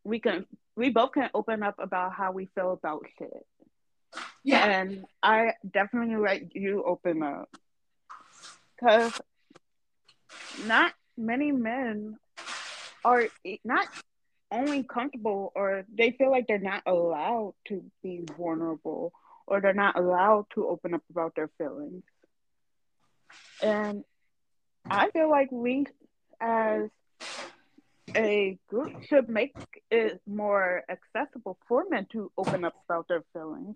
We 0.03 0.19
can 0.19 0.45
we 0.75 0.89
both 0.89 1.11
can 1.13 1.29
open 1.33 1.63
up 1.63 1.75
about 1.79 2.13
how 2.13 2.31
we 2.31 2.45
feel 2.55 2.71
about 2.71 3.05
shit. 3.17 3.45
Yeah. 4.43 4.65
And 4.65 5.05
i 5.21 5.53
definitely 5.69 6.15
let 6.15 6.55
you 6.55 6.83
open 6.83 7.23
up 7.23 7.49
because 8.79 9.19
not 10.65 10.93
many 11.17 11.51
men 11.51 12.17
are 13.03 13.27
not 13.63 13.87
only 14.51 14.83
comfortable 14.83 15.51
or 15.55 15.85
they 15.93 16.11
feel 16.11 16.31
like 16.31 16.47
they're 16.47 16.59
not 16.59 16.83
allowed 16.85 17.53
to 17.67 17.83
be 18.01 18.21
vulnerable 18.37 19.13
or 19.47 19.61
they're 19.61 19.73
not 19.73 19.97
allowed 19.97 20.45
to 20.53 20.67
open 20.67 20.93
up 20.93 21.03
about 21.09 21.35
their 21.35 21.49
feelings. 21.57 22.03
And 23.61 24.03
I 24.89 25.09
feel 25.11 25.29
like 25.29 25.51
we 25.51 25.85
as 26.39 26.89
a 28.15 28.57
group 28.67 29.03
should 29.03 29.29
make 29.29 29.53
it 29.91 30.19
more 30.25 30.83
accessible 30.89 31.57
for 31.67 31.85
men 31.89 32.07
to 32.11 32.31
open 32.37 32.65
up 32.65 32.73
about 32.87 33.07
their 33.07 33.23
feelings 33.33 33.75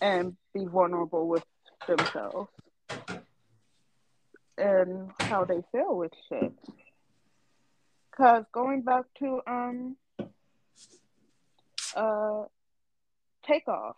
and 0.00 0.36
be 0.52 0.64
vulnerable 0.64 1.28
with 1.28 1.44
themselves 1.86 2.50
and 4.60 5.10
how 5.20 5.44
they 5.44 5.62
feel 5.72 5.96
with 5.96 6.12
shit. 6.28 6.52
Cause 8.16 8.44
going 8.52 8.82
back 8.82 9.04
to 9.18 9.40
um 9.46 9.96
uh 11.96 12.44
takeoff. 13.46 13.96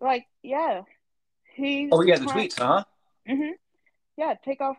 Like, 0.00 0.26
yeah. 0.42 0.82
He 1.54 1.88
Oh 1.92 2.02
yeah, 2.02 2.18
the 2.18 2.26
tweets, 2.26 2.58
huh? 2.58 2.84
Mm-hmm. 3.28 3.52
Yeah, 4.16 4.34
takeoff 4.44 4.76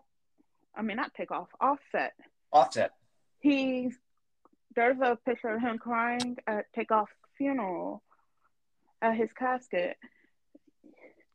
I 0.75 0.81
mean 0.81 0.97
not 0.97 1.13
takeoff, 1.13 1.49
offset. 1.59 2.13
Offset. 2.51 2.91
He's 3.39 3.93
there's 4.75 4.99
a 5.01 5.17
picture 5.25 5.49
of 5.49 5.61
him 5.61 5.77
crying 5.77 6.37
at 6.47 6.71
takeoff's 6.73 7.11
funeral 7.37 8.03
at 9.01 9.15
his 9.15 9.29
casket. 9.33 9.97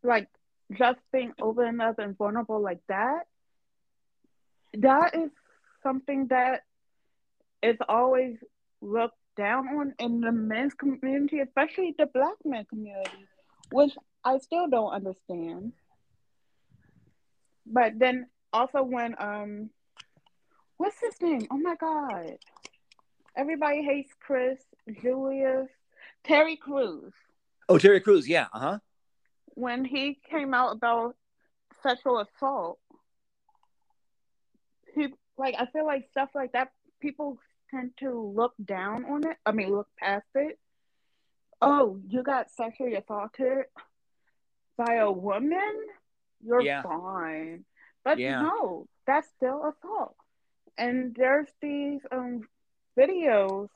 Like 0.03 0.29
just 0.73 0.99
being 1.13 1.33
open 1.41 1.81
up 1.81 1.99
and 1.99 2.17
vulnerable 2.17 2.61
like 2.61 2.81
that, 2.89 3.27
that 4.75 5.15
is 5.15 5.31
something 5.83 6.27
that 6.29 6.63
is 7.63 7.77
always 7.89 8.37
looked 8.81 9.17
down 9.37 9.69
on 9.69 9.95
in 9.99 10.21
the 10.21 10.33
men's 10.33 10.75
community, 10.75 11.41
especially 11.41 11.95
the 11.99 12.07
black 12.07 12.35
men 12.45 12.65
community, 12.65 13.27
which 13.71 13.93
I 14.25 14.39
still 14.39 14.69
don't 14.69 14.93
understand. 14.93 15.73
But 17.67 17.99
then 17.99 18.27
also 18.53 18.83
when 18.83 19.15
um 19.19 19.71
what's 20.77 21.01
his 21.01 21.21
name? 21.21 21.47
Oh 21.51 21.59
my 21.59 21.77
god. 21.77 22.39
Everybody 23.37 23.83
hates 23.83 24.13
Chris, 24.19 24.59
Julius, 25.03 25.69
Terry 26.25 26.57
Crews. 26.57 27.13
Oh, 27.69 27.77
Terry 27.77 28.01
Crews, 28.01 28.27
yeah, 28.27 28.47
uh-huh 28.55 28.79
when 29.57 29.85
he 29.85 30.21
came 30.31 30.55
out 30.55 30.77
about 30.77 31.17
sexual 31.83 32.21
assault, 32.21 32.79
he 34.95 35.09
like 35.37 35.57
I 35.59 35.67
feel 35.67 35.85
like 35.85 36.09
stuff 36.11 36.29
like 36.35 36.53
that 36.53 36.71
people 37.01 37.39
tend 37.71 37.93
to 37.99 38.33
look 38.35 38.53
down 38.63 39.05
on 39.07 39.27
it. 39.27 39.37
I 39.45 39.53
mean, 39.53 39.71
look 39.71 39.89
past 39.99 40.27
it. 40.35 40.59
Oh, 41.61 41.99
you 42.07 42.23
got 42.23 42.51
sexually 42.51 42.95
assaulted 42.95 43.65
by 44.77 44.97
a 44.97 45.11
woman? 45.11 45.75
You're 46.45 46.61
yeah. 46.61 46.83
fine. 46.83 47.65
But 48.05 48.19
yeah. 48.19 48.43
no, 48.43 48.87
that's 49.07 49.29
still 49.37 49.65
assault. 49.65 50.17
And 50.77 51.17
there's 51.17 51.49
these 51.63 52.01
um 52.13 52.43
videos. 52.97 53.69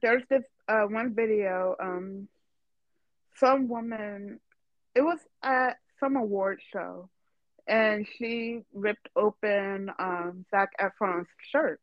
There's 0.00 0.22
this 0.30 0.44
uh 0.68 0.82
one 0.82 1.12
video 1.14 1.74
um 1.80 2.28
some 3.34 3.68
woman 3.68 4.38
it 4.94 5.02
was 5.02 5.18
at 5.42 5.78
some 5.98 6.16
award 6.16 6.60
show, 6.72 7.08
and 7.66 8.06
she 8.16 8.60
ripped 8.72 9.08
open 9.14 9.90
um, 9.98 10.44
Zac 10.50 10.70
Efron's 10.80 11.28
shirt, 11.52 11.80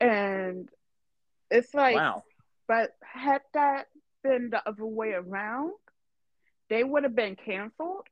and 0.00 0.68
it's 1.50 1.72
like, 1.74 1.96
wow. 1.96 2.22
But 2.66 2.90
had 3.02 3.40
that 3.54 3.86
been 4.22 4.50
the 4.50 4.60
other 4.68 4.84
way 4.84 5.12
around, 5.12 5.72
they 6.68 6.84
would 6.84 7.04
have 7.04 7.16
been 7.16 7.34
canceled. 7.34 8.06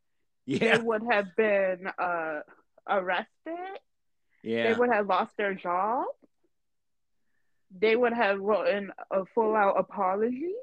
Yeah. 0.47 0.79
They 0.79 0.83
would 0.83 1.03
have 1.11 1.37
been 1.37 1.87
uh, 1.99 2.41
arrested. 2.89 3.79
Yeah. 4.43 4.73
They 4.73 4.79
would 4.79 4.91
have 4.91 5.07
lost 5.07 5.37
their 5.37 5.53
job. 5.55 6.07
They 7.79 7.97
would 7.97 8.15
have 8.15 8.41
written 8.41 8.93
a 9.11 9.25
full 9.35 9.55
out 9.55 9.79
apology. 9.79 10.55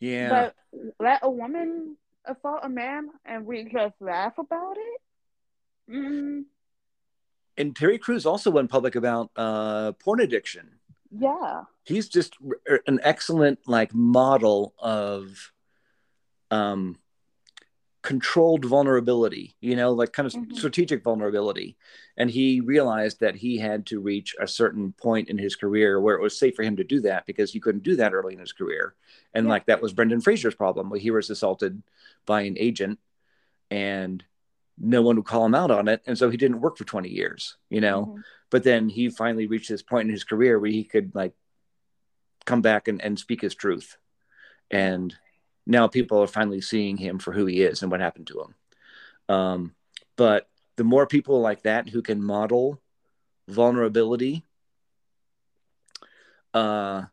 Yeah. 0.00 0.50
But 0.72 0.94
let 1.00 1.20
a 1.22 1.30
woman 1.30 1.96
assault 2.24 2.60
a 2.62 2.68
man 2.68 3.08
and 3.24 3.46
we 3.46 3.64
just 3.64 3.94
laugh 4.00 4.34
about 4.38 4.76
it? 4.76 5.92
Mm. 5.92 6.44
And 7.56 7.74
Terry 7.74 7.98
Crews 7.98 8.26
also 8.26 8.50
went 8.50 8.70
public 8.70 8.94
about 8.94 9.30
uh, 9.36 9.92
porn 9.92 10.20
addiction. 10.20 10.68
Yeah. 11.10 11.62
He's 11.84 12.08
just 12.08 12.36
an 12.86 13.00
excellent 13.02 13.60
like 13.66 13.94
model 13.94 14.74
of 14.78 15.52
um 16.50 16.98
controlled 18.06 18.64
vulnerability, 18.64 19.56
you 19.60 19.74
know, 19.74 19.90
like 19.90 20.12
kind 20.12 20.28
of 20.28 20.32
mm-hmm. 20.32 20.54
strategic 20.54 21.02
vulnerability. 21.02 21.76
And 22.16 22.30
he 22.30 22.60
realized 22.60 23.18
that 23.18 23.34
he 23.34 23.58
had 23.58 23.84
to 23.86 23.98
reach 23.98 24.36
a 24.40 24.46
certain 24.46 24.92
point 24.92 25.28
in 25.28 25.36
his 25.36 25.56
career 25.56 26.00
where 26.00 26.14
it 26.14 26.22
was 26.22 26.38
safe 26.38 26.54
for 26.54 26.62
him 26.62 26.76
to 26.76 26.84
do 26.84 27.00
that 27.00 27.26
because 27.26 27.52
he 27.52 27.58
couldn't 27.58 27.82
do 27.82 27.96
that 27.96 28.14
early 28.14 28.34
in 28.34 28.38
his 28.38 28.52
career. 28.52 28.94
And 29.34 29.46
yeah. 29.46 29.50
like 29.50 29.66
that 29.66 29.82
was 29.82 29.92
Brendan 29.92 30.20
Fraser's 30.20 30.54
problem 30.54 30.88
where 30.88 31.00
he 31.00 31.10
was 31.10 31.30
assaulted 31.30 31.82
by 32.26 32.42
an 32.42 32.54
agent 32.60 33.00
and 33.72 34.22
no 34.78 35.02
one 35.02 35.16
would 35.16 35.26
call 35.26 35.44
him 35.44 35.56
out 35.56 35.72
on 35.72 35.88
it. 35.88 36.00
And 36.06 36.16
so 36.16 36.30
he 36.30 36.36
didn't 36.36 36.60
work 36.60 36.76
for 36.76 36.84
20 36.84 37.08
years, 37.08 37.56
you 37.70 37.80
know. 37.80 38.02
Mm-hmm. 38.02 38.20
But 38.52 38.62
then 38.62 38.88
he 38.88 39.10
finally 39.10 39.48
reached 39.48 39.68
this 39.68 39.82
point 39.82 40.06
in 40.06 40.12
his 40.12 40.22
career 40.22 40.60
where 40.60 40.70
he 40.70 40.84
could 40.84 41.12
like 41.12 41.32
come 42.44 42.62
back 42.62 42.86
and, 42.86 43.02
and 43.02 43.18
speak 43.18 43.40
his 43.40 43.56
truth. 43.56 43.96
And 44.70 45.12
now 45.66 45.88
people 45.88 46.22
are 46.22 46.28
finally 46.28 46.60
seeing 46.60 46.96
him 46.96 47.18
for 47.18 47.32
who 47.32 47.46
he 47.46 47.62
is 47.62 47.82
and 47.82 47.90
what 47.90 48.00
happened 48.00 48.28
to 48.28 48.40
him. 48.40 48.54
Um, 49.34 49.74
but 50.16 50.48
the 50.76 50.84
more 50.84 51.06
people 51.06 51.40
like 51.40 51.62
that 51.62 51.88
who 51.88 52.02
can 52.02 52.22
model 52.22 52.80
vulnerability 53.48 54.44
uh, 56.54 57.04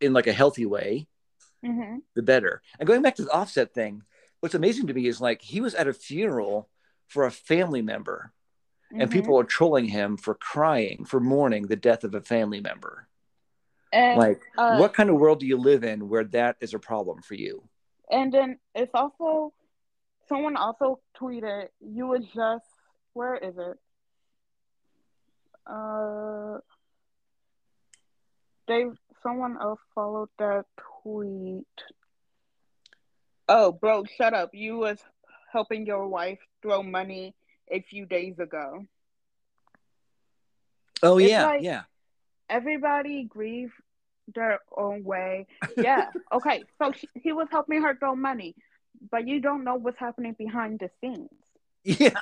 in 0.00 0.12
like 0.12 0.26
a 0.26 0.32
healthy 0.32 0.66
way, 0.66 1.06
mm-hmm. 1.64 1.98
the 2.14 2.22
better. 2.22 2.62
And 2.78 2.86
going 2.86 3.02
back 3.02 3.16
to 3.16 3.24
the 3.24 3.30
offset 3.30 3.72
thing, 3.72 4.02
what's 4.40 4.54
amazing 4.54 4.88
to 4.88 4.94
me 4.94 5.06
is 5.06 5.20
like 5.20 5.40
he 5.40 5.60
was 5.60 5.74
at 5.74 5.88
a 5.88 5.94
funeral 5.94 6.68
for 7.08 7.24
a 7.24 7.30
family 7.30 7.82
member, 7.82 8.32
mm-hmm. 8.92 9.00
and 9.00 9.10
people 9.10 9.38
are 9.38 9.44
trolling 9.44 9.86
him 9.86 10.16
for 10.16 10.34
crying, 10.34 11.04
for 11.04 11.20
mourning 11.20 11.66
the 11.66 11.76
death 11.76 12.04
of 12.04 12.14
a 12.14 12.20
family 12.20 12.60
member. 12.60 13.08
And, 13.92 14.18
like, 14.18 14.42
uh, 14.58 14.76
what 14.76 14.92
kind 14.92 15.08
of 15.08 15.16
world 15.16 15.40
do 15.40 15.46
you 15.46 15.56
live 15.56 15.84
in 15.84 16.08
where 16.08 16.24
that 16.24 16.56
is 16.60 16.74
a 16.74 16.80
problem 16.80 17.22
for 17.22 17.34
you? 17.34 17.62
And 18.10 18.32
then 18.32 18.58
it's 18.74 18.92
also 18.94 19.52
someone 20.28 20.56
also 20.56 21.00
tweeted 21.20 21.68
you 21.80 22.06
would 22.08 22.24
just 22.34 22.66
where 23.12 23.36
is 23.36 23.54
it? 23.56 23.78
Uh 25.66 26.58
they 28.66 28.84
someone 29.22 29.56
else 29.60 29.80
followed 29.94 30.28
that 30.38 30.64
tweet. 31.02 31.66
Oh, 33.48 33.72
bro, 33.72 34.04
shut 34.04 34.32
up. 34.34 34.50
You 34.54 34.78
was 34.78 34.98
helping 35.52 35.86
your 35.86 36.08
wife 36.08 36.38
throw 36.62 36.82
money 36.82 37.34
a 37.70 37.80
few 37.80 38.06
days 38.06 38.38
ago. 38.38 38.86
Oh 41.02 41.18
it's 41.18 41.30
yeah, 41.30 41.44
like 41.44 41.62
yeah. 41.62 41.82
Everybody 42.48 43.24
grieve 43.24 43.72
their 44.32 44.60
own 44.76 45.04
way. 45.04 45.46
Yeah. 45.76 46.10
okay. 46.32 46.64
So 46.80 46.92
she, 46.92 47.08
he 47.14 47.32
was 47.32 47.48
helping 47.50 47.82
her 47.82 47.94
throw 47.96 48.14
money, 48.16 48.54
but 49.10 49.26
you 49.26 49.40
don't 49.40 49.64
know 49.64 49.74
what's 49.76 49.98
happening 49.98 50.34
behind 50.38 50.80
the 50.80 50.90
scenes. 51.00 51.30
Yeah. 51.84 52.20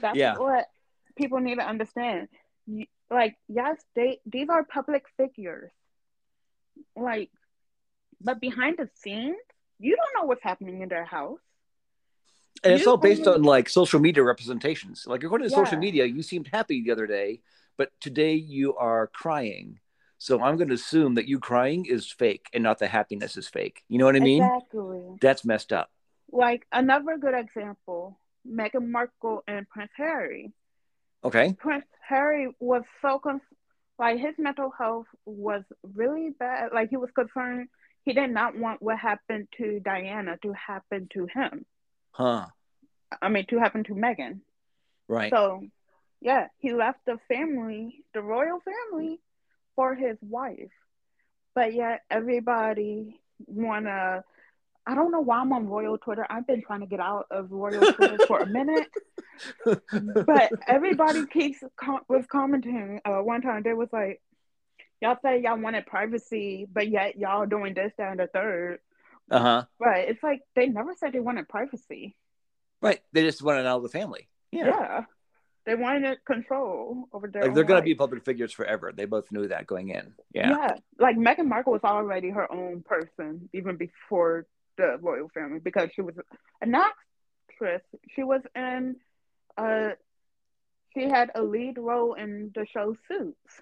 That's 0.00 0.16
Yeah. 0.16 0.36
what 0.38 0.66
people 1.16 1.38
need 1.40 1.56
to 1.56 1.66
understand. 1.66 2.28
Like, 3.10 3.36
yes, 3.48 3.76
they 3.94 4.18
these 4.26 4.48
are 4.48 4.64
public 4.64 5.04
figures. 5.16 5.70
Like, 6.96 7.30
but 8.20 8.40
behind 8.40 8.76
the 8.78 8.88
scenes, 8.94 9.36
you 9.78 9.94
don't 9.96 10.20
know 10.22 10.26
what's 10.26 10.42
happening 10.42 10.80
in 10.82 10.88
their 10.88 11.04
house. 11.04 11.38
And 12.64 12.72
it's 12.74 12.86
all 12.86 12.96
based 12.96 13.26
only- 13.26 13.38
on 13.38 13.42
like 13.44 13.68
social 13.68 14.00
media 14.00 14.24
representations. 14.24 15.06
Like 15.06 15.22
according 15.22 15.48
to 15.48 15.54
social 15.54 15.78
media, 15.78 16.04
you 16.06 16.22
seemed 16.22 16.48
happy 16.52 16.82
the 16.82 16.90
other 16.90 17.06
day, 17.06 17.42
but 17.76 17.92
today 18.00 18.34
you 18.34 18.74
are 18.76 19.06
crying. 19.08 19.78
So 20.18 20.42
I'm 20.42 20.56
going 20.56 20.68
to 20.68 20.74
assume 20.74 21.14
that 21.14 21.28
you 21.28 21.38
crying 21.38 21.84
is 21.86 22.10
fake 22.10 22.46
and 22.52 22.62
not 22.62 22.78
the 22.78 22.86
happiness 22.86 23.36
is 23.36 23.48
fake. 23.48 23.82
You 23.88 23.98
know 23.98 24.06
what 24.06 24.16
I 24.16 24.20
mean? 24.20 24.42
Exactly. 24.42 25.02
That's 25.20 25.44
messed 25.44 25.72
up. 25.72 25.90
Like 26.32 26.66
another 26.72 27.18
good 27.18 27.34
example, 27.34 28.18
Meghan 28.48 28.88
Markle 28.88 29.44
and 29.46 29.68
Prince 29.68 29.92
Harry. 29.96 30.52
Okay. 31.22 31.54
Prince 31.58 31.84
Harry 32.08 32.48
was 32.60 32.82
so 33.02 33.18
con- 33.18 33.40
like 33.98 34.18
his 34.18 34.34
mental 34.38 34.70
health 34.76 35.06
was 35.24 35.62
really 35.82 36.30
bad. 36.38 36.70
Like 36.72 36.90
he 36.90 36.96
was 36.96 37.10
concerned. 37.14 37.68
He 38.04 38.12
did 38.12 38.30
not 38.30 38.56
want 38.56 38.82
what 38.82 38.98
happened 38.98 39.48
to 39.58 39.80
Diana 39.80 40.36
to 40.42 40.52
happen 40.52 41.08
to 41.14 41.26
him. 41.26 41.66
Huh. 42.12 42.46
I 43.20 43.28
mean, 43.28 43.46
to 43.50 43.58
happen 43.58 43.84
to 43.84 43.94
Meghan. 43.94 44.40
Right. 45.08 45.30
So, 45.30 45.62
yeah, 46.20 46.48
he 46.58 46.72
left 46.72 47.00
the 47.06 47.18
family, 47.28 48.04
the 48.14 48.22
royal 48.22 48.60
family, 48.60 49.20
for 49.76 49.94
his 49.94 50.16
wife. 50.22 50.72
But 51.54 51.74
yet, 51.74 52.02
everybody 52.10 53.20
wanna. 53.46 54.24
I 54.88 54.94
don't 54.94 55.10
know 55.10 55.20
why 55.20 55.38
I'm 55.38 55.52
on 55.52 55.66
royal 55.68 55.98
Twitter. 55.98 56.26
I've 56.30 56.46
been 56.46 56.62
trying 56.62 56.80
to 56.80 56.86
get 56.86 57.00
out 57.00 57.26
of 57.30 57.50
royal 57.50 57.92
Twitter 57.92 58.18
for 58.26 58.38
a 58.40 58.46
minute, 58.46 58.86
but 60.26 60.52
everybody 60.68 61.26
keeps 61.26 61.58
com- 61.76 62.02
was 62.08 62.24
commenting. 62.26 63.00
Uh, 63.04 63.18
one 63.18 63.42
time 63.42 63.62
they 63.64 63.72
was 63.72 63.88
like, 63.92 64.20
"Y'all 65.00 65.18
say 65.22 65.40
y'all 65.42 65.58
wanted 65.58 65.86
privacy, 65.86 66.66
but 66.72 66.88
yet 66.88 67.18
y'all 67.18 67.46
doing 67.46 67.74
this, 67.74 67.92
that, 67.98 68.12
and 68.12 68.20
the 68.20 68.28
third. 68.28 68.78
uh 69.30 69.38
huh. 69.40 69.64
But 69.78 69.98
It's 69.98 70.22
like 70.22 70.42
they 70.54 70.68
never 70.68 70.94
said 70.96 71.12
they 71.12 71.20
wanted 71.20 71.48
privacy. 71.48 72.14
Right. 72.80 73.00
They 73.12 73.22
just 73.22 73.42
want 73.42 73.58
it 73.58 73.66
out 73.66 73.78
of 73.78 73.82
the 73.82 73.88
family. 73.88 74.28
Yeah. 74.52 74.66
Yeah. 74.66 75.04
They 75.66 75.74
wanted 75.74 76.24
control 76.24 77.08
over 77.12 77.26
their 77.26 77.42
Like 77.42 77.54
they're 77.54 77.64
going 77.64 77.80
to 77.80 77.84
be 77.84 77.94
public 77.94 78.24
figures 78.24 78.52
forever. 78.52 78.92
They 78.96 79.04
both 79.04 79.30
knew 79.32 79.48
that 79.48 79.66
going 79.66 79.88
in. 79.90 80.14
Yeah. 80.32 80.50
Yeah. 80.50 80.74
Like 80.98 81.16
Meghan 81.16 81.48
Markle 81.48 81.72
was 81.72 81.82
already 81.84 82.30
her 82.30 82.50
own 82.52 82.82
person 82.82 83.48
even 83.52 83.76
before 83.76 84.46
the 84.78 84.96
royal 85.00 85.28
family 85.34 85.58
because 85.58 85.90
she 85.94 86.02
was 86.02 86.14
an 86.62 86.74
actress. 86.74 87.82
She 88.14 88.22
was 88.22 88.42
in 88.54 88.96
uh 89.58 89.90
she 90.94 91.02
had 91.08 91.30
a 91.34 91.42
lead 91.42 91.78
role 91.78 92.14
in 92.14 92.52
the 92.54 92.64
show 92.72 92.96
Suits. 93.08 93.60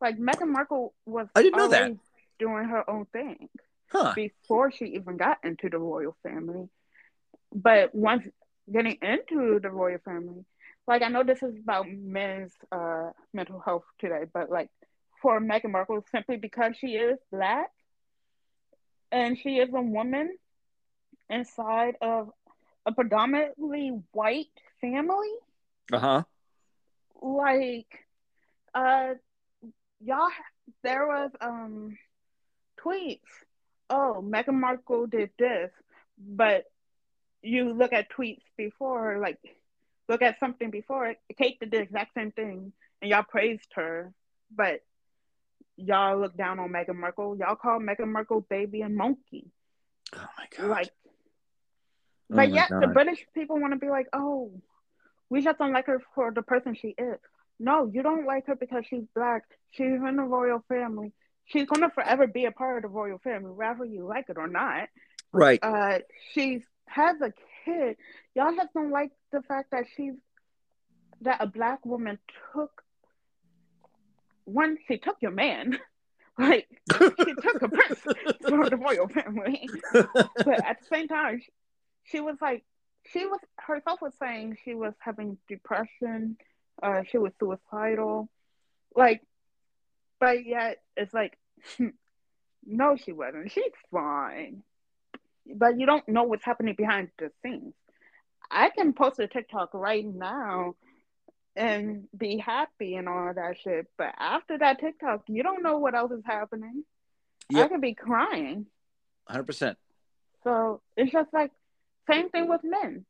Like 0.00 0.18
Meghan 0.18 0.48
Markle 0.48 0.94
was 1.06 1.28
I 1.36 1.42
didn't 1.42 1.58
know 1.58 1.68
that. 1.68 1.92
doing 2.40 2.64
her 2.64 2.88
own 2.90 3.06
thing 3.06 3.48
Huh. 3.92 4.12
before 4.16 4.70
she 4.72 4.86
even 4.86 5.16
got 5.16 5.38
into 5.44 5.68
the 5.68 5.78
royal 5.78 6.16
family. 6.24 6.68
But 7.54 7.94
once 7.94 8.26
getting 8.72 8.98
into 9.02 9.58
the 9.60 9.70
royal 9.70 9.98
family, 10.04 10.44
like 10.90 11.02
I 11.02 11.08
know 11.08 11.24
this 11.24 11.42
is 11.42 11.56
about 11.58 11.86
men's 11.90 12.54
uh, 12.72 13.10
mental 13.34 13.60
health 13.60 13.84
today, 14.00 14.24
but 14.32 14.50
like 14.50 14.70
for 15.22 15.40
Meghan 15.40 15.72
Markle, 15.72 16.04
simply 16.12 16.36
because 16.38 16.76
she 16.76 16.96
is 16.96 17.18
black 17.32 17.70
and 19.12 19.38
she 19.38 19.58
is 19.58 19.70
a 19.74 19.80
woman 19.80 20.36
inside 21.30 21.96
of 22.02 22.30
a 22.86 22.92
predominantly 22.92 24.02
white 24.12 24.46
family, 24.80 25.32
Uh 25.92 25.98
huh. 25.98 26.24
like 27.22 28.06
uh 28.74 29.14
y'all 30.00 30.28
there 30.82 31.06
was 31.06 31.30
um 31.40 31.96
tweets 32.80 33.20
oh 33.90 34.22
Meghan 34.26 34.54
Markle 34.60 35.06
did 35.06 35.30
this 35.38 35.70
but 36.18 36.64
you 37.42 37.72
look 37.72 37.92
at 37.92 38.10
tweets 38.10 38.44
before 38.56 39.18
like 39.20 39.38
look 40.10 40.22
at 40.22 40.38
something 40.38 40.70
before 40.70 41.14
Kate 41.38 41.58
did 41.60 41.70
the 41.70 41.78
exact 41.78 42.14
same 42.14 42.32
thing 42.32 42.72
and 43.00 43.10
y'all 43.10 43.22
praised 43.22 43.68
her 43.74 44.12
but 44.54 44.80
y'all 45.76 46.20
look 46.20 46.36
down 46.36 46.58
on 46.58 46.70
Meghan 46.70 46.96
Markle 46.96 47.36
y'all 47.38 47.56
call 47.56 47.78
Meghan 47.78 48.08
Markle 48.08 48.42
baby 48.50 48.82
and 48.82 48.96
monkey 48.96 49.46
Oh 50.14 50.28
my 50.36 50.46
god. 50.56 50.68
like 50.68 50.90
Oh 52.32 52.36
but 52.36 52.52
yet 52.52 52.70
the 52.70 52.86
British 52.86 53.26
people 53.34 53.58
want 53.60 53.72
to 53.72 53.78
be 53.78 53.88
like, 53.88 54.06
oh, 54.12 54.52
we 55.28 55.42
just 55.42 55.58
don't 55.58 55.72
like 55.72 55.86
her 55.86 56.00
for 56.14 56.30
the 56.30 56.42
person 56.42 56.74
she 56.74 56.94
is. 56.96 57.18
No, 57.58 57.90
you 57.92 58.02
don't 58.02 58.24
like 58.24 58.46
her 58.46 58.54
because 58.54 58.84
she's 58.88 59.04
black. 59.14 59.42
She's 59.72 59.86
in 59.86 60.16
the 60.16 60.22
royal 60.22 60.64
family. 60.68 61.12
She's 61.46 61.66
gonna 61.66 61.90
forever 61.90 62.26
be 62.26 62.44
a 62.44 62.52
part 62.52 62.76
of 62.78 62.82
the 62.82 62.96
royal 62.96 63.18
family, 63.18 63.50
whether 63.50 63.84
you 63.84 64.06
like 64.06 64.26
it 64.28 64.36
or 64.38 64.46
not. 64.46 64.88
right. 65.32 65.58
Uh, 65.62 65.98
she's 66.32 66.62
has 66.86 67.20
a 67.20 67.32
kid. 67.70 67.96
Y'all 68.34 68.54
just 68.54 68.72
don't 68.74 68.90
like 68.90 69.10
the 69.32 69.42
fact 69.42 69.70
that 69.72 69.84
she's 69.96 70.14
that 71.22 71.38
a 71.40 71.46
black 71.46 71.84
woman 71.84 72.18
took 72.52 72.82
one. 74.44 74.78
She 74.88 74.98
took 74.98 75.16
your 75.20 75.32
man, 75.32 75.78
like 76.38 76.68
she 76.92 77.34
took 77.42 77.62
a 77.62 77.68
prince 77.68 78.00
from 78.42 78.64
the 78.68 78.78
royal 78.80 79.08
family 79.08 79.68
but 79.92 80.64
at 80.64 80.78
the 80.80 80.86
same 80.90 81.08
time, 81.08 81.40
she, 81.40 81.50
she 82.04 82.20
was 82.20 82.36
like, 82.40 82.64
she 83.12 83.26
was 83.26 83.40
herself 83.58 84.00
was 84.00 84.14
saying 84.18 84.58
she 84.64 84.74
was 84.74 84.94
having 84.98 85.38
depression, 85.48 86.36
uh, 86.82 87.02
she 87.10 87.18
was 87.18 87.32
suicidal, 87.38 88.30
like, 88.94 89.22
but 90.18 90.44
yet 90.44 90.78
it's 90.96 91.14
like, 91.14 91.38
no, 92.66 92.96
she 92.96 93.12
wasn't. 93.12 93.50
She's 93.50 93.72
fine, 93.90 94.62
but 95.54 95.78
you 95.78 95.86
don't 95.86 96.08
know 96.08 96.24
what's 96.24 96.44
happening 96.44 96.74
behind 96.76 97.10
the 97.18 97.30
scenes. 97.42 97.74
I 98.50 98.70
can 98.70 98.92
post 98.92 99.18
a 99.20 99.28
TikTok 99.28 99.70
right 99.74 100.04
now 100.04 100.74
and 101.56 102.08
be 102.16 102.38
happy 102.38 102.96
and 102.96 103.08
all 103.08 103.32
that 103.34 103.56
shit, 103.62 103.86
but 103.98 104.14
after 104.18 104.58
that 104.58 104.80
TikTok, 104.80 105.22
you 105.28 105.42
don't 105.42 105.62
know 105.62 105.78
what 105.78 105.94
else 105.94 106.12
is 106.12 106.22
happening. 106.24 106.84
I 107.54 107.68
could 107.68 107.80
be 107.80 107.94
crying. 107.94 108.66
Hundred 109.28 109.44
percent. 109.44 109.78
So 110.44 110.80
it's 110.96 111.12
just 111.12 111.32
like 111.32 111.50
same 112.10 112.30
thing 112.30 112.48
with 112.48 112.62
men. 112.64 113.04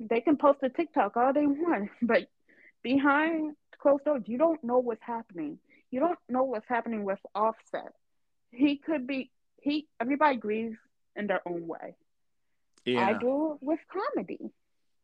They 0.00 0.20
can 0.20 0.36
post 0.36 0.60
a 0.62 0.68
TikTok 0.68 1.16
all 1.16 1.32
they 1.32 1.46
want, 1.46 1.90
but 2.02 2.28
behind 2.82 3.56
closed 3.80 4.04
doors, 4.04 4.22
you 4.26 4.38
don't 4.38 4.62
know 4.64 4.78
what's 4.78 5.02
happening. 5.02 5.58
You 5.90 6.00
don't 6.00 6.18
know 6.28 6.44
what's 6.44 6.68
happening 6.68 7.04
with 7.04 7.18
Offset. 7.34 7.92
He 8.50 8.76
could 8.76 9.06
be 9.06 9.30
he. 9.60 9.86
Everybody 10.00 10.36
grieves 10.36 10.76
in 11.16 11.26
their 11.26 11.40
own 11.46 11.66
way. 11.66 11.96
Yeah. 12.84 13.06
I 13.06 13.12
do 13.18 13.58
with 13.60 13.80
comedy. 13.92 14.50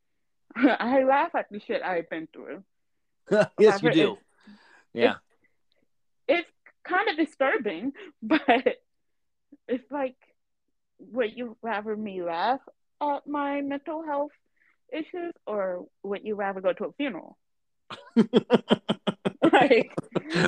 I 0.57 1.05
laugh 1.05 1.35
at 1.35 1.47
the 1.51 1.61
shit 1.61 1.83
I've 1.83 2.11
been 2.11 2.29
through. 2.33 2.63
yes, 3.31 3.49
you 3.59 3.71
However, 3.71 3.91
do. 3.93 4.01
it's- 4.13 4.19
Yeah. 4.93 5.15
It's 6.29 6.49
kind 6.85 7.09
of 7.09 7.17
disturbing, 7.17 7.93
but 8.23 8.43
it's 9.69 9.91
like, 9.91 10.17
would 10.99 11.37
you 11.37 11.57
rather 11.63 11.97
me 11.97 12.23
laugh 12.23 12.61
at 13.03 13.27
my 13.27 13.61
mental 13.63 14.05
health 14.05 14.33
issues 14.93 15.33
or 15.47 15.87
would 16.03 16.25
you 16.25 16.35
rather 16.35 16.61
go 16.61 16.73
to 16.73 16.85
a 16.87 16.93
funeral? 16.93 17.39
like, 19.53 19.93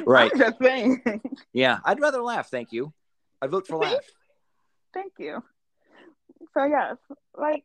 Right. 0.05 0.31
I'm 0.33 0.39
just 0.39 0.59
saying. 0.63 1.03
Yeah. 1.53 1.79
I'd 1.85 2.01
rather 2.01 2.21
laugh. 2.23 2.51
Thank 2.51 2.73
you. 2.73 2.93
I 3.41 3.47
vote 3.47 3.67
for 3.67 3.77
laugh. 3.79 4.05
Thank 4.95 5.13
you. 5.19 5.43
So 6.55 6.65
yes, 6.65 6.97
like, 7.37 7.65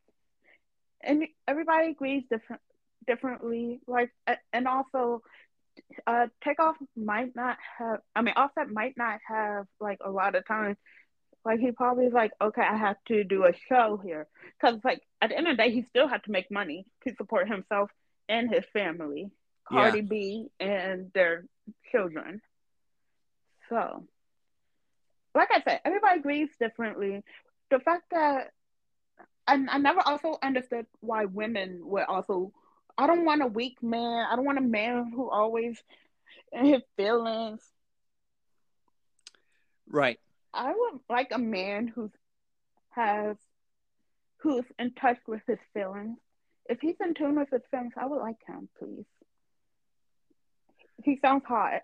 and 1.02 1.24
everybody 1.48 1.90
agrees 1.90 2.24
different 2.30 2.62
differently. 3.06 3.80
Like, 3.88 4.12
and 4.54 4.68
also, 4.68 5.22
uh, 6.06 6.28
Takeoff 6.44 6.76
might 6.96 7.36
not 7.36 7.58
have. 7.78 8.00
I 8.16 8.22
mean, 8.22 8.34
Offset 8.36 8.70
might 8.70 8.96
not 8.98 9.20
have 9.28 9.66
like 9.80 10.00
a 10.04 10.12
lot 10.12 10.36
of 10.36 10.46
time. 10.48 10.78
Like 11.46 11.60
he 11.60 11.72
probably 11.72 12.06
is 12.06 12.14
like, 12.14 12.32
okay, 12.42 12.62
I 12.62 12.76
have 12.76 12.98
to 13.08 13.24
do 13.24 13.46
a 13.46 13.54
show 13.70 14.00
here 14.04 14.28
because 14.60 14.80
like 14.84 15.02
at 15.22 15.30
the 15.30 15.38
end 15.38 15.48
of 15.48 15.56
the 15.56 15.64
day, 15.64 15.72
he 15.72 15.84
still 15.84 16.08
had 16.08 16.24
to 16.26 16.32
make 16.32 16.52
money 16.52 16.86
to 17.08 17.16
support 17.16 17.48
himself 17.48 17.90
and 18.28 18.54
his 18.54 18.66
family, 18.74 19.32
Yeah. 19.72 19.78
Cardi 19.78 20.02
B 20.02 20.48
and 20.60 21.12
their 21.14 21.46
children. 21.92 22.42
So, 23.70 24.06
like 25.36 25.50
I 25.52 25.62
said, 25.62 25.82
everybody 25.86 26.20
agrees 26.20 26.50
differently. 26.60 27.24
The 27.70 27.80
fact 27.80 28.06
that 28.12 28.52
I, 29.48 29.64
I 29.70 29.78
never 29.78 30.02
also 30.06 30.38
understood 30.44 30.86
why 31.00 31.26
women 31.26 31.82
were 31.84 32.10
also. 32.10 32.52
I 32.98 33.06
don't 33.06 33.26
want 33.26 33.44
a 33.44 33.48
weak 33.48 33.82
man. 33.84 34.26
I 34.30 34.36
don't 34.36 34.46
want 34.46 34.58
a 34.58 34.62
man 34.62 35.12
who 35.16 35.30
always 35.30 35.82
in 36.52 36.66
his 36.66 36.82
feelings. 36.96 37.62
Right. 39.90 40.20
I 40.54 40.74
would 40.76 41.02
like 41.10 41.30
a 41.32 41.38
man 41.38 41.88
who 41.88 42.12
has 42.90 43.38
who's 44.38 44.66
in 44.80 44.94
touch 44.94 45.18
with 45.28 45.42
his 45.48 45.60
feelings. 45.74 46.18
If 46.70 46.80
he's 46.82 46.96
in 47.00 47.14
tune 47.14 47.40
with 47.40 47.50
his 47.52 47.62
feelings, 47.72 47.94
I 47.98 48.06
would 48.06 48.20
like 48.20 48.38
him, 48.48 48.68
please. 48.78 49.06
He 51.04 51.18
sounds 51.18 51.44
hot. 51.46 51.84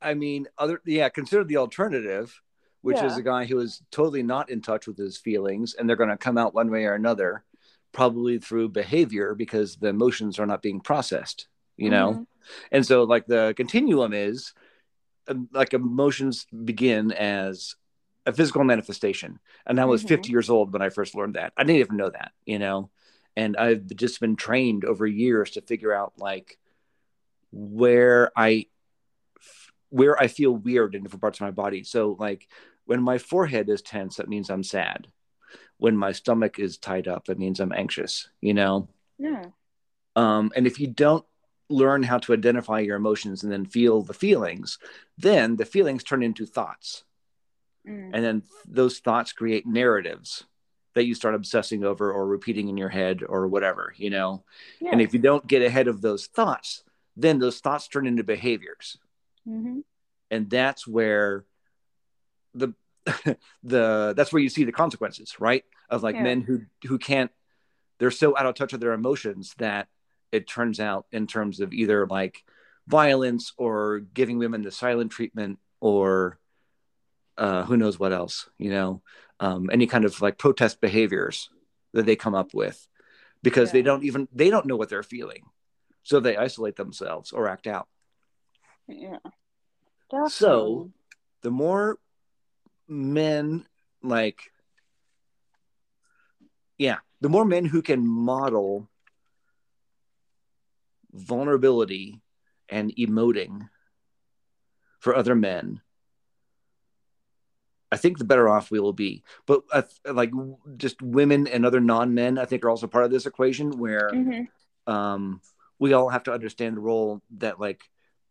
I 0.00 0.14
mean, 0.14 0.48
other 0.58 0.80
yeah, 0.84 1.08
consider 1.10 1.44
the 1.44 1.58
alternative, 1.58 2.40
which 2.82 2.98
Yeah. 2.98 3.06
is 3.06 3.16
a 3.16 3.22
guy 3.22 3.44
who 3.44 3.58
is 3.58 3.82
totally 3.90 4.22
not 4.22 4.50
in 4.50 4.60
touch 4.62 4.86
with 4.86 4.96
his 4.98 5.16
feelings, 5.18 5.74
and 5.74 5.88
they're 5.88 5.96
going 5.96 6.10
to 6.10 6.16
come 6.16 6.38
out 6.38 6.54
one 6.54 6.70
way 6.70 6.84
or 6.84 6.94
another, 6.94 7.44
probably 7.92 8.38
through 8.38 8.68
behavior 8.68 9.34
because 9.34 9.76
the 9.76 9.88
emotions 9.88 10.38
are 10.38 10.46
not 10.46 10.62
being 10.62 10.80
processed. 10.80 11.48
You 11.76 11.90
know, 11.90 12.12
Mhm. 12.12 12.26
and 12.72 12.86
so 12.86 13.04
like 13.04 13.26
the 13.26 13.54
continuum 13.56 14.12
is 14.12 14.52
um, 15.28 15.48
like 15.52 15.72
emotions 15.72 16.46
begin 16.64 17.12
as 17.12 17.76
a 18.26 18.32
physical 18.32 18.64
manifestation 18.64 19.38
and 19.66 19.80
i 19.80 19.84
was 19.84 20.02
Mhm. 20.04 20.08
50 20.08 20.30
years 20.30 20.50
old 20.50 20.72
when 20.72 20.82
i 20.82 20.88
first 20.90 21.14
learned 21.14 21.34
that 21.34 21.52
i 21.56 21.62
didn't 21.64 21.80
even 21.80 21.96
know 21.96 22.10
that 22.10 22.32
you 22.44 22.58
know 22.58 22.90
and 23.36 23.56
i've 23.56 23.86
just 23.96 24.20
been 24.20 24.36
trained 24.36 24.84
over 24.84 25.06
years 25.06 25.52
to 25.52 25.60
figure 25.62 25.92
out 25.92 26.12
like 26.18 26.58
where 27.52 28.30
i 28.36 28.66
where 29.90 30.20
i 30.20 30.26
feel 30.26 30.52
weird 30.52 30.94
in 30.94 31.02
different 31.02 31.20
parts 31.22 31.38
of 31.40 31.44
my 31.44 31.50
body 31.50 31.82
so 31.82 32.16
like 32.18 32.48
when 32.90 33.00
my 33.02 33.18
forehead 33.18 33.68
is 33.68 33.82
tense 33.82 34.16
that 34.16 34.28
means 34.28 34.50
i'm 34.50 34.64
sad 34.64 35.06
when 35.78 35.96
my 35.96 36.10
stomach 36.10 36.58
is 36.58 36.76
tied 36.76 37.06
up 37.06 37.26
that 37.26 37.38
means 37.38 37.60
i'm 37.60 37.72
anxious 37.72 38.28
you 38.40 38.52
know 38.52 38.88
Yeah. 39.16 39.44
um, 40.16 40.50
and 40.56 40.66
if 40.66 40.80
you 40.80 40.88
don't 40.88 41.24
learn 41.70 42.02
how 42.02 42.18
to 42.18 42.32
identify 42.32 42.80
your 42.80 42.96
emotions 42.96 43.44
and 43.44 43.52
then 43.52 43.64
feel 43.64 44.02
the 44.02 44.12
feelings, 44.12 44.78
then 45.16 45.54
the 45.54 45.64
feelings 45.64 46.02
turn 46.02 46.20
into 46.20 46.44
thoughts. 46.44 47.04
Mm. 47.88 48.10
And 48.12 48.24
then 48.24 48.42
those 48.66 48.98
thoughts 48.98 49.32
create 49.32 49.66
narratives 49.66 50.44
that 50.94 51.04
you 51.04 51.14
start 51.14 51.36
obsessing 51.36 51.84
over 51.84 52.12
or 52.12 52.26
repeating 52.26 52.68
in 52.68 52.76
your 52.76 52.88
head 52.88 53.22
or 53.26 53.46
whatever, 53.46 53.94
you 53.96 54.10
know? 54.10 54.42
Yeah. 54.80 54.90
And 54.90 55.00
if 55.00 55.14
you 55.14 55.20
don't 55.20 55.46
get 55.46 55.62
ahead 55.62 55.86
of 55.86 56.00
those 56.00 56.26
thoughts, 56.26 56.82
then 57.16 57.38
those 57.38 57.60
thoughts 57.60 57.86
turn 57.86 58.08
into 58.08 58.24
behaviors. 58.24 58.98
Mm-hmm. 59.48 59.80
And 60.32 60.50
that's 60.50 60.88
where 60.88 61.44
the 62.54 62.74
the 63.62 64.14
that's 64.16 64.32
where 64.32 64.42
you 64.42 64.48
see 64.48 64.64
the 64.64 64.72
consequences, 64.72 65.40
right? 65.40 65.64
Of 65.88 66.02
like 66.02 66.16
Yeah. 66.16 66.22
men 66.22 66.42
who 66.42 66.62
who 66.86 66.98
can't 66.98 67.30
they're 67.98 68.10
so 68.10 68.36
out 68.36 68.46
of 68.46 68.54
touch 68.54 68.72
with 68.72 68.80
their 68.80 68.92
emotions 68.92 69.54
that 69.58 69.88
it 70.32 70.46
turns 70.48 70.80
out 70.80 71.06
in 71.12 71.26
terms 71.26 71.60
of 71.60 71.72
either 71.72 72.06
like 72.06 72.44
violence 72.86 73.52
or 73.58 74.00
giving 74.00 74.38
women 74.38 74.62
the 74.62 74.70
silent 74.70 75.12
treatment 75.12 75.58
or 75.80 76.38
uh, 77.36 77.64
who 77.64 77.76
knows 77.76 77.98
what 77.98 78.12
else, 78.12 78.48
you 78.58 78.70
know, 78.70 79.02
um, 79.38 79.70
any 79.72 79.86
kind 79.86 80.04
of 80.04 80.20
like 80.20 80.38
protest 80.38 80.80
behaviors 80.80 81.48
that 81.92 82.06
they 82.06 82.16
come 82.16 82.34
up 82.34 82.52
with 82.54 82.86
because 83.42 83.72
they 83.72 83.82
don't 83.82 84.04
even 84.04 84.28
they 84.32 84.50
don't 84.50 84.66
know 84.66 84.76
what 84.76 84.88
they're 84.88 85.02
feeling, 85.02 85.44
so 86.02 86.20
they 86.20 86.36
isolate 86.36 86.76
themselves 86.76 87.32
or 87.32 87.48
act 87.48 87.66
out. 87.66 87.88
Yeah. 88.86 89.18
So 90.28 90.90
the 91.42 91.50
more 91.50 91.98
men 92.90 93.64
like 94.02 94.50
yeah 96.76 96.98
the 97.20 97.28
more 97.28 97.44
men 97.44 97.64
who 97.64 97.80
can 97.82 98.04
model 98.06 98.88
vulnerability 101.12 102.20
and 102.68 102.94
emoting 102.96 103.68
for 104.98 105.14
other 105.14 105.34
men 105.34 105.80
i 107.92 107.96
think 107.96 108.18
the 108.18 108.24
better 108.24 108.48
off 108.48 108.70
we 108.70 108.80
will 108.80 108.92
be 108.92 109.22
but 109.46 109.62
uh, 109.72 109.82
like 110.12 110.32
just 110.76 111.00
women 111.02 111.46
and 111.46 111.64
other 111.66 111.80
non-men 111.80 112.38
i 112.38 112.44
think 112.44 112.64
are 112.64 112.70
also 112.70 112.86
part 112.86 113.04
of 113.04 113.10
this 113.10 113.26
equation 113.26 113.78
where 113.78 114.10
Mhm. 114.12 114.48
um, 114.86 115.40
we 115.78 115.92
all 115.92 116.08
have 116.08 116.24
to 116.24 116.32
understand 116.32 116.76
the 116.76 116.80
role 116.80 117.22
that 117.38 117.60
like 117.60 117.82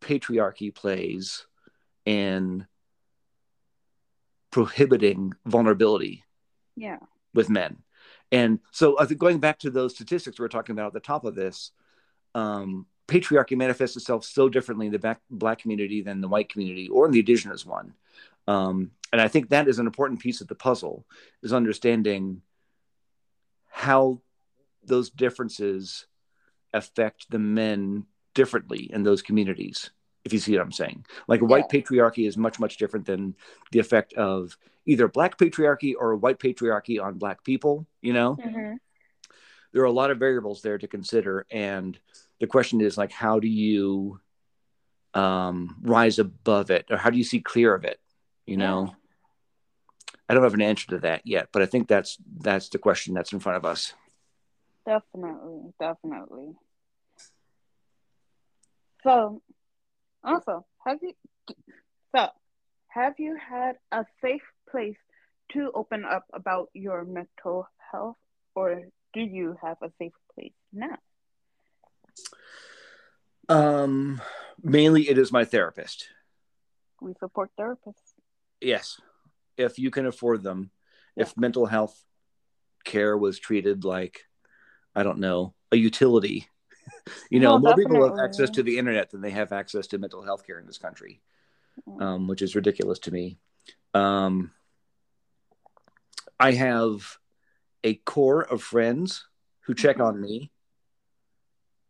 patriarchy 0.01 0.73
plays 0.73 1.45
in 2.05 2.65
prohibiting 4.51 5.33
vulnerability 5.45 6.23
Yeah. 6.75 6.99
with 7.33 7.49
men. 7.49 7.83
And 8.31 8.59
so 8.71 8.99
I 8.99 9.05
think 9.05 9.19
going 9.19 9.39
back 9.39 9.59
to 9.59 9.69
those 9.69 9.93
statistics 9.95 10.39
we 10.39 10.43
were 10.43 10.49
talking 10.49 10.73
about 10.73 10.87
at 10.87 10.93
the 10.93 10.99
top 10.99 11.25
of 11.25 11.35
this, 11.35 11.71
um, 12.35 12.85
patriarchy 13.07 13.57
manifests 13.57 13.97
itself 13.97 14.23
so 14.23 14.49
differently 14.49 14.85
in 14.85 14.91
the 14.91 14.99
black, 14.99 15.21
black 15.31 15.59
community 15.59 16.01
than 16.01 16.21
the 16.21 16.27
white 16.27 16.49
community 16.49 16.87
or 16.89 17.05
in 17.05 17.11
the 17.11 17.19
indigenous 17.19 17.65
one. 17.65 17.93
Um, 18.47 18.91
and 19.11 19.19
I 19.19 19.27
think 19.27 19.49
that 19.49 19.67
is 19.67 19.79
an 19.79 19.87
important 19.87 20.19
piece 20.19 20.41
of 20.41 20.47
the 20.47 20.55
puzzle 20.55 21.05
is 21.41 21.53
understanding 21.53 22.41
how 23.67 24.21
those 24.83 25.09
differences 25.09 26.05
affect 26.73 27.29
the 27.29 27.39
men 27.39 28.05
differently 28.35 28.89
in 28.93 29.03
those 29.03 29.21
communities 29.21 29.89
if 30.29 30.33
you 30.33 30.39
see 30.39 30.53
what 30.53 30.61
i'm 30.61 30.71
saying. 30.71 31.05
Like 31.27 31.41
white 31.41 31.69
patriarchy 31.69 32.27
is 32.27 32.37
much 32.37 32.59
much 32.59 32.77
different 32.77 33.05
than 33.05 33.35
the 33.71 33.79
effect 33.79 34.13
of 34.13 34.55
either 34.85 35.07
black 35.07 35.37
patriarchy 35.37 35.93
or 35.97 36.15
white 36.15 36.39
patriarchy 36.39 37.01
on 37.03 37.17
black 37.17 37.43
people 37.43 37.87
you 38.01 38.13
know? 38.13 38.35
Hmm 38.35 38.75
there 39.71 39.83
are 39.83 39.85
a 39.85 39.91
lot 39.91 40.09
of 40.09 40.17
variables 40.17 40.63
there 40.63 40.79
to 40.79 40.87
consider 40.87 41.45
and 41.51 41.99
the 42.39 42.47
question 42.47 42.81
is 42.81 42.97
like 42.97 43.11
how 43.11 43.39
do 43.39 43.47
you 43.47 44.19
um, 45.13 45.75
rise 45.83 46.17
above 46.17 46.71
it 46.71 46.87
or 46.89 46.97
how 46.97 47.11
do 47.11 47.19
you 47.19 47.23
see 47.23 47.39
clear 47.39 47.75
of 47.75 47.83
it 47.85 47.99
you 48.47 48.57
know? 48.57 48.95
I 50.27 50.33
don't 50.33 50.43
have 50.43 50.55
an 50.55 50.61
answer 50.61 50.87
to 50.87 50.99
that 50.99 51.21
yet 51.25 51.49
but 51.51 51.61
i 51.61 51.67
think 51.67 51.87
that's 51.87 52.17
that's 52.39 52.69
the 52.69 52.79
question 52.79 53.13
that's 53.13 53.31
in 53.31 53.39
front 53.39 53.57
of 53.57 53.65
us. 53.65 53.93
Definitely. 54.89 55.71
Definitely. 55.79 56.53
So, 59.03 59.41
also, 60.23 60.65
have 60.85 60.99
you 61.01 61.13
so 62.15 62.27
have 62.89 63.13
you 63.19 63.37
had 63.37 63.75
a 63.91 64.05
safe 64.21 64.41
place 64.71 64.97
to 65.53 65.71
open 65.73 66.03
up 66.05 66.25
about 66.33 66.69
your 66.73 67.03
mental 67.05 67.67
health, 67.91 68.17
or 68.55 68.81
do 69.13 69.21
you 69.21 69.55
have 69.61 69.77
a 69.81 69.91
safe 69.99 70.13
place 70.35 70.53
now? 70.73 70.97
um 73.47 74.21
mainly 74.61 75.09
it 75.09 75.17
is 75.17 75.31
my 75.31 75.45
therapist 75.45 76.09
We 77.01 77.13
support 77.19 77.49
therapists. 77.59 78.13
yes 78.61 78.99
if 79.57 79.79
you 79.79 79.89
can 79.91 80.05
afford 80.05 80.43
them 80.43 80.71
if 81.15 81.35
mental 81.37 81.65
health 81.65 82.03
care 82.83 83.17
was 83.17 83.39
treated 83.39 83.83
like 83.83 84.25
i 84.95 85.03
don't 85.03 85.19
know 85.19 85.53
a 85.71 85.77
utility 85.77 86.47
you 87.29 87.39
know 87.39 87.57
more 87.59 87.75
people 87.75 88.03
have 88.07 88.19
access 88.19 88.49
to 88.49 88.63
the 88.63 88.77
internet 88.77 89.09
than 89.11 89.21
they 89.21 89.31
have 89.31 89.51
access 89.51 89.87
to 89.87 89.97
mental 89.97 90.21
health 90.23 90.45
care 90.45 90.59
in 90.59 90.65
this 90.65 90.77
country 90.77 91.21
Mm. 91.87 92.01
um, 92.01 92.27
which 92.27 92.41
is 92.41 92.55
ridiculous 92.55 92.99
to 92.99 93.11
me. 93.11 93.37
Um, 93.93 94.51
i 96.39 96.51
have 96.51 97.17
a 97.83 97.95
core 97.95 98.41
of 98.43 98.61
friends 98.61 99.25
who 99.61 99.73
check 99.73 99.99
on 99.99 100.21
me 100.21 100.51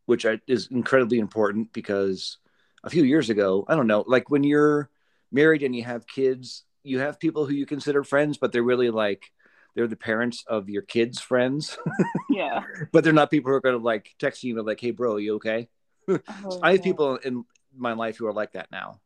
which 0.05 0.25
I, 0.25 0.39
is 0.47 0.69
incredibly 0.71 1.19
important 1.19 1.73
because 1.73 2.37
a 2.83 2.89
few 2.89 3.03
years 3.03 3.29
ago 3.29 3.65
i 3.67 3.75
don't 3.75 3.87
know 3.87 4.03
like 4.07 4.29
when 4.29 4.43
you're 4.43 4.89
married 5.31 5.61
and 5.61 5.75
you 5.75 5.83
have 5.83 6.07
kids 6.07 6.63
you 6.83 6.99
have 6.99 7.19
people 7.19 7.45
who 7.45 7.53
you 7.53 7.65
consider 7.65 8.03
friends 8.03 8.37
but 8.37 8.51
they're 8.53 8.63
really 8.63 8.89
like 8.89 9.31
they're 9.75 9.87
the 9.87 9.95
parents 9.95 10.43
of 10.47 10.69
your 10.69 10.81
kids 10.81 11.19
friends 11.19 11.77
Yeah. 12.29 12.63
but 12.91 13.03
they're 13.03 13.13
not 13.13 13.31
people 13.31 13.49
who 13.51 13.55
are 13.55 13.61
going 13.61 13.77
to 13.77 13.83
like 13.83 14.13
text 14.19 14.43
you 14.43 14.57
and 14.57 14.65
like 14.67 14.79
hey 14.79 14.91
bro 14.91 15.17
you 15.17 15.35
okay 15.35 15.67
Oh, 16.07 16.59
I 16.63 16.71
have 16.71 16.79
yeah. 16.79 16.83
people 16.83 17.15
in 17.17 17.45
my 17.75 17.93
life 17.93 18.17
who 18.17 18.25
are 18.25 18.33
like 18.33 18.53
that 18.53 18.71
now, 18.71 18.99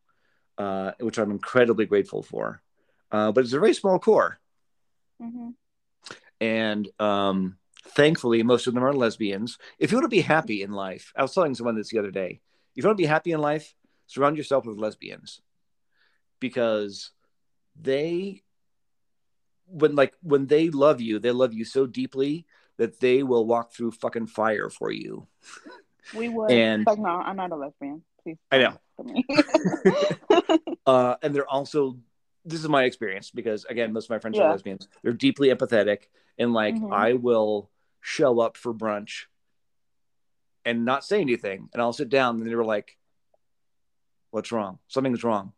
uh, 0.58 0.92
which 1.02 1.18
I'm 1.18 1.32
incredibly 1.32 1.86
grateful 1.86 2.24
for. 2.24 2.62
Uh, 3.12 3.32
but 3.34 3.44
it's 3.44 3.52
a 3.54 3.60
very 3.60 3.74
small 3.74 4.00
core, 4.00 4.40
Mhm. 5.22 5.54
and 6.40 6.88
um, 7.00 7.58
thankfully, 7.90 8.42
most 8.44 8.68
of 8.68 8.74
them 8.74 8.84
are 8.86 8.94
lesbians. 8.94 9.58
If 9.80 9.92
you 9.92 9.98
want 9.98 10.06
to 10.06 10.16
be 10.16 10.22
happy 10.22 10.64
in 10.64 10.72
life, 10.72 11.12
I 11.16 11.22
was 11.24 11.34
telling 11.34 11.56
someone 11.56 11.76
this 11.76 11.90
the 11.90 12.00
other 12.00 12.12
day. 12.12 12.40
If 12.76 12.84
you 12.84 12.88
want 12.88 12.98
to 12.98 13.02
be 13.04 13.08
happy 13.08 13.34
in 13.34 13.42
life, 13.42 13.76
surround 14.08 14.38
yourself 14.38 14.66
with 14.66 14.78
lesbians, 14.78 15.42
because 16.40 17.12
they, 17.80 18.44
when 19.74 19.96
like 19.96 20.14
when 20.22 20.46
they 20.48 20.70
love 20.70 21.02
you, 21.02 21.20
they 21.20 21.32
love 21.32 21.54
you 21.54 21.66
so 21.66 21.86
deeply 21.86 22.46
that 22.78 23.00
they 23.00 23.24
will 23.24 23.46
walk 23.46 23.74
through 23.74 23.92
fucking 23.92 24.28
fire 24.28 24.70
for 24.70 24.92
you. 24.92 25.28
We 26.16 26.30
would. 26.30 26.52
And- 26.52 26.86
but 26.86 27.00
no, 27.00 27.10
I'm 27.10 27.36
not 27.36 27.52
a 27.52 27.56
lesbian. 27.56 28.04
Please. 28.24 28.38
I 28.52 28.58
know. 28.60 28.78
listen 29.00 29.24
to 29.26 30.58
me. 30.60 30.76
uh, 30.86 31.16
and 31.22 31.34
they're 31.36 31.50
also 31.50 31.98
this 32.46 32.60
is 32.60 32.68
my 32.70 32.84
experience 32.84 33.32
because 33.32 33.66
again 33.66 33.92
most 33.94 34.06
of 34.06 34.10
my 34.12 34.20
friends 34.20 34.38
Yeah. 34.38 34.44
are 34.46 34.52
lesbians 34.52 34.88
they're 35.02 35.14
deeply 35.14 35.48
empathetic 35.50 36.04
and 36.38 36.54
like 36.54 36.76
Mhm. 36.76 36.92
i 36.94 37.14
will 37.14 37.70
show 38.02 38.42
up 38.42 38.58
for 38.58 38.74
brunch 38.74 39.28
and 40.66 40.84
not 40.84 41.06
say 41.06 41.22
anything 41.22 41.70
and 41.72 41.82
i'll 41.82 41.94
sit 41.94 42.10
down 42.10 42.36
and 42.42 42.46
they 42.46 42.56
were 42.56 42.66
like 42.66 42.98
what's 44.32 44.52
wrong 44.52 44.80
something's 44.90 45.24
wrong 45.24 45.54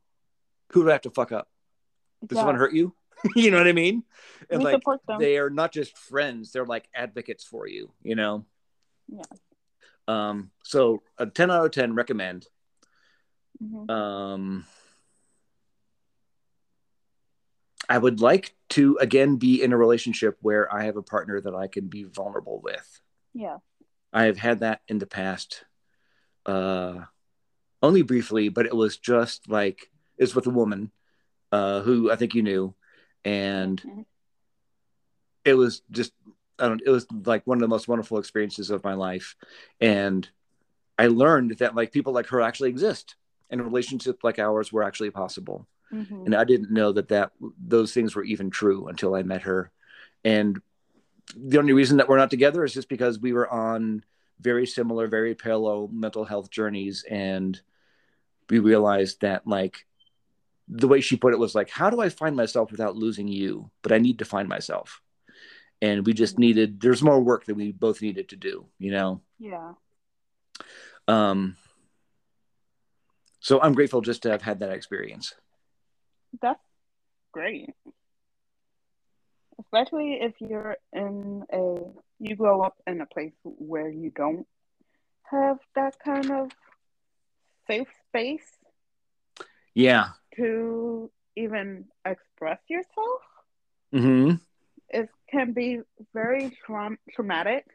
who 0.74 0.84
do 0.84 0.89
i 0.89 0.91
have 0.91 1.01
to 1.01 1.09
fuck 1.09 1.32
up 1.32 1.47
Does 2.26 2.38
someone 2.38 2.55
hurt 2.55 2.74
you? 2.74 2.93
you 3.36 3.51
know 3.51 3.57
what 3.57 3.68
I 3.68 3.74
mean? 3.74 4.03
And 4.49 4.63
we 4.63 4.72
like 4.72 4.82
they 5.20 5.38
are 5.38 5.49
not 5.49 5.72
just 5.72 5.97
friends; 5.97 6.51
they're 6.51 6.66
like 6.66 6.88
advocates 6.93 7.43
for 7.43 7.68
you. 7.68 7.91
You 8.03 8.16
know. 8.16 8.45
Yeah. 9.07 9.24
Um. 10.07 10.51
So 10.63 11.03
a 11.18 11.26
ten 11.26 11.51
out 11.51 11.66
of 11.66 11.72
ten 11.72 11.95
recommend. 11.95 12.47
Mhm. 13.63 13.89
Um. 13.89 14.66
I 17.88 17.97
would 17.97 18.20
like 18.20 18.55
to 18.70 18.97
again 18.99 19.36
be 19.38 19.61
in 19.61 19.72
a 19.72 19.78
relationship 19.78 20.38
where 20.41 20.74
I 20.74 20.86
have 20.86 20.97
a 20.97 21.03
partner 21.03 21.39
that 21.39 21.53
I 21.53 21.68
can 21.68 21.88
be 21.88 22.03
vulnerable 22.03 22.59
with. 22.61 23.01
Yeah. 23.34 23.57
I 24.11 24.24
have 24.24 24.38
had 24.38 24.61
that 24.61 24.82
in 24.88 24.97
the 24.97 25.05
past, 25.05 25.66
uh, 26.45 27.01
only 27.84 28.01
briefly, 28.01 28.49
but 28.49 28.66
it 28.66 28.76
was 28.76 28.97
just 28.97 29.49
like 29.49 29.91
it's 30.18 30.34
with 30.34 30.47
a 30.47 30.51
woman 30.51 30.91
uh, 31.51 31.82
who 31.82 32.09
I 32.09 32.16
think 32.16 32.34
you 32.34 32.41
knew, 32.41 32.74
and 33.26 33.82
Mhm. 33.82 34.06
it 35.44 35.56
was 35.56 35.82
just 35.92 36.14
I 36.58 36.70
don't. 36.70 36.82
It 36.86 36.90
was 36.90 37.06
like 37.26 37.46
one 37.46 37.58
of 37.58 37.62
the 37.62 37.68
most 37.68 37.90
wonderful 37.90 38.18
experiences 38.18 38.70
of 38.70 38.84
my 38.84 38.94
life, 38.94 39.36
and 39.82 40.28
I 40.98 41.08
learned 41.08 41.58
that 41.58 41.76
like 41.76 41.92
people 41.92 42.14
like 42.14 42.28
her 42.28 42.40
actually 42.40 42.70
exist, 42.70 43.16
and 43.50 43.62
relationships 43.62 44.24
like 44.24 44.40
ours 44.40 44.72
were 44.72 44.84
actually 44.84 45.12
possible 45.12 45.68
Mhm. 45.92 46.26
and 46.26 46.36
I 46.36 46.44
didn't 46.46 46.72
know 46.72 46.92
that 46.94 47.10
that 47.10 47.32
those 47.64 47.94
things 47.94 48.16
were 48.16 48.24
even 48.24 48.50
true 48.50 48.88
until 48.88 49.14
I 49.14 49.22
met 49.22 49.44
her. 49.44 49.72
And 50.24 50.60
the 51.36 51.60
only 51.60 51.74
reason 51.74 51.98
that 51.98 52.10
we're 52.10 52.18
not 52.18 52.32
together 52.32 52.64
is 52.64 52.74
just 52.74 52.90
because 52.90 53.20
we 53.20 53.34
were 53.34 53.48
on 53.50 54.04
very 54.40 54.66
similar, 54.66 55.08
very 55.08 55.36
parallel 55.36 55.90
mental 55.92 56.26
health 56.26 56.50
journeys, 56.50 57.04
and 57.10 57.62
we 58.50 58.60
realized 58.60 59.22
that 59.22 59.46
like 59.46 59.86
the 60.68 60.88
way 60.88 61.01
she 61.01 61.16
put 61.16 61.34
it 61.34 61.39
was 61.39 61.55
like, 61.55 61.70
how 61.70 61.89
do 61.89 62.01
I 62.01 62.09
find 62.09 62.36
myself 62.36 62.72
without 62.72 62.95
losing 62.95 63.28
you? 63.28 63.70
But 63.82 63.91
I 63.91 63.97
need 63.97 64.20
to 64.20 64.26
find 64.26 64.49
myself. 64.49 65.01
And 65.82 66.05
we 66.05 66.13
just 66.13 66.39
needed 66.39 66.82
there's 66.82 67.03
more 67.03 67.20
work 67.20 67.45
that 67.45 67.55
we 67.55 67.72
both 67.72 68.01
needed 68.01 68.30
to 68.30 68.36
do, 68.36 68.66
you 68.80 68.91
know. 68.91 69.22
Yeah. 69.39 69.74
Um 71.07 71.57
so 73.39 73.61
I'm 73.61 73.74
grateful 73.74 74.01
just 74.01 74.24
to 74.24 74.32
have 74.32 74.41
had 74.41 74.61
that 74.61 74.72
experience. 74.72 75.36
That's 76.41 76.63
great. 77.32 77.70
Especially 79.59 80.20
if 80.22 80.34
you're 80.39 80.78
in 80.93 81.43
a 81.51 81.76
you 82.20 82.36
grow 82.36 82.61
up 82.61 82.78
in 82.88 83.01
a 83.01 83.05
place 83.05 83.34
where 83.43 83.89
you 83.89 84.09
don't 84.09 84.47
have 85.30 85.59
that 85.76 85.99
kind 85.99 86.32
of 86.32 86.49
safe 87.68 87.88
space 88.07 88.47
Yeah. 89.76 90.08
to 90.38 91.12
even 91.36 91.86
express 92.06 92.60
yourself. 92.68 93.22
Mm-hmm. 93.94 94.36
It 94.90 95.10
can 95.30 95.52
be 95.54 95.82
very 96.14 96.58
traum- 96.66 96.98
traumatic 97.14 97.66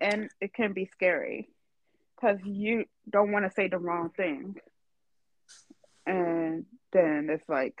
and 0.00 0.28
it 0.40 0.52
can 0.54 0.72
be 0.72 0.86
scary 0.92 1.48
because 2.14 2.38
you 2.44 2.84
don't 3.08 3.32
want 3.32 3.44
to 3.46 3.50
say 3.50 3.68
the 3.68 3.78
wrong 3.78 4.10
thing. 4.16 4.56
And 6.06 6.66
then 6.92 7.28
it's 7.30 7.48
like, 7.48 7.80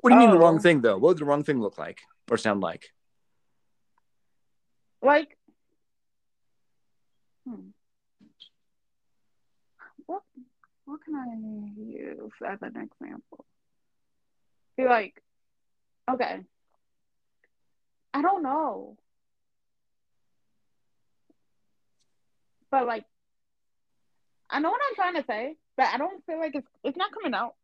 What 0.00 0.10
do 0.10 0.14
you 0.16 0.20
mean 0.20 0.30
the 0.30 0.38
wrong 0.38 0.56
Oh. 0.56 0.60
thing 0.60 0.80
though? 0.82 0.94
What 0.98 1.08
would 1.08 1.18
the 1.18 1.24
wrong 1.24 1.42
thing 1.44 1.60
look 1.60 1.78
like 1.78 2.00
or 2.30 2.36
sound 2.36 2.60
like? 2.60 2.90
like 5.02 5.38
hmm. 7.48 7.68
what 10.04 10.22
what 10.90 11.04
can 11.04 11.14
I 11.14 11.80
use 11.80 12.32
as 12.44 12.58
an 12.62 12.76
example? 12.76 13.44
Be 14.76 14.84
like, 14.84 15.22
okay, 16.10 16.40
I 18.12 18.22
don't 18.22 18.42
know, 18.42 18.96
but 22.72 22.86
like, 22.86 23.04
I 24.50 24.58
know 24.58 24.70
what 24.70 24.80
I'm 24.88 24.94
trying 24.96 25.14
to 25.14 25.24
say, 25.28 25.56
but 25.76 25.86
I 25.86 25.96
don't 25.96 26.24
feel 26.26 26.40
like 26.40 26.56
it's 26.56 26.66
it's 26.82 26.96
not 26.96 27.12
coming 27.12 27.34
out 27.34 27.54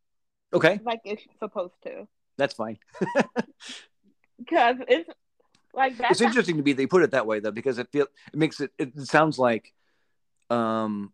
Okay, 0.53 0.81
like 0.85 1.01
it's 1.05 1.23
supposed 1.41 1.75
to 1.83 2.07
that's 2.39 2.55
fine. 2.55 2.79
because 4.39 4.77
it's 4.87 5.11
like 5.75 5.99
that's 5.99 6.13
it's 6.13 6.21
interesting 6.21 6.59
to 6.59 6.63
me 6.63 6.75
they 6.75 6.87
put 6.87 7.03
it 7.03 7.11
that 7.11 7.27
way 7.27 7.41
though 7.41 7.51
because 7.51 7.79
it 7.79 7.89
feel 7.91 8.07
it 8.33 8.39
makes 8.39 8.61
it 8.61 8.71
it 8.79 8.97
sounds 9.01 9.37
like 9.37 9.73
um 10.49 11.13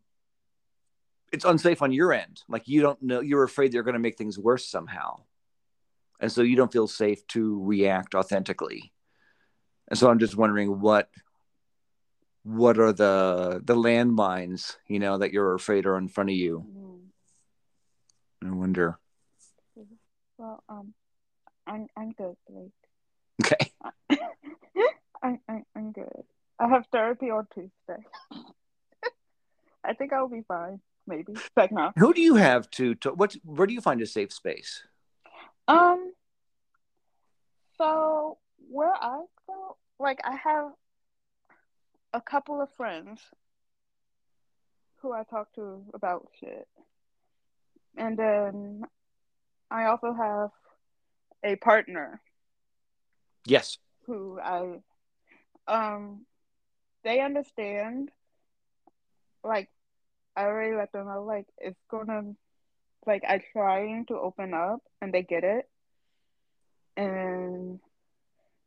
it's 1.32 1.44
unsafe 1.44 1.82
on 1.82 1.92
your 1.92 2.12
end. 2.12 2.42
Like 2.48 2.68
you 2.68 2.82
don't 2.82 3.02
know 3.02 3.20
you're 3.20 3.42
afraid 3.42 3.72
they're 3.72 3.82
going 3.82 3.94
to 3.94 4.00
make 4.00 4.18
things 4.18 4.38
worse 4.38 4.68
somehow. 4.68 5.22
And 6.20 6.30
so 6.30 6.42
you 6.42 6.54
don't 6.54 6.72
feel 6.72 6.86
safe 6.86 7.26
to 7.28 7.64
react 7.64 8.14
authentically. 8.14 8.92
And 9.88 9.98
so 9.98 10.08
I'm 10.08 10.20
just 10.20 10.36
wondering 10.36 10.80
what 10.80 11.08
what 12.44 12.78
are 12.78 12.92
the 12.92 13.60
the 13.64 13.74
landmines, 13.74 14.76
you 14.86 14.98
know, 14.98 15.18
that 15.18 15.32
you're 15.32 15.54
afraid 15.54 15.86
are 15.86 15.96
in 15.96 16.08
front 16.08 16.30
of 16.30 16.36
you. 16.36 16.64
Mm. 16.76 18.48
I 18.48 18.50
wonder. 18.54 18.98
Well, 20.38 20.62
um, 20.68 20.94
I'm 21.66 21.86
I'm 21.96 22.12
good, 22.12 22.36
Blake. 22.48 22.72
Okay. 23.44 23.72
I, 25.22 25.38
I 25.48 25.62
I'm 25.76 25.92
good. 25.92 26.24
I 26.58 26.68
have 26.68 26.86
therapy 26.92 27.30
on 27.30 27.46
Tuesday. 27.54 28.04
I 29.84 29.94
think 29.94 30.12
I'll 30.12 30.28
be 30.28 30.42
fine. 30.46 30.80
Maybe. 31.06 31.34
Like 31.56 31.72
no. 31.72 31.92
Who 31.96 32.14
do 32.14 32.20
you 32.20 32.36
have 32.36 32.70
to, 32.72 32.94
to 32.96 33.10
what 33.12 33.34
where 33.44 33.66
do 33.66 33.74
you 33.74 33.80
find 33.80 34.00
a 34.00 34.06
safe 34.06 34.32
space? 34.32 34.82
Um. 35.68 36.12
So 37.78 38.38
where 38.70 38.94
I 38.94 39.22
go, 39.46 39.76
like 39.98 40.20
I 40.24 40.36
have 40.36 40.72
a 42.14 42.20
couple 42.20 42.60
of 42.60 42.70
friends 42.76 43.20
who 44.96 45.12
I 45.12 45.24
talk 45.24 45.52
to 45.54 45.84
about 45.94 46.28
shit, 46.38 46.68
and 47.96 48.16
then 48.16 48.82
I 49.70 49.86
also 49.86 50.12
have 50.12 50.50
a 51.42 51.56
partner 51.56 52.20
Yes. 53.46 53.78
who 54.06 54.38
I 54.40 54.78
um 55.66 56.24
they 57.02 57.20
understand 57.20 58.10
like 59.42 59.68
I 60.36 60.44
already 60.44 60.74
let 60.74 60.92
them 60.92 61.06
know 61.06 61.24
like 61.24 61.46
it's 61.58 61.78
gonna 61.90 62.32
like 63.06 63.22
I 63.28 63.42
trying 63.52 64.06
to 64.06 64.14
open 64.14 64.54
up 64.54 64.80
and 65.00 65.12
they 65.12 65.22
get 65.22 65.44
it 65.44 65.68
and 66.96 67.80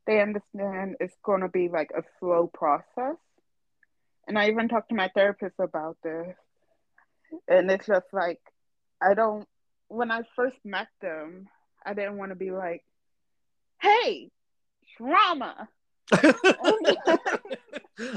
they 0.06 0.22
understand 0.22 0.96
it's 1.00 1.16
gonna 1.24 1.50
be 1.50 1.70
like 1.70 1.92
a 1.98 2.04
slow 2.20 2.48
process 2.54 3.16
and 4.28 4.38
I 4.38 4.50
even 4.50 4.68
talked 4.68 4.90
to 4.90 4.96
my 4.96 5.10
therapist 5.16 5.56
about 5.60 5.98
this 6.04 6.36
and 7.48 7.70
it's 7.72 7.88
just 7.88 8.08
like 8.14 8.40
I 9.02 9.14
don't 9.14 9.48
when 9.88 10.12
I 10.12 10.22
first 10.36 10.58
met 10.64 10.88
them 11.02 11.48
I 11.86 11.94
didn't 11.94 12.18
want 12.18 12.32
to 12.32 12.36
be 12.36 12.52
like 12.52 12.84
hey 13.82 14.30
trauma 14.98 15.68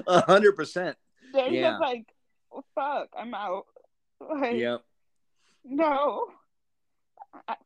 A 0.07 0.21
hundred 0.23 0.57
percent. 0.57 0.97
They're 1.33 1.53
Yeah. 1.53 1.71
just 1.71 1.81
like, 1.81 2.05
fuck, 2.75 3.09
I'm 3.19 3.35
out. 3.35 3.65
Like, 4.21 4.55
Yep. 4.57 4.83
no. 5.65 6.27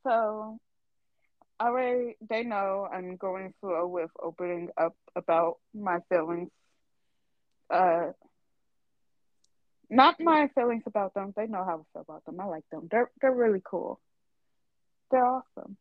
So, 0.05 0.59
already, 1.61 2.17
they 2.29 2.43
know 2.43 2.89
I'm 2.93 3.17
going 3.17 3.55
slow 3.61 3.87
with 3.87 4.11
opening 4.23 4.69
up 4.77 4.95
about 5.17 5.57
my 5.75 5.99
feelings. 6.09 6.51
Uh, 7.71 8.13
not 9.91 10.17
my 10.21 10.49
feelings 10.55 10.83
about 10.87 11.15
them. 11.15 11.33
They 11.37 11.47
know 11.47 11.65
how 11.65 11.81
I 11.81 11.83
feel 11.93 12.03
about 12.03 12.25
them. 12.25 12.41
I 12.41 12.45
like 12.47 12.65
them. 12.71 12.89
They're 12.91 13.11
they're 13.21 13.33
really 13.35 13.63
cool. 13.65 14.01
They're 15.11 15.25
awesome. 15.25 15.77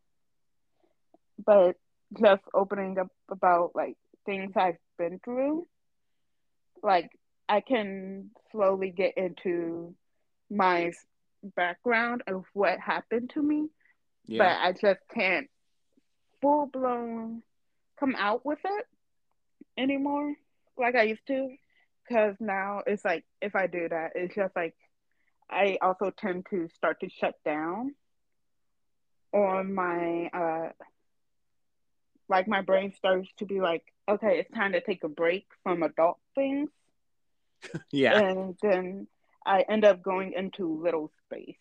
But 1.46 1.78
just 2.22 2.44
opening 2.54 2.98
up 2.98 3.08
about 3.30 3.72
like 3.76 3.96
things 4.26 4.52
I've 4.56 4.78
been 4.98 5.20
through, 5.24 5.66
like 6.84 7.10
I 7.52 7.60
can 7.60 8.32
slowly 8.54 8.92
get 8.92 9.18
into 9.18 9.94
my 10.50 10.94
background 11.44 12.24
of 12.26 12.46
what 12.54 12.80
happened 12.80 13.32
to 13.34 13.44
me, 13.44 13.68
but 14.38 14.58
I 14.62 14.72
just 14.72 15.02
can't 15.14 15.50
full 16.42 16.68
blown 16.68 17.44
come 18.00 18.16
out 18.18 18.46
with 18.46 18.60
it 18.64 18.86
anymore 19.78 20.34
like 20.78 20.96
I 20.96 21.04
used 21.04 21.28
to. 21.28 21.50
Because 22.08 22.38
now 22.40 22.84
it's 22.88 23.04
like 23.04 23.26
if 23.42 23.54
I 23.54 23.68
do 23.68 23.90
that, 23.90 24.14
it's 24.16 24.34
just 24.34 24.56
like 24.56 24.76
I 25.50 25.78
also 25.82 26.10
tend 26.10 26.46
to 26.52 26.70
start 26.78 27.02
to 27.02 27.10
shut 27.10 27.36
down 27.44 27.96
on 29.34 29.74
my 29.74 30.30
uh 30.34 30.70
like 32.30 32.48
my 32.48 32.62
brain 32.62 32.94
starts 32.94 33.28
to 33.40 33.46
be 33.46 33.60
like, 33.60 33.84
okay, 34.08 34.40
it's 34.40 34.56
time 34.56 34.72
to 34.72 34.80
take 34.80 35.04
a 35.04 35.10
break 35.10 35.48
from 35.64 35.84
adult 35.84 36.18
things 36.34 36.70
Yeah. 37.92 38.20
and 38.20 38.56
then 38.62 39.08
I 39.46 39.62
end 39.68 39.86
up 39.86 40.02
going 40.02 40.34
into 40.34 40.82
little 40.82 41.12
space. 41.26 41.58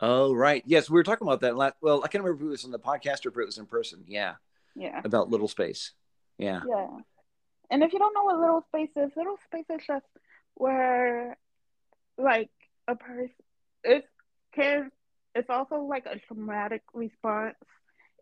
Oh 0.00 0.32
right, 0.34 0.62
yes, 0.66 0.88
we 0.88 0.94
were 0.94 1.02
talking 1.02 1.26
about 1.26 1.40
that. 1.42 1.56
Last, 1.56 1.74
well, 1.82 2.02
I 2.04 2.08
can't 2.08 2.24
remember 2.24 2.44
if 2.44 2.46
it 2.48 2.50
was 2.50 2.64
on 2.64 2.70
the 2.70 2.78
podcast 2.78 3.26
or 3.26 3.30
if 3.30 3.36
it 3.36 3.46
was 3.46 3.58
in 3.58 3.66
person. 3.66 4.04
Yeah, 4.06 4.34
Yeah. 4.74 5.00
about 5.04 5.30
little 5.30 5.48
space. 5.48 5.92
Yeah. 6.38 6.60
Yeah. 6.68 6.88
And 7.70 7.82
if 7.82 7.92
you 7.92 7.98
don't 7.98 8.14
know 8.14 8.24
what 8.24 8.38
little 8.40 8.64
space 8.68 8.90
is, 8.96 9.10
little 9.16 9.36
space 9.46 9.66
is 9.70 9.86
just 9.86 10.06
where 10.54 11.36
like 12.18 12.50
a 12.88 12.94
person 12.96 13.30
it 13.84 14.04
can 14.54 14.90
it's 15.34 15.48
also 15.48 15.76
like 15.82 16.06
a 16.06 16.18
traumatic 16.18 16.82
response. 16.92 17.54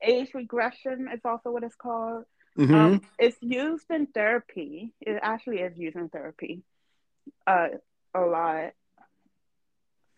Age 0.02 0.30
regression 0.34 1.08
is 1.12 1.20
also 1.24 1.50
what 1.50 1.64
it's 1.64 1.74
called. 1.74 2.24
Mhm. 2.56 2.74
Um, 2.74 3.00
it's 3.18 3.36
used 3.40 3.86
in 3.90 4.06
therapy. 4.06 4.92
It 5.00 5.18
actually 5.22 5.60
is 5.60 5.76
used 5.76 5.96
in 5.96 6.08
therapy 6.08 6.62
uh, 7.46 7.68
a 8.14 8.20
lot. 8.20 8.72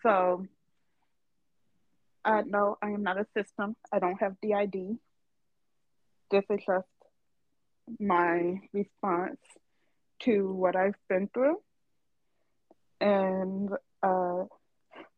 So, 0.03 0.47
uh, 2.25 2.43
no, 2.47 2.77
I 2.83 2.89
am 2.91 3.03
not 3.03 3.19
a 3.19 3.27
system. 3.37 3.77
I 3.93 3.99
don't 3.99 4.21
have 4.21 4.37
DID. 4.41 4.99
This 6.31 6.45
is 6.51 6.61
just 6.67 6.87
my 7.99 8.61
response 8.73 9.41
to 10.21 10.53
what 10.53 10.77
I've 10.77 10.95
been 11.09 11.29
through. 11.33 11.57
And 13.01 13.71
uh, 14.03 14.45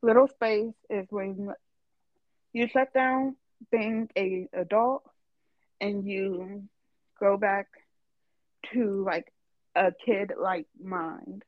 little 0.03 0.29
space 0.29 0.75
is 0.89 1.07
when 1.11 1.53
you 2.53 2.69
shut 2.69 2.93
down 2.95 3.37
being 3.71 4.09
a 4.17 4.49
adult 4.53 5.03
and 5.81 6.07
you 6.07 6.63
go 7.19 7.37
back 7.37 7.67
to 8.73 9.03
like 9.05 9.33
a 9.75 9.93
kid 10.05 10.33
like 10.41 10.67
mind. 10.81 11.45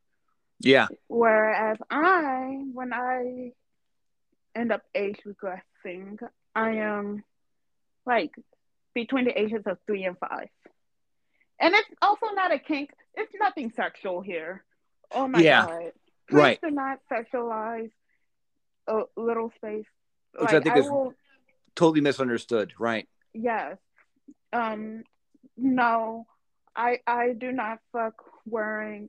Yeah. 0.61 0.87
Whereas 1.09 1.79
I, 1.91 2.63
when 2.73 2.93
I 2.93 3.53
end 4.55 4.73
up 4.73 4.83
age 4.95 5.19
regressing, 5.27 6.19
I 6.55 6.71
am 6.71 7.23
like 8.07 8.31
between 8.95 9.25
the 9.25 9.39
ages 9.39 9.63
of 9.67 9.79
three 9.87 10.05
and 10.05 10.17
five. 10.19 10.49
And 11.61 11.75
it's 11.75 11.89
also 12.03 12.27
not 12.35 12.53
a 12.53 12.59
kink. 12.59 12.91
It's 13.15 13.33
nothing 13.41 13.73
sexual 13.77 14.21
here. 14.21 14.65
Oh 15.13 15.29
my 15.29 15.41
Yeah, 15.41 15.67
god! 15.67 15.93
Please 16.29 16.37
right. 16.39 16.61
do 16.63 16.71
not 16.71 16.99
sexualize 17.11 17.91
a 18.89 19.03
little 19.17 19.53
space. 19.57 19.85
Which 20.39 20.51
I 20.53 20.61
think 20.61 20.77
I 20.77 20.79
is- 20.81 20.87
will. 20.87 21.15
Totally 21.77 22.01
misunderstood. 22.03 22.73
Right. 22.79 23.09
Yes. 23.33 23.79
Um. 24.53 25.03
No, 25.57 26.27
I 26.77 26.99
I 27.07 27.33
do 27.33 27.53
not 27.53 27.79
fuck 27.93 28.15
wearing 28.47 29.09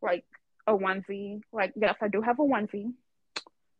like 0.00 0.24
a 0.66 0.72
onesie. 0.72 1.42
Like 1.52 1.72
yes, 1.76 1.96
I 2.00 2.08
do 2.08 2.20
have 2.20 2.38
a 2.38 2.42
onesie. 2.42 2.92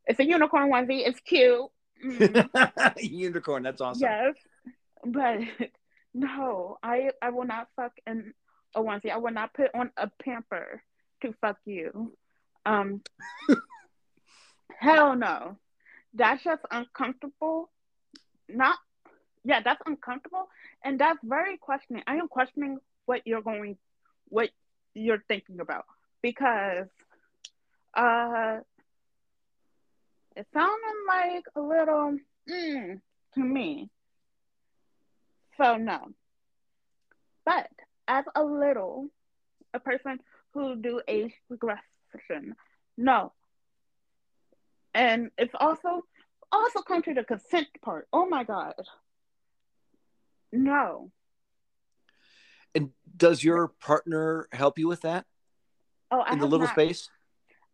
It's 0.07 0.19
a 0.19 0.25
unicorn 0.25 0.71
onesie. 0.71 1.07
It's 1.07 1.21
cute. 1.21 1.67
Mm, 2.05 2.97
Unicorn. 3.01 3.63
That's 3.63 3.81
awesome. 3.81 4.03
Yes, 4.03 4.35
but 5.05 5.41
no, 6.15 6.79
I 6.83 7.11
I 7.21 7.31
will 7.31 7.45
not 7.45 7.69
fuck 7.77 7.93
in 8.07 8.35
a 8.75 8.81
onesie. 8.81 9.11
I 9.11 9.19
will 9.19 9.33
not 9.33 9.55
put 9.55 9.71
on 9.75 9.91
a 9.97 10.11
pamper 10.23 10.83
to 11.23 11.35
fuck 11.41 11.59
you. 11.65 12.13
Um. 12.67 13.03
hell 14.79 15.17
no. 15.17 15.57
That's 16.15 16.43
just 16.43 16.63
uncomfortable. 16.71 17.71
Not 18.49 18.77
yeah, 19.45 19.61
that's 19.63 19.81
uncomfortable 19.87 20.49
and 20.85 20.99
that's 20.99 21.19
very 21.23 21.57
questioning. 21.57 22.03
I 22.07 22.17
am 22.17 22.29
questioning 22.29 22.79
what 23.07 23.23
you're 23.25 23.43
going 23.43 23.77
what 24.29 24.51
you're 24.95 25.23
thinking 25.29 25.61
about 25.61 25.85
because 26.23 26.89
uh 27.95 28.59
it 30.35 30.47
sounded 30.55 30.97
like 31.09 31.45
a 31.57 31.61
little 31.61 32.17
mm, 32.49 33.01
to 33.35 33.41
me. 33.41 33.91
So 35.59 35.77
no. 35.77 36.09
But 37.45 37.69
as 38.09 38.25
a 38.35 38.43
little 38.43 39.09
a 39.75 39.81
person 39.81 40.19
who 40.55 40.77
do 40.77 41.01
age 41.07 41.33
regression, 41.49 42.55
no. 42.97 43.33
And 44.95 45.31
it's 45.39 45.55
also 45.59 46.03
also 46.51 46.81
come 46.81 47.03
to 47.03 47.15
the 47.15 47.25
consent 47.25 47.69
part. 47.83 48.09
Oh 48.13 48.27
my 48.27 48.45
god. 48.45 48.75
No. 50.53 51.11
And 52.75 52.91
does 53.17 53.45
your 53.45 53.69
partner 53.69 54.49
help 54.53 54.79
you 54.79 54.89
with 54.89 55.03
that 55.03 55.27
Oh, 56.13 56.21
I 56.21 56.35
in 56.35 56.39
the 56.41 56.47
little 56.47 56.67
not, 56.67 56.75
space? 56.75 57.09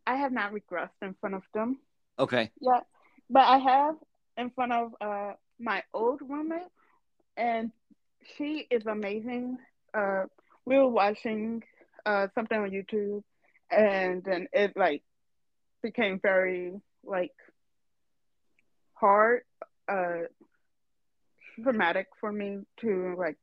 I 0.06 0.14
have 0.14 0.30
not 0.30 0.52
regressed 0.52 0.90
in 1.02 1.14
front 1.20 1.34
of 1.34 1.42
them. 1.52 1.80
Okay. 2.20 2.52
Yeah, 2.60 2.80
but 3.28 3.42
I 3.42 3.58
have 3.58 3.96
in 4.36 4.50
front 4.50 4.72
of 4.72 4.92
uh 5.00 5.32
my 5.58 5.82
old 5.92 6.20
roommate, 6.22 6.70
and 7.36 7.72
she 8.36 8.68
is 8.70 8.86
amazing. 8.86 9.58
Uh, 9.92 10.24
we 10.64 10.78
were 10.78 10.88
watching 10.88 11.64
uh 12.06 12.28
something 12.36 12.56
on 12.56 12.70
YouTube, 12.70 13.24
and 13.72 14.22
then 14.22 14.46
it 14.52 14.76
like 14.76 15.02
became 15.82 16.20
very 16.22 16.80
like 17.04 17.34
hard, 18.94 19.42
uh, 19.88 20.28
traumatic 21.62 22.06
for 22.20 22.30
me 22.30 22.60
to 22.82 23.16
like 23.18 23.38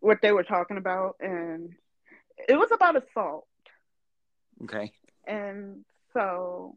what 0.00 0.22
they 0.22 0.32
were 0.32 0.44
talking 0.44 0.78
about, 0.78 1.16
and 1.20 1.74
it 2.48 2.56
was 2.56 2.70
about 2.72 2.96
assault. 2.96 3.46
Okay. 4.64 4.92
and 5.26 5.84
so 6.12 6.76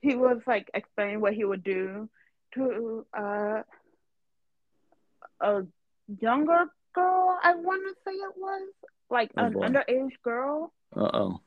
he 0.00 0.14
was 0.16 0.38
like 0.46 0.68
explaining 0.74 1.20
what 1.20 1.34
he 1.34 1.44
would 1.44 1.62
do 1.64 2.08
to 2.54 3.06
uh, 3.16 3.62
a 5.40 5.62
younger 6.20 6.64
girl. 6.94 7.38
I 7.42 7.54
want 7.54 7.82
to 7.88 7.94
say 8.04 8.12
it 8.12 8.34
was 8.36 8.72
like 9.10 9.30
Oh, 9.36 9.46
an 9.46 9.54
boy. 9.54 9.62
underage 9.62 10.12
girl, 10.22 10.72
Uh 10.96 11.10
oh. 11.12 11.40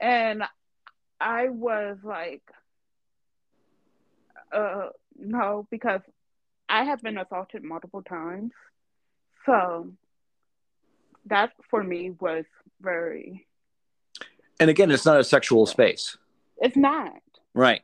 and 0.00 0.42
I 1.20 1.48
was 1.48 1.96
like, 2.04 2.42
uh, 4.52 4.88
no, 5.18 5.66
because 5.70 6.00
I 6.68 6.84
have 6.84 7.02
been 7.02 7.18
assaulted 7.18 7.62
multiple 7.64 8.02
times, 8.02 8.52
so 9.46 9.92
that 11.26 11.50
for 11.70 11.82
me 11.82 12.10
was 12.20 12.44
very. 12.80 13.46
And 14.62 14.70
again, 14.70 14.92
it's 14.92 15.04
not 15.04 15.18
a 15.18 15.24
sexual 15.24 15.66
space. 15.66 16.16
It's 16.58 16.76
not. 16.76 17.12
Right. 17.52 17.82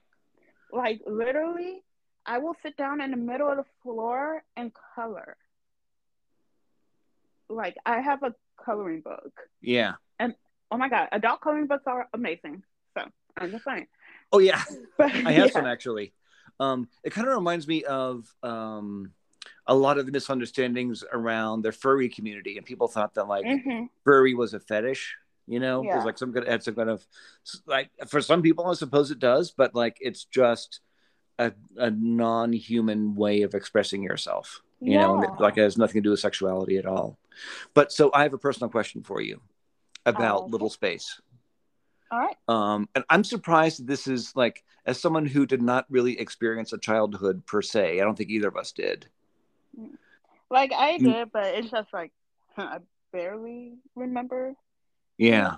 like 0.72 1.00
literally 1.06 1.82
i 2.24 2.38
will 2.38 2.54
sit 2.62 2.76
down 2.76 3.00
in 3.02 3.10
the 3.10 3.16
middle 3.18 3.48
of 3.50 3.56
the 3.58 3.64
floor 3.82 4.42
and 4.56 4.70
color 4.94 5.36
like 7.50 7.74
i 7.84 8.00
have 8.00 8.22
a 8.22 8.34
coloring 8.64 9.00
book 9.00 9.32
Yeah. 9.60 9.94
And 10.18 10.34
oh 10.70 10.76
my 10.78 10.88
god 10.88 11.08
adult 11.12 11.40
coloring 11.42 11.66
books 11.66 11.84
are 11.86 12.08
amazing 12.14 12.62
so 12.96 13.04
i'm 13.36 13.50
just 13.50 13.64
saying 13.64 13.86
Oh 14.32 14.38
yeah. 14.40 14.62
but 14.98 15.10
I 15.10 15.32
have 15.32 15.46
yeah. 15.46 15.52
some 15.52 15.64
actually. 15.66 16.12
Um, 16.60 16.86
it 17.02 17.10
kind 17.14 17.26
of 17.28 17.34
reminds 17.34 17.66
me 17.66 17.84
of 17.84 18.26
um, 18.42 19.12
a 19.66 19.74
lot 19.74 19.96
of 19.96 20.04
the 20.04 20.12
misunderstandings 20.12 21.02
around 21.10 21.62
the 21.62 21.72
furry 21.72 22.10
community, 22.10 22.58
and 22.58 22.66
people 22.66 22.88
thought 22.88 23.14
that 23.14 23.26
like 23.26 23.46
Mhm. 23.46 23.88
furry 24.04 24.34
was 24.34 24.52
a 24.52 24.60
fetish. 24.60 25.16
You 25.48 25.60
know, 25.60 25.82
Yeah. 25.84 26.02
like 26.04 26.18
some 26.18 26.32
kind 26.32 26.46
had 26.46 26.62
some 26.62 26.74
kind 26.74 26.90
of 26.90 27.06
like 27.66 27.90
for 28.08 28.20
some 28.20 28.42
people, 28.42 28.66
I 28.66 28.74
suppose 28.74 29.10
it 29.10 29.18
does, 29.18 29.50
but 29.50 29.74
like 29.74 29.96
it's 30.00 30.24
just 30.24 30.80
a, 31.38 31.52
a 31.76 31.90
non-human 31.90 33.14
way 33.14 33.42
of 33.42 33.54
expressing 33.54 34.02
yourself. 34.02 34.62
You 34.80 34.98
know, 34.98 35.14
and 35.14 35.24
it, 35.24 35.40
like 35.40 35.56
it 35.58 35.62
has 35.62 35.78
nothing 35.78 36.02
to 36.02 36.06
do 36.06 36.10
with 36.10 36.20
sexuality 36.20 36.76
at 36.78 36.86
all. 36.86 37.18
But 37.74 37.92
so 37.92 38.10
I 38.14 38.22
have 38.24 38.32
a 38.34 38.38
personal 38.38 38.70
question 38.70 39.02
for 39.02 39.20
you 39.20 39.40
about 40.06 40.42
Okay. 40.42 40.52
little 40.52 40.70
space. 40.70 41.20
all 42.10 42.18
right 42.20 42.36
Um, 42.48 42.88
and 42.94 43.04
I'm 43.10 43.24
surprised 43.24 43.86
this 43.86 44.06
is 44.06 44.34
like, 44.36 44.64
as 44.86 45.00
someone 45.00 45.26
who 45.26 45.44
did 45.46 45.60
not 45.62 45.84
really 45.90 46.18
experience 46.18 46.72
a 46.72 46.78
childhood 46.78 47.44
per 47.46 47.60
se, 47.62 48.00
I 48.00 48.04
don't 48.04 48.16
think 48.16 48.30
either 48.30 48.48
of 48.48 48.56
us 48.56 48.72
did. 48.72 49.06
like 50.50 50.72
i 50.72 50.98
did 50.98 51.30
but 51.32 51.54
it's 51.54 51.70
just 51.70 51.92
like 51.92 52.12
i 52.56 52.78
barely 53.12 53.74
remember 53.94 54.54
Yeah. 55.18 55.56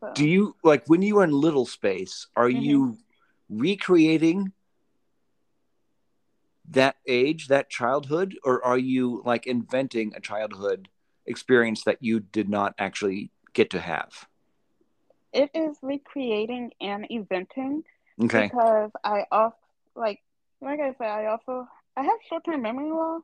so. 0.00 0.12
Do 0.14 0.26
you 0.28 0.56
like 0.64 0.84
when 0.86 1.02
you 1.02 1.18
are 1.18 1.24
in 1.24 1.30
little 1.32 1.66
space, 1.66 2.26
are 2.36 2.48
Mhm. 2.48 2.62
you 2.62 2.98
recreating 3.48 4.52
that 6.68 6.96
age, 7.06 7.48
that 7.48 7.70
childhood, 7.70 8.36
or 8.44 8.64
are 8.64 8.78
you 8.78 9.22
like 9.24 9.46
inventing 9.46 10.12
a 10.14 10.20
childhood 10.20 10.88
experience 11.26 11.84
that 11.84 11.98
you 12.00 12.20
did 12.20 12.48
not 12.48 12.74
actually 12.78 13.30
get 13.54 13.70
to 13.70 13.80
have? 13.80 14.26
it 15.32 15.50
is 15.54 15.76
recreating 15.82 16.72
and 16.80 17.06
inventing 17.08 17.84
Okay. 18.22 18.50
because 18.50 18.90
I 19.04 19.26
also 19.30 19.56
like 19.94 20.20
like 20.60 20.80
I 20.80 20.92
said, 20.98 21.08
I 21.08 21.26
also 21.26 21.68
I 21.96 22.02
have 22.02 22.18
short 22.28 22.44
term 22.44 22.62
memory 22.62 22.90
loss 22.90 23.22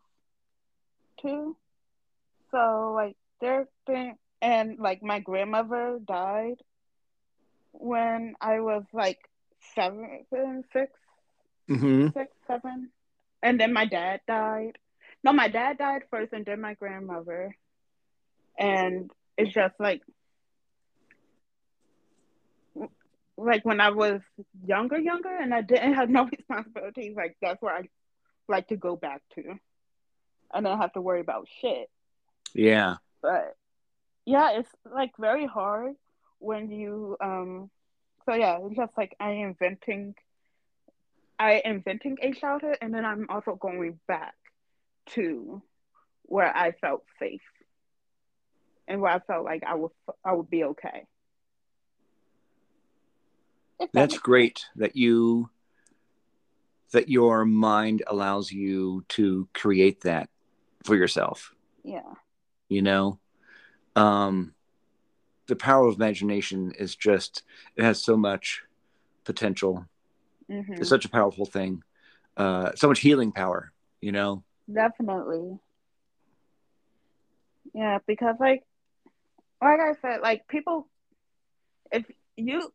too. 1.21 1.57
So 2.51 2.93
like 2.95 3.17
there's 3.41 3.67
been 3.87 4.15
and 4.43 4.79
like 4.79 5.03
my 5.03 5.21
grandmother 5.21 5.99
died 6.07 6.61
when 7.73 8.35
I 8.41 8.61
was 8.61 8.85
like 8.93 9.19
seven, 9.75 10.25
six, 10.73 10.93
Mm-hmm. 11.69 12.09
six, 12.17 12.31
seven, 12.47 12.91
and 13.43 13.59
then 13.59 13.73
my 13.73 13.87
dad 13.87 14.21
died. 14.29 14.79
No, 15.25 15.33
my 15.33 15.49
dad 15.49 15.79
died 15.79 16.03
first, 16.11 16.33
and 16.33 16.47
then 16.47 16.61
my 16.61 16.75
grandmother. 16.75 17.57
And 18.57 19.11
it's 19.37 19.53
just 19.53 19.75
like, 19.81 20.03
like 23.37 23.65
when 23.65 23.81
I 23.81 23.91
was 23.91 24.21
younger, 24.65 24.99
younger, 24.99 25.35
and 25.37 25.53
I 25.53 25.61
didn't 25.63 25.95
have 25.95 26.09
no 26.09 26.25
responsibilities. 26.39 27.15
Like 27.17 27.37
that's 27.43 27.61
where 27.61 27.75
I 27.75 27.89
like 28.49 28.69
to 28.69 28.77
go 28.77 28.97
back 28.97 29.23
to. 29.35 29.43
And 30.55 30.67
I 30.67 30.71
don't 30.71 30.81
have 30.81 30.93
to 30.93 31.01
worry 31.01 31.21
about 31.21 31.49
shit. 31.61 31.91
Yeah. 32.55 32.97
But 33.23 33.57
yeah, 34.27 34.59
it's 34.59 34.69
like 34.85 35.13
very 35.19 35.47
hard 35.47 35.95
when 36.39 36.71
you 36.71 37.17
um. 37.21 37.71
So 38.27 38.35
yeah, 38.35 38.59
it's 38.63 38.77
just 38.77 38.93
like 38.99 39.17
I 39.21 39.31
inventing. 39.31 40.15
I 41.39 41.63
inventing 41.65 42.17
a 42.21 42.33
childhood, 42.33 42.79
and 42.81 42.93
then 42.93 43.05
I'm 43.05 43.27
also 43.29 43.55
going 43.55 43.99
back 44.09 44.35
to 45.11 45.63
where 46.23 46.55
I 46.55 46.73
felt 46.73 47.05
safe 47.19 47.43
and 48.89 49.01
where 49.01 49.13
I 49.13 49.21
felt 49.21 49.45
like 49.45 49.63
I 49.65 49.75
would 49.75 49.93
I 50.25 50.33
would 50.33 50.51
be 50.51 50.65
okay. 50.65 51.07
That 53.79 53.91
That's 53.93 54.19
great 54.19 54.67
that 54.77 54.97
you 54.97 55.51
that 56.93 57.09
your 57.09 57.45
mind 57.45 58.03
allows 58.07 58.51
you 58.51 59.05
to 59.11 59.49
create 59.53 60.03
that 60.03 60.31
for 60.85 60.97
yourself. 60.97 61.53
yeah. 61.85 62.15
you 62.69 62.81
know 62.81 63.19
um 63.97 64.55
the 65.49 65.57
power 65.57 65.89
of 65.89 65.97
imagination 65.97 66.73
is 66.79 66.95
just 66.97 67.43
it 67.77 67.85
has 67.85 68.03
so 68.03 68.17
much 68.17 68.63
potential 69.25 69.87
hmm 70.49 70.73
it's 70.81 70.89
such 70.89 71.05
a 71.05 71.11
powerful 71.11 71.47
thing 71.47 71.83
uh 72.37 72.71
so 72.75 72.89
much 72.89 73.01
healing 73.01 73.33
power 73.33 73.73
you 74.01 74.13
know 74.13 74.43
Definitely. 74.73 75.59
Yeah, 77.75 77.99
because 78.07 78.37
like 78.41 78.65
like 79.63 79.81
I 79.81 79.95
said, 80.03 80.21
like 80.23 80.47
people 80.49 80.89
if 81.93 82.05
you 82.37 82.73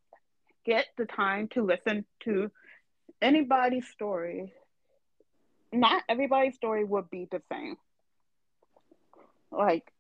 get 0.66 0.86
the 0.98 1.06
time 1.06 1.50
to 1.50 1.64
listen 1.64 2.06
to 2.24 2.52
anybody's 3.22 3.88
story, 3.88 4.54
not 5.74 6.04
everybody's 6.08 6.56
story 6.56 6.84
would 6.84 7.10
be 7.10 7.28
the 7.32 7.42
same. 7.52 7.78
Like 9.52 9.92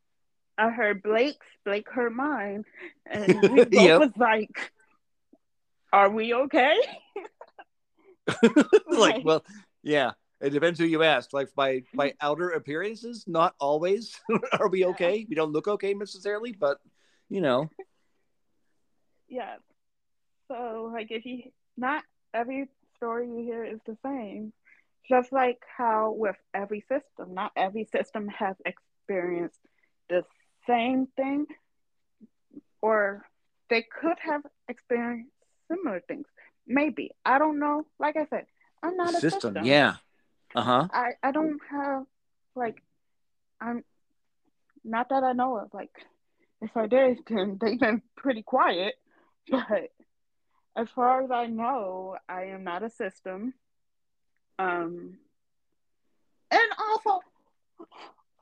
I 0.61 0.69
heard 0.69 1.01
Blake's, 1.01 1.45
Blake 1.65 1.89
heard 1.89 2.13
mine, 2.15 2.65
and 3.09 3.49
we 3.49 3.63
both 3.73 3.97
Yep. 3.97 3.99
was 3.99 4.11
like, 4.17 4.71
Are 5.91 6.09
we 6.09 6.33
okay? 6.33 6.75
like 8.97 9.17
well 9.23 9.43
yeah 9.83 10.11
it 10.39 10.51
depends 10.51 10.79
who 10.79 10.85
you 10.85 11.03
ask 11.03 11.33
like 11.33 11.49
by 11.55 11.81
by 11.93 12.13
outer 12.21 12.49
appearances 12.51 13.25
not 13.27 13.55
always 13.59 14.19
are 14.59 14.69
we 14.69 14.85
okay 14.85 15.25
we 15.27 15.35
don't 15.35 15.51
look 15.51 15.67
okay 15.67 15.93
necessarily 15.93 16.51
but 16.51 16.77
you 17.29 17.41
know 17.41 17.69
Yeah. 19.27 19.55
So 20.47 20.89
like 20.93 21.07
if 21.09 21.25
you 21.25 21.43
not 21.77 22.03
every 22.33 22.69
story 22.97 23.27
you 23.27 23.43
hear 23.43 23.63
is 23.63 23.79
the 23.85 23.97
same. 24.03 24.53
Just 25.09 25.31
like 25.31 25.59
how 25.77 26.11
with 26.11 26.35
every 26.53 26.81
system, 26.81 27.33
not 27.33 27.51
every 27.55 27.85
system 27.85 28.27
has 28.27 28.55
experienced 28.65 29.59
the 30.09 30.23
same 30.67 31.07
thing 31.15 31.45
or 32.81 33.25
they 33.69 33.83
could 33.83 34.17
have 34.19 34.41
experienced 34.67 35.31
similar 35.69 36.01
things. 36.07 36.27
Maybe. 36.67 37.11
I 37.25 37.39
don't 37.39 37.59
know. 37.59 37.85
Like 37.99 38.17
I 38.17 38.25
said, 38.25 38.45
I'm 38.83 38.97
not 38.97 39.09
a 39.09 39.19
system, 39.19 39.53
system. 39.53 39.65
yeah 39.65 39.95
uh-huh 40.55 40.87
I, 40.91 41.11
I 41.23 41.31
don't 41.31 41.59
have 41.69 42.03
like 42.55 42.81
I'm 43.61 43.83
not 44.83 45.09
that 45.09 45.23
I 45.23 45.33
know 45.33 45.57
of. 45.57 45.73
Like 45.73 45.91
if 46.61 46.75
I 46.75 46.87
did, 46.87 47.19
then 47.29 47.57
they've 47.61 47.79
been 47.79 48.01
pretty 48.15 48.43
quiet. 48.43 48.95
But 49.49 49.91
as 50.77 50.87
far 50.89 51.23
as 51.23 51.31
I 51.31 51.47
know, 51.47 52.15
I 52.29 52.43
am 52.45 52.63
not 52.63 52.83
a 52.83 52.89
system. 52.89 53.53
Um, 54.59 55.17
and 56.51 56.69
also 56.79 57.19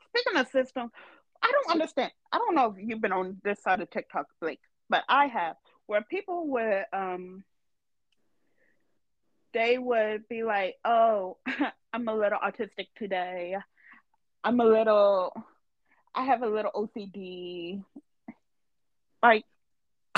speaking 0.09 0.39
of 0.39 0.47
system, 0.49 0.91
I 1.41 1.51
don't 1.51 1.71
understand. 1.71 2.11
I 2.31 2.37
don't 2.37 2.55
know 2.55 2.73
if 2.75 2.83
you've 2.85 3.01
been 3.01 3.11
on 3.11 3.39
this 3.43 3.61
side 3.61 3.81
of 3.81 3.89
TikTok, 3.89 4.27
Blake, 4.41 4.59
but 4.89 5.03
I 5.07 5.27
have, 5.27 5.55
where 5.87 6.01
people 6.01 6.47
would 6.47 6.83
um 6.93 7.43
they 9.53 9.77
would 9.77 10.27
be 10.27 10.43
like, 10.43 10.75
"Oh, 10.85 11.37
I'm 11.93 12.07
a 12.07 12.15
little 12.15 12.39
autistic 12.39 12.87
today. 12.95 13.57
I'm 14.43 14.59
a 14.59 14.65
little, 14.65 15.33
I 16.13 16.23
have 16.25 16.43
a 16.43 16.47
little 16.47 16.71
OCD." 16.71 17.83
Like, 19.21 19.45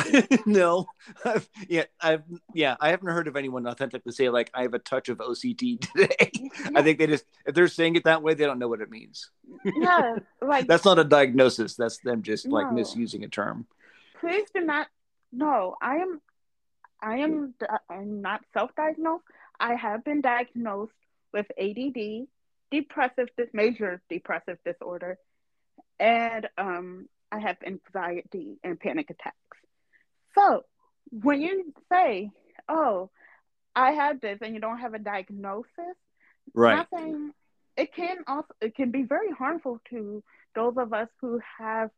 no 0.46 0.88
I've, 1.26 1.50
yeah 1.68 1.84
i've 2.02 2.24
yeah 2.54 2.76
i 2.80 2.90
haven't 2.90 3.08
heard 3.08 3.28
of 3.28 3.36
anyone 3.36 3.68
authentically 3.68 4.12
say 4.12 4.30
like 4.30 4.50
i 4.54 4.64
have 4.64 4.74
a 4.74 4.80
touch 4.80 5.10
of 5.10 5.18
ocd 5.20 5.82
today 5.94 6.32
i 6.76 6.82
think 6.82 7.00
they 7.00 7.08
just 7.08 7.26
if 7.46 7.56
they're 7.56 7.68
saying 7.68 7.96
it 7.96 8.04
that 8.06 8.22
way 8.24 8.34
they 8.34 8.46
don't 8.46 8.60
know 8.60 8.68
what 8.68 8.82
it 8.82 8.90
means 8.90 9.30
yeah, 9.76 10.16
like 10.42 10.68
that's 10.68 10.86
not 10.86 11.00
a 11.00 11.04
diagnosis 11.04 11.76
that's 11.76 12.00
them 12.00 12.22
just 12.22 12.48
like 12.48 12.68
No. 12.68 12.74
misusing 12.78 13.24
a 13.24 13.28
term 13.28 13.68
please 14.22 14.48
do 14.54 14.62
not. 14.62 14.88
No, 15.34 15.76
I 15.82 15.96
am, 15.98 16.22
I 17.02 17.18
am, 17.18 17.54
I'm 17.90 18.22
not 18.22 18.42
self-diagnosed. 18.54 19.24
I 19.60 19.76
have 19.76 20.04
been 20.04 20.22
diagnosed 20.22 20.92
with 21.34 21.48
ADD, 21.60 22.28
depressive, 22.70 23.30
major 23.54 24.02
depressive 24.10 24.58
disorder, 24.64 25.18
and 26.00 26.48
um, 26.58 27.10
I 27.32 27.40
have 27.40 27.58
anxiety 27.66 28.60
and 28.64 28.80
panic 28.80 29.10
attacks. 29.10 29.36
So 30.36 30.64
when 31.12 31.42
you 31.42 31.74
say, 31.92 32.32
"Oh, 32.70 33.10
I 33.76 33.92
have 33.92 34.22
this," 34.22 34.40
and 34.42 34.54
you 34.54 34.62
don't 34.62 34.80
have 34.80 34.94
a 34.94 35.00
diagnosis, 35.00 35.98
right 36.54 36.76
not 36.78 36.88
saying 36.94 37.32
it 37.78 37.94
can 37.94 38.18
also 38.28 38.54
it 38.62 38.76
can 38.76 38.92
be 38.92 39.04
very 39.04 39.32
harmful 39.32 39.80
to 39.90 40.24
those 40.56 40.76
of 40.78 40.94
us 40.94 41.08
who 41.22 41.40
have 41.60 41.90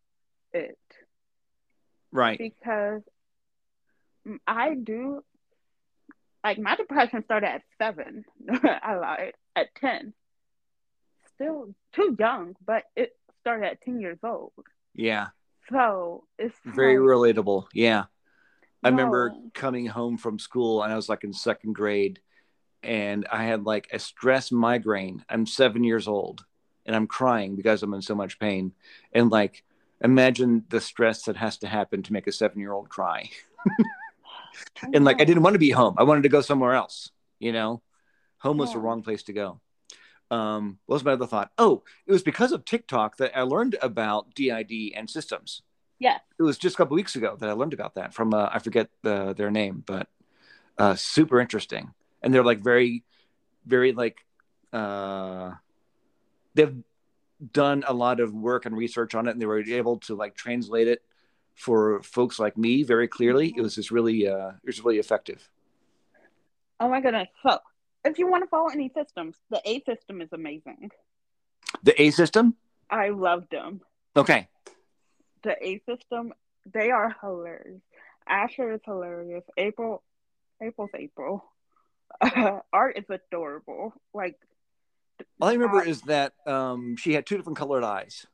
it 0.53 0.77
right 2.11 2.37
because 2.37 3.01
mm, 4.27 4.37
I 4.47 4.75
do 4.75 5.23
like 6.43 6.59
my 6.59 6.75
depression 6.75 7.23
started 7.23 7.47
at 7.47 7.61
seven. 7.77 8.25
I 8.63 8.95
lied 8.95 9.33
at 9.55 9.73
ten. 9.75 10.13
Still 11.35 11.73
too 11.93 12.15
young, 12.19 12.55
but 12.65 12.83
it 12.95 13.15
started 13.41 13.65
at 13.67 13.81
ten 13.81 13.99
years 13.99 14.19
old. 14.23 14.53
yeah 14.93 15.27
So 15.71 16.25
it's 16.37 16.55
very 16.65 16.99
like, 16.99 17.07
relatable 17.07 17.65
yeah 17.73 18.05
i 18.83 18.89
remember 18.89 19.33
coming 19.53 19.85
home 19.85 20.17
from 20.17 20.39
school 20.39 20.83
and 20.83 20.91
i 20.91 20.95
was 20.95 21.09
like 21.09 21.23
in 21.23 21.33
second 21.33 21.73
grade 21.73 22.19
and 22.81 23.27
i 23.31 23.43
had 23.43 23.63
like 23.63 23.87
a 23.93 23.99
stress 23.99 24.51
migraine. 24.51 25.23
I'm 25.29 25.45
seven 25.45 25.83
years 25.83 26.07
old 26.07 26.45
and 26.85 26.95
i'm 26.95 27.07
crying 27.07 27.55
because 27.55 27.83
i'm 27.83 27.93
in 27.93 28.01
so 28.01 28.15
much 28.15 28.39
pain. 28.39 28.73
And 29.13 29.31
like 29.31 29.63
imagine 30.01 30.65
the 30.69 30.81
stress 30.81 31.23
that 31.23 31.37
has 31.37 31.57
to 31.59 31.67
happen 31.67 32.03
to 32.03 32.13
make 32.13 32.27
a 32.27 32.31
seven 32.31 32.59
year 32.59 32.73
old 32.73 32.89
cry 32.89 33.29
and 34.93 35.05
like 35.05 35.21
i 35.21 35.25
didn't 35.25 35.43
want 35.43 35.53
to 35.53 35.59
be 35.59 35.71
home. 35.71 35.95
I 35.97 36.03
wanted 36.03 36.23
to 36.23 36.29
go 36.29 36.41
somewhere 36.41 36.73
else 36.73 37.11
you 37.39 37.51
know? 37.51 37.81
Home 38.39 38.57
was 38.57 38.73
the 38.73 38.79
wrong 38.79 39.03
place 39.03 39.23
to 39.23 39.33
go. 39.33 39.61
Um 40.31 40.79
what 40.85 40.95
was 40.95 41.03
my 41.05 41.13
other 41.13 41.27
thought? 41.27 41.51
Oh 41.57 41.83
it 42.07 42.11
was 42.11 42.23
because 42.23 42.51
of 42.51 42.65
tiktok 42.65 43.17
that 43.17 43.37
i 43.37 43.41
learned 43.41 43.75
about 43.81 44.33
DID 44.33 44.93
and 44.95 45.09
systems 45.09 45.61
Yeah. 45.99 46.17
it 46.39 46.43
was 46.43 46.57
just 46.57 46.75
a 46.75 46.77
couple 46.77 46.95
weeks 46.95 47.15
ago 47.15 47.35
that 47.39 47.49
i 47.49 47.53
learned 47.53 47.73
about 47.73 47.95
that 47.95 48.13
from 48.13 48.33
uh, 48.33 48.49
i 48.51 48.59
forget 48.59 48.89
the, 49.03 49.33
their 49.33 49.51
name 49.51 49.83
but 49.85 50.07
uh 50.77 50.95
super 50.95 51.39
interesting 51.39 51.93
and 52.21 52.33
they're 52.33 52.43
like 52.43 52.59
very 52.59 53.03
very 53.65 53.91
like 53.93 54.25
uh 54.73 55.51
they've 56.55 56.75
done 57.51 57.83
a 57.87 57.93
lot 57.93 58.19
of 58.19 58.33
work 58.33 58.65
and 58.65 58.75
research 58.75 59.15
on 59.15 59.27
it 59.27 59.31
and 59.31 59.41
they 59.41 59.45
were 59.45 59.59
able 59.61 59.97
to 59.99 60.15
like 60.15 60.35
translate 60.35 60.87
it 60.87 61.01
for 61.55 62.01
folks 62.03 62.39
like 62.39 62.57
me 62.57 62.83
very 62.83 63.07
clearly 63.07 63.53
it 63.55 63.61
was 63.61 63.75
just 63.75 63.91
really 63.91 64.27
uh 64.27 64.49
it 64.49 64.65
was 64.67 64.83
really 64.83 64.99
effective 64.99 65.49
Oh 66.79 66.89
my 66.89 66.99
goodness. 66.99 67.29
So 67.47 67.59
if 68.03 68.17
you 68.19 68.27
want 68.27 68.43
to 68.43 68.49
follow 68.49 68.67
any 68.67 68.91
systems, 68.97 69.37
the 69.49 69.61
A 69.63 69.81
system 69.83 70.19
is 70.21 70.27
amazing. 70.33 70.89
the 71.83 71.93
a 72.01 72.09
system 72.11 72.55
I 72.89 73.09
love 73.09 73.45
them. 73.51 73.79
okay 74.17 74.49
The 75.43 75.55
A 75.61 75.81
system, 75.89 76.33
they 76.71 76.91
are 76.91 77.15
hilarious. 77.21 77.81
Asher 78.27 78.71
is 78.73 78.79
hilarious. 78.85 79.43
April, 79.57 80.01
April's 80.61 80.89
April. 80.95 81.43
Art 82.71 82.97
is 82.97 83.05
adorable. 83.09 83.93
Like 84.13 84.35
all 85.39 85.49
i 85.49 85.53
remember 85.53 85.79
I- 85.79 85.85
is 85.85 86.01
that 86.03 86.33
um 86.47 86.95
she 86.97 87.13
had 87.13 87.25
two 87.25 87.37
different 87.37 87.57
colored 87.57 87.83
eyes 87.83 88.25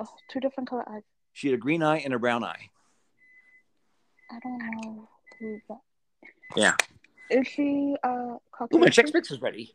oh, 0.00 0.08
two 0.30 0.40
different 0.40 0.68
color 0.68 0.84
eyes. 0.88 1.02
she 1.32 1.48
had 1.48 1.54
a 1.54 1.58
green 1.58 1.82
eye 1.82 1.98
and 1.98 2.12
a 2.12 2.18
brown 2.18 2.42
eye 2.42 2.70
I 4.30 4.38
don't 4.42 4.58
know 4.58 5.08
who 5.38 5.60
that. 5.68 5.78
Yeah. 6.56 6.74
Is 7.30 7.46
she 7.46 7.96
uh 8.02 8.08
Oh, 8.08 8.40
Caucasian? 8.52 8.80
my 8.80 8.88
Chex 8.88 9.12
Mix 9.14 9.30
is 9.30 9.40
ready. 9.40 9.74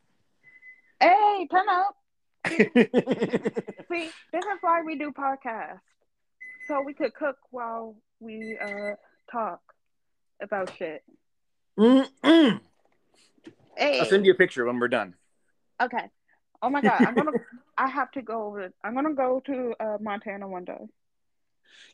Hey, 0.99 1.47
turn 1.51 1.65
up. 1.69 1.95
See, 2.47 4.09
this 4.33 4.45
is 4.45 4.57
why 4.61 4.81
we 4.85 4.97
do 4.97 5.11
podcasts. 5.11 5.79
So 6.69 6.83
we 6.83 6.93
could 6.93 7.15
cook 7.15 7.37
while 7.49 7.95
we 8.19 8.55
uh 8.63 8.91
talk 9.31 9.59
about 10.39 10.71
shit. 10.77 11.03
Mm-mm. 11.79 12.59
Hey. 13.75 13.99
I'll 13.99 14.05
send 14.05 14.23
you 14.23 14.33
a 14.33 14.35
picture 14.35 14.65
when 14.65 14.77
we're 14.77 14.87
done. 14.87 15.15
Okay. 15.81 16.05
Oh 16.61 16.69
my 16.69 16.81
god, 16.81 17.01
I'm 17.01 17.15
gonna. 17.15 17.31
I 17.77 17.87
have 17.87 18.11
to 18.11 18.21
go 18.21 18.43
over. 18.43 18.71
I'm 18.83 18.93
gonna 18.93 19.15
go 19.15 19.41
to 19.47 19.73
uh, 19.79 19.97
Montana 19.99 20.47
one 20.47 20.65
day. 20.65 20.85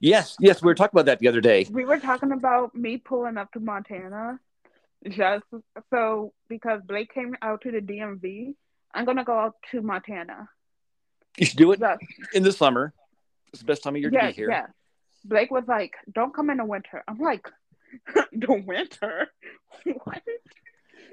Yes, 0.01 0.35
yes, 0.41 0.61
we 0.61 0.67
were 0.67 0.75
talking 0.75 0.91
about 0.93 1.05
that 1.05 1.19
the 1.19 1.29
other 1.29 1.39
day. 1.41 1.67
We 1.71 1.85
were 1.85 1.99
talking 1.99 2.33
about 2.33 2.75
me 2.75 2.97
pulling 2.97 3.37
up 3.37 3.53
to 3.53 3.61
Montana, 3.61 4.39
just 5.07 5.45
so 5.89 6.33
because 6.49 6.81
Blake 6.85 7.13
came 7.13 7.33
out 7.41 7.61
to 7.61 7.71
the 7.71 7.79
DMV. 7.79 8.55
I'm 8.93 9.05
gonna 9.05 9.23
go 9.23 9.39
out 9.39 9.55
to 9.71 9.81
Montana. 9.81 10.49
You 11.37 11.45
should 11.45 11.57
do 11.59 11.71
it 11.71 11.79
Just- 11.79 12.01
in 12.33 12.43
the 12.43 12.51
summer. 12.51 12.93
It's 13.49 13.59
the 13.59 13.65
best 13.65 13.83
time 13.83 13.95
of 13.95 14.01
year 14.01 14.09
to 14.09 14.19
be 14.19 14.31
here. 14.31 14.49
yeah. 14.49 14.67
Blake 15.23 15.51
was 15.51 15.63
like, 15.67 15.93
"Don't 16.13 16.33
come 16.33 16.49
in 16.49 16.57
the 16.57 16.65
winter." 16.65 17.03
I'm 17.07 17.17
like, 17.17 17.47
"The 18.31 18.63
winter? 18.65 19.27
what? 20.03 20.21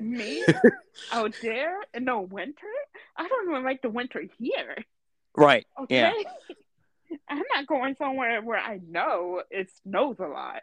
Me 0.00 0.44
out 1.12 1.34
there 1.42 1.78
in 1.94 2.04
the 2.04 2.18
winter? 2.18 2.66
I 3.16 3.28
don't 3.28 3.50
even 3.50 3.64
like 3.64 3.82
the 3.82 3.90
winter 3.90 4.22
here." 4.38 4.76
Right. 5.36 5.66
Okay. 5.82 5.96
Yeah. 5.96 6.12
I'm 7.28 7.42
not 7.54 7.66
going 7.66 7.94
somewhere 7.96 8.42
where 8.42 8.58
I 8.58 8.80
know 8.86 9.42
it 9.50 9.70
snows 9.82 10.16
a 10.18 10.26
lot. 10.26 10.62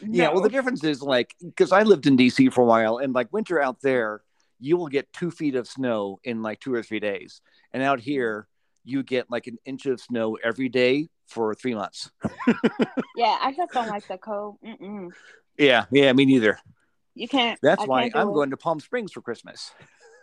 Yeah. 0.00 0.30
Well, 0.30 0.42
the 0.42 0.48
difference 0.48 0.82
is 0.82 1.02
like 1.02 1.34
because 1.40 1.72
I 1.72 1.82
lived 1.82 2.06
in 2.06 2.16
DC 2.16 2.52
for 2.52 2.62
a 2.62 2.66
while, 2.66 2.98
and 2.98 3.12
like 3.12 3.32
winter 3.32 3.60
out 3.60 3.80
there, 3.82 4.22
you 4.58 4.76
will 4.76 4.88
get 4.88 5.12
two 5.12 5.30
feet 5.30 5.54
of 5.54 5.68
snow 5.68 6.18
in 6.24 6.42
like 6.42 6.60
two 6.60 6.74
or 6.74 6.82
three 6.82 7.00
days, 7.00 7.40
and 7.72 7.82
out 7.82 8.00
mm. 8.00 8.02
here 8.02 8.48
you 8.84 9.02
get 9.02 9.30
like 9.30 9.46
an 9.46 9.58
inch 9.64 9.86
of 9.86 10.00
snow 10.00 10.36
every 10.42 10.68
day 10.68 11.08
for 11.26 11.54
three 11.54 11.74
months. 11.74 12.10
yeah, 13.16 13.38
I 13.40 13.52
just 13.56 13.72
don't 13.72 13.88
like 13.88 14.06
the 14.08 14.18
cold. 14.18 14.58
Mm-mm. 14.64 15.12
Yeah. 15.58 15.84
Yeah. 15.90 16.12
Me 16.12 16.24
neither. 16.24 16.58
You 17.14 17.28
can't. 17.28 17.58
That's 17.62 17.82
I 17.82 17.86
why 17.86 18.02
can't 18.04 18.16
I'm 18.16 18.28
it. 18.30 18.34
going 18.34 18.50
to 18.50 18.56
Palm 18.56 18.80
Springs 18.80 19.12
for 19.12 19.20
Christmas. 19.20 19.72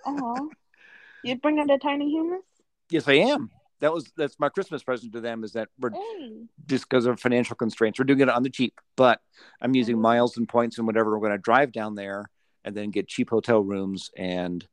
Oh, 0.06 0.50
you 1.24 1.36
bringing 1.38 1.68
the 1.68 1.78
tiny 1.78 2.10
humans? 2.10 2.44
Yes, 2.90 3.08
I 3.08 3.14
am. 3.14 3.52
That 3.80 3.94
was 3.94 4.12
that's 4.18 4.40
my 4.40 4.50
Christmas 4.50 4.84
present 4.84 5.14
to 5.14 5.22
them 5.22 5.44
is 5.44 5.54
that 5.54 5.70
we're 5.80 5.92
Hey, 5.92 6.48
just 6.66 6.90
because 6.90 7.06
of 7.06 7.20
financial 7.20 7.56
constraints. 7.56 7.98
We're 8.00 8.06
doing 8.06 8.20
it 8.20 8.30
on 8.30 8.44
the 8.44 8.50
cheap, 8.50 8.74
but 8.98 9.22
I'm 9.62 9.74
using 9.76 9.98
Mhm. 9.98 10.02
miles 10.02 10.36
and 10.38 10.50
points 10.50 10.78
and 10.78 10.86
whatever. 10.88 11.12
We're 11.12 11.28
going 11.28 11.38
to 11.38 11.42
drive 11.42 11.72
down 11.72 11.96
there 11.96 12.30
and 12.66 12.76
then 12.76 12.90
get 12.92 13.08
cheap 13.08 13.30
hotel 13.30 13.62
rooms 13.62 14.12
and 14.18 14.68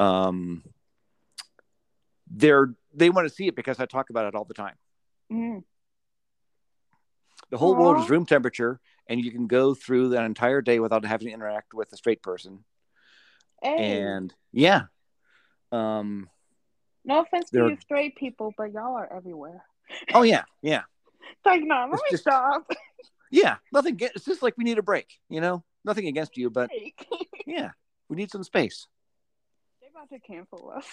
um 0.00 0.64
they're 2.28 2.74
they 2.94 3.10
want 3.10 3.28
to 3.28 3.34
see 3.34 3.46
it 3.46 3.54
because 3.56 3.78
I 3.80 3.86
talk 3.86 4.10
about 4.10 4.26
it 4.26 4.34
all 4.34 4.44
the 4.44 4.54
time. 4.54 4.74
mm. 5.32 5.62
The 7.50 7.58
whole 7.58 7.74
world 7.74 8.02
is 8.02 8.08
room 8.10 8.26
temperature 8.26 8.78
and 9.08 9.24
you 9.24 9.32
can 9.32 9.46
go 9.48 9.74
through 9.74 10.10
that 10.10 10.24
entire 10.24 10.60
day 10.62 10.78
without 10.78 11.04
having 11.04 11.28
to 11.28 11.34
interact 11.34 11.74
with 11.74 11.92
a 11.92 11.96
straight 11.96 12.22
person. 12.22 12.64
hey. 13.62 14.00
And 14.02 14.32
yeah. 14.52 14.82
Um 15.72 16.28
no 17.04 17.20
offense 17.22 17.50
to 17.50 17.68
you 17.68 17.78
straight 17.80 18.14
people, 18.16 18.52
but 18.56 18.72
y'all 18.72 18.94
are 18.96 19.10
everywhere. 19.12 19.64
oh 20.14 20.22
yeah, 20.22 20.44
yeah. 20.62 20.82
It's 21.22 21.40
like, 21.46 21.62
no, 21.62 21.86
let 21.90 21.94
It's 21.94 22.02
me 22.02 22.08
just- 22.10 22.22
stop. 22.24 22.70
Yeah, 23.32 23.56
nothing 23.72 23.96
it's 24.00 24.24
just 24.24 24.42
like 24.42 24.54
we 24.58 24.64
need 24.64 24.78
a 24.78 24.82
break, 24.82 25.06
you 25.28 25.40
know? 25.40 25.62
Nothing 25.84 26.08
against 26.08 26.36
you, 26.36 26.50
but 26.50 26.68
yeah, 27.46 27.70
we 28.08 28.16
need 28.16 28.30
some 28.30 28.42
space. 28.42 28.86
About 29.90 30.08
to 30.10 30.18
cancel 30.20 30.72
us. 30.76 30.86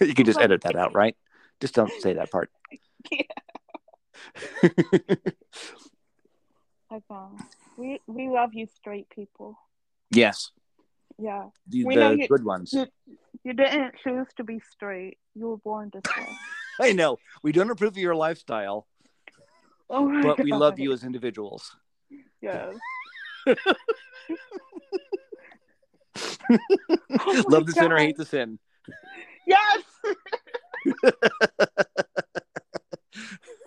you 0.00 0.14
can 0.14 0.24
just 0.24 0.40
edit 0.40 0.62
that 0.62 0.76
out, 0.76 0.94
right? 0.94 1.16
Just 1.60 1.74
don't 1.74 1.90
say 2.00 2.14
that 2.14 2.30
part. 2.30 2.50
Like, 6.90 7.02
um, 7.08 7.38
we 7.78 8.00
we 8.06 8.28
love 8.28 8.50
you, 8.52 8.66
straight 8.76 9.08
people. 9.08 9.56
yes, 10.10 10.50
Yeah, 11.18 11.46
the, 11.66 11.86
We 11.86 11.96
know 11.96 12.10
you- 12.10 12.28
good 12.28 12.44
ones. 12.44 12.70
you 12.74 12.86
you 13.44 13.54
didn't 13.54 13.94
choose 14.04 14.26
to 14.36 14.44
be 14.44 14.60
straight. 14.70 15.16
You 15.34 15.48
were 15.48 15.56
born 15.56 15.90
this 15.90 16.02
way. 16.18 16.28
I 16.78 16.92
know 16.92 17.16
we 17.42 17.50
don't 17.52 17.70
approve 17.70 17.92
of 17.92 17.96
your 17.96 18.14
lifestyle, 18.14 18.86
Oh 19.88 20.20
but 20.22 20.44
we 20.44 20.52
love 20.52 20.78
you 20.78 20.92
as 20.92 21.02
individuals. 21.02 21.74
Yes. 22.42 22.74
Oh 26.50 27.44
love 27.48 27.66
the 27.66 27.72
sinner, 27.72 27.96
God. 27.96 28.00
hate 28.00 28.16
the 28.16 28.24
sin. 28.24 28.58
Yes. 29.46 29.82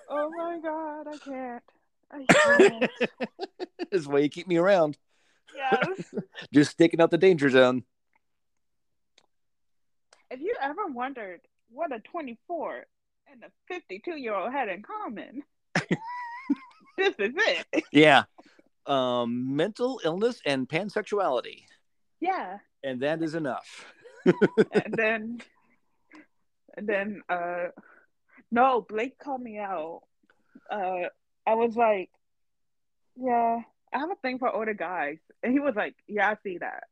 oh 0.09 0.29
my 0.35 0.59
god, 0.63 1.07
I 1.07 1.17
can't. 1.17 1.63
I 2.11 2.25
can't. 2.59 2.91
That's 3.91 4.07
why 4.07 4.19
you 4.19 4.29
keep 4.29 4.47
me 4.47 4.57
around. 4.57 4.97
yes. 5.55 6.13
Just 6.53 6.71
sticking 6.71 7.01
out 7.01 7.11
the 7.11 7.17
danger 7.17 7.49
zone. 7.49 7.83
If 10.31 10.39
you 10.41 10.55
ever 10.61 10.87
wondered 10.87 11.41
what 11.69 11.93
a 11.93 11.99
24 11.99 12.85
and 13.31 13.43
a 13.43 13.51
52 13.73 14.11
year 14.17 14.33
old 14.35 14.51
had 14.51 14.69
in 14.69 14.81
common, 14.81 15.43
this 16.97 17.13
is 17.19 17.33
it. 17.35 17.83
Yeah. 17.91 18.23
Um, 18.85 19.55
mental 19.55 19.99
illness 20.03 20.41
and 20.45 20.69
pansexuality, 20.69 21.63
Yeah. 22.19 22.57
and 22.83 23.01
that 23.01 23.21
is 23.21 23.35
enough. 23.35 23.85
And 24.25 24.93
then, 24.97 25.41
and 26.77 26.87
then, 26.87 27.21
uh, 27.29 27.67
no, 28.51 28.85
Blake 28.87 29.17
called 29.19 29.41
me 29.41 29.57
out. 29.57 30.01
Uh, 30.71 31.09
I 31.45 31.55
was 31.55 31.75
like, 31.75 32.09
yeah, 33.15 33.59
I 33.93 33.99
have 33.99 34.11
a 34.11 34.15
thing 34.15 34.39
for 34.39 34.49
older 34.49 34.73
guys. 34.73 35.17
And 35.43 35.53
he 35.53 35.59
was 35.59 35.75
like, 35.75 35.95
yeah, 36.07 36.31
I 36.31 36.37
see 36.43 36.57
that. 36.57 36.83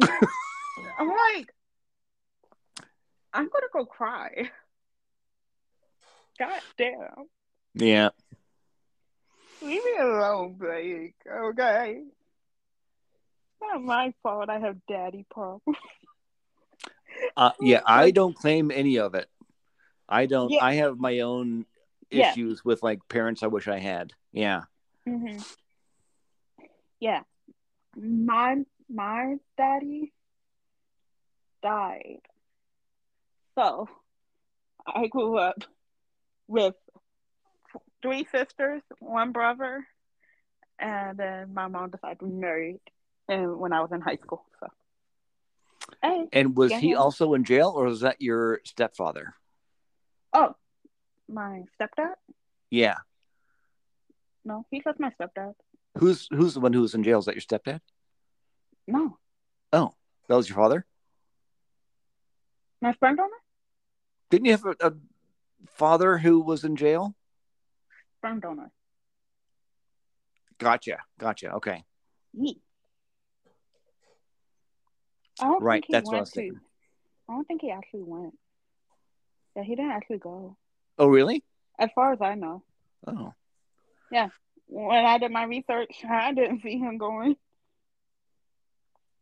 I'm 0.98 1.08
like, 1.08 1.52
I'm 3.32 3.48
gonna 3.48 3.66
go 3.72 3.84
cry. 3.84 4.50
God 6.38 6.60
damn. 6.76 7.26
Yeah. 7.74 8.10
Leave 9.62 9.84
me 9.84 9.96
alone, 10.00 10.54
Blake. 10.54 11.14
Okay. 11.30 12.02
Not 13.72 13.82
my 13.82 14.14
fault 14.22 14.48
I 14.48 14.58
have 14.58 14.76
daddy 14.88 15.26
problems. 15.30 15.78
Uh, 17.36 17.52
yeah, 17.60 17.80
I 17.86 18.10
don't 18.10 18.34
claim 18.34 18.70
any 18.72 18.98
of 18.98 19.14
it. 19.14 19.28
I 20.08 20.26
don't. 20.26 20.50
Yeah. 20.50 20.64
I 20.64 20.74
have 20.74 20.98
my 20.98 21.20
own 21.20 21.64
Yeah. 22.10 22.30
issues 22.30 22.64
with 22.64 22.82
like 22.82 23.00
parents. 23.08 23.42
I 23.42 23.46
wish 23.46 23.66
I 23.68 23.78
had. 23.78 24.12
Yeah. 24.32 24.62
hmm 25.06 25.38
Yeah. 27.00 27.22
My 27.96 28.56
my 28.92 29.36
daddy 29.56 30.12
died. 31.62 32.20
So 33.56 33.88
I 34.86 35.06
grew 35.06 35.38
up 35.38 35.62
with 36.48 36.74
three 38.02 38.26
sisters, 38.30 38.82
one 38.98 39.30
brother, 39.32 39.86
and 40.78 41.16
then 41.16 41.54
my 41.54 41.68
mom 41.68 41.90
decided 41.90 42.18
to 42.20 42.26
be 42.26 42.32
married 42.32 42.80
and 43.28 43.58
when 43.58 43.72
I 43.72 43.80
was 43.80 43.90
in 43.92 44.00
high 44.00 44.16
school. 44.16 44.44
So 44.60 44.66
hey. 46.02 46.28
And 46.32 46.56
was 46.56 46.72
he 46.72 46.90
Yeah. 46.90 46.96
also 46.96 47.34
in 47.34 47.44
jail, 47.44 47.72
or 47.74 47.84
was 47.84 48.00
that 48.00 48.20
your 48.20 48.60
stepfather? 48.64 49.34
Oh, 50.32 50.54
my 51.28 51.62
stepdad? 51.80 52.14
Yeah. 52.70 52.96
No, 54.44 54.66
he's 54.70 54.84
just 54.84 55.00
my 55.00 55.10
stepdad. 55.18 55.54
Who's 55.98 56.28
who's 56.30 56.54
the 56.54 56.60
one 56.60 56.72
who 56.72 56.80
was 56.82 56.94
in 56.94 57.02
jail? 57.04 57.18
Is 57.18 57.26
that 57.26 57.34
your 57.34 57.42
stepdad? 57.42 57.80
No. 58.86 59.18
Oh, 59.72 59.94
that 60.28 60.36
was 60.36 60.48
your 60.48 60.56
father. 60.56 60.84
My 62.82 62.92
sperm 62.94 63.16
donor? 63.16 63.30
Didn't 64.30 64.46
you 64.46 64.52
have 64.52 64.64
a, 64.66 64.76
a 64.88 64.92
father 65.66 66.18
who 66.18 66.40
was 66.40 66.64
in 66.64 66.76
jail? 66.76 67.14
Sperm 68.18 68.40
donor. 68.40 68.70
Gotcha. 70.58 70.98
Gotcha. 71.18 71.52
Okay. 71.54 71.84
Yee. 72.34 72.60
I 75.40 75.44
don't 75.46 75.62
Right, 75.62 75.74
think 75.76 75.86
he 75.86 75.92
that's 75.92 76.06
what 76.06 76.12
I 76.12 76.16
went 76.16 76.22
was 76.22 76.30
to. 76.30 76.40
thinking. 76.40 76.60
I 77.28 77.32
don't 77.32 77.46
think 77.48 77.60
he 77.62 77.70
actually 77.70 78.02
went. 78.02 78.38
Yeah, 79.56 79.62
he 79.62 79.74
didn't 79.74 79.92
actually 79.92 80.18
go. 80.18 80.56
Oh, 80.98 81.06
really? 81.08 81.42
As 81.78 81.90
far 81.94 82.12
as 82.12 82.20
I 82.20 82.34
know. 82.34 82.62
Oh. 83.06 83.32
Yeah. 84.10 84.28
When 84.66 85.04
I 85.04 85.18
did 85.18 85.30
my 85.30 85.44
research, 85.44 85.94
I 86.08 86.32
didn't 86.34 86.62
see 86.62 86.78
him 86.78 86.98
going. 86.98 87.36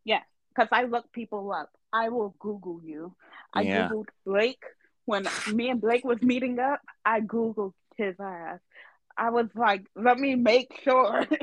Yeah, 0.05 0.21
because 0.49 0.69
I 0.73 0.85
look 0.85 1.11
people 1.13 1.53
up. 1.53 1.71
I 1.93 2.09
will 2.09 2.35
Google 2.39 2.81
you. 2.85 3.15
I 3.53 3.63
Yeah. 3.63 3.89
Googled 3.89 4.09
Blake. 4.27 4.63
When 5.05 5.27
me 5.53 5.69
and 5.71 5.81
Blake 5.81 6.05
was 6.05 6.23
meeting 6.23 6.59
up, 6.59 6.81
I 7.05 7.21
Googled 7.21 7.75
his 7.97 8.15
ass. 8.21 8.61
I 9.17 9.31
was 9.31 9.47
like, 9.55 9.85
let 9.97 10.19
me 10.19 10.35
make 10.35 10.81
sure. 10.83 11.27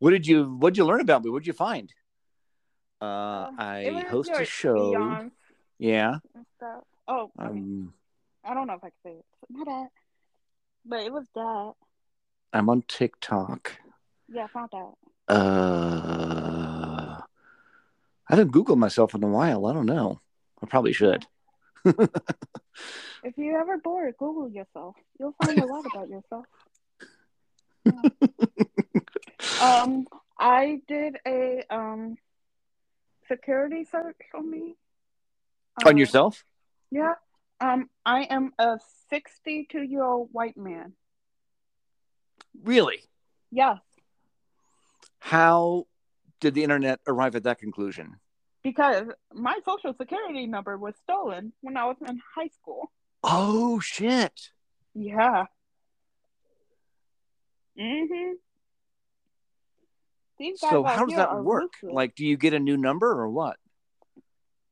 What 0.00 0.10
did 0.10 0.28
you 0.28 0.44
What 0.56 0.74
did 0.74 0.78
you 0.78 0.84
learn 0.84 1.00
about 1.00 1.24
me? 1.24 1.30
What 1.30 1.40
did 1.40 1.48
you 1.48 1.52
find? 1.52 1.92
Uh, 3.00 3.04
Um, 3.48 3.56
I 3.58 4.04
host 4.08 4.30
a 4.34 4.44
show. 4.44 4.92
Beyonce 4.92 5.30
Yeah. 5.78 6.18
Oh, 7.06 7.30
I, 7.38 7.48
mean, 7.48 7.62
Um, 7.62 7.94
I 8.44 8.54
don't 8.54 8.66
know 8.66 8.74
if 8.74 8.84
I 8.84 8.90
can 8.90 8.98
say 9.02 9.12
it. 9.12 9.24
Not 9.48 9.66
that, 9.66 9.88
but 10.84 11.00
it 11.00 11.12
was 11.12 11.26
that. 11.34 11.72
I'm 12.52 12.68
on 12.68 12.82
TikTok. 12.82 13.78
Yeah, 14.28 14.44
I 14.44 14.46
found 14.48 14.74
out. 14.74 14.98
Uh, 15.28 17.20
I 18.28 18.36
haven't 18.36 18.52
Googled 18.52 18.78
myself 18.78 19.14
in 19.14 19.22
a 19.22 19.28
while. 19.28 19.66
I 19.66 19.72
don't 19.72 19.86
know. 19.86 20.20
I 20.62 20.66
probably 20.66 20.92
should. 20.92 21.26
If 23.24 23.36
you're 23.36 23.60
ever 23.60 23.78
bored, 23.78 24.14
Google 24.18 24.48
yourself. 24.48 24.94
You'll 25.18 25.34
find 25.42 25.58
a 25.58 25.66
lot 25.66 25.84
about 25.86 26.08
yourself. 26.08 26.46
Yeah. 27.84 29.82
um, 29.82 30.06
I 30.38 30.82
did 30.88 31.16
a 31.26 31.64
um 31.70 32.16
security 33.28 33.84
search 33.90 34.16
on 34.34 34.50
me. 34.50 34.76
on 35.86 35.94
Uh, 35.94 35.98
yourself? 35.98 36.44
Yeah. 36.90 37.14
Um, 37.60 37.88
I 38.06 38.22
am 38.24 38.52
a 38.58 38.78
62 39.10 39.82
year 39.82 40.02
old 40.04 40.28
white 40.32 40.56
man. 40.56 40.94
Really? 42.62 42.98
Yeah. 43.50 43.76
How 45.20 45.86
did 46.40 46.54
the 46.54 46.62
internet 46.62 47.00
arrive 47.06 47.36
at 47.36 47.42
that 47.44 47.58
conclusion? 47.58 48.16
because 48.64 49.06
my 49.32 49.56
social 49.64 49.94
security 49.94 50.46
number 50.46 50.76
was 50.76 50.92
stolen 51.04 51.52
when 51.62 51.76
I 51.76 51.84
was 51.86 51.96
in 52.06 52.20
high 52.34 52.48
school. 52.48 52.90
Oh 53.22 53.78
shit! 53.80 54.50
Yeah. 54.94 55.46
Mhm. 57.78 58.34
These 60.38 60.60
guys 60.60 60.70
So 60.70 60.84
how 60.84 61.04
does 61.06 61.16
that 61.16 61.42
work? 61.42 61.72
ruthless. 61.82 61.94
Like, 61.94 62.14
do 62.14 62.24
you 62.24 62.36
get 62.36 62.54
a 62.54 62.58
new 62.58 62.76
number 62.76 63.10
or 63.10 63.28
what? 63.28 63.56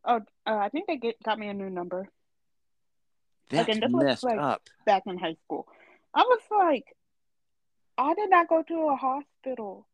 oh, 0.04 0.20
uh, 0.46 0.56
I 0.56 0.68
think 0.68 0.86
they 0.86 0.96
get 0.96 1.20
got 1.22 1.38
me 1.38 1.48
a 1.48 1.54
new 1.54 1.68
number 1.68 2.08
That's 3.50 3.68
Again, 3.68 3.80
this 3.80 3.90
was 3.92 4.04
messed 4.04 4.24
like- 4.24 4.38
up. 4.38 4.62
back 4.84 5.02
in 5.06 5.18
high 5.18 5.36
school. 5.44 5.66
I 6.14 6.20
was 6.22 6.40
like, 6.50 6.84
I 7.98 8.14
did 8.14 8.30
not 8.30 8.48
go 8.48 8.62
to 8.62 8.74
a 8.88 8.96
hospital. 8.96 9.86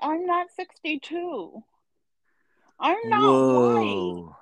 I'm 0.00 0.26
not 0.26 0.48
62. 0.54 1.62
I'm 2.78 2.96
not 3.08 3.20
white. 3.20 3.26
Whoa! 3.26 4.36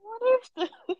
What 0.00 0.22
is 0.42 0.50
this? 0.56 0.96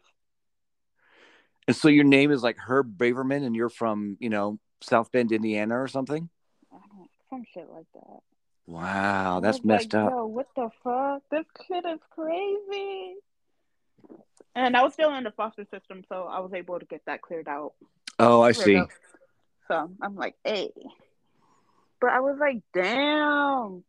And 1.66 1.76
so 1.76 1.88
your 1.88 2.04
name 2.04 2.30
is 2.30 2.42
like 2.42 2.56
Herb 2.58 2.96
Braverman, 2.98 3.44
and 3.44 3.56
you're 3.56 3.68
from 3.70 4.16
you 4.20 4.28
know 4.30 4.58
South 4.82 5.10
Bend, 5.12 5.32
Indiana, 5.32 5.80
or 5.80 5.88
something. 5.88 6.28
Some 7.34 7.44
shit 7.52 7.68
like 7.68 7.86
that. 7.94 8.20
Wow, 8.68 9.40
that's 9.40 9.64
messed 9.64 9.92
like, 9.92 10.04
up. 10.04 10.10
Yo, 10.10 10.26
what 10.26 10.46
the 10.54 10.70
fuck? 10.84 11.22
This 11.32 11.44
kid 11.66 11.84
is 11.84 11.98
crazy. 12.10 13.16
And 14.54 14.76
I 14.76 14.84
was 14.84 14.92
still 14.92 15.12
in 15.16 15.24
the 15.24 15.32
foster 15.32 15.66
system, 15.68 16.04
so 16.08 16.28
I 16.30 16.38
was 16.38 16.52
able 16.54 16.78
to 16.78 16.86
get 16.86 17.02
that 17.06 17.22
cleared 17.22 17.48
out. 17.48 17.72
Oh, 18.20 18.40
I 18.40 18.52
cleared 18.52 18.66
see. 18.66 18.76
up. 18.76 18.90
So 19.66 19.90
I'm 20.00 20.14
like, 20.14 20.36
hey. 20.44 20.70
But 22.00 22.10
I 22.10 22.20
was 22.20 22.36
like, 22.38 22.62
damn. 22.72 23.82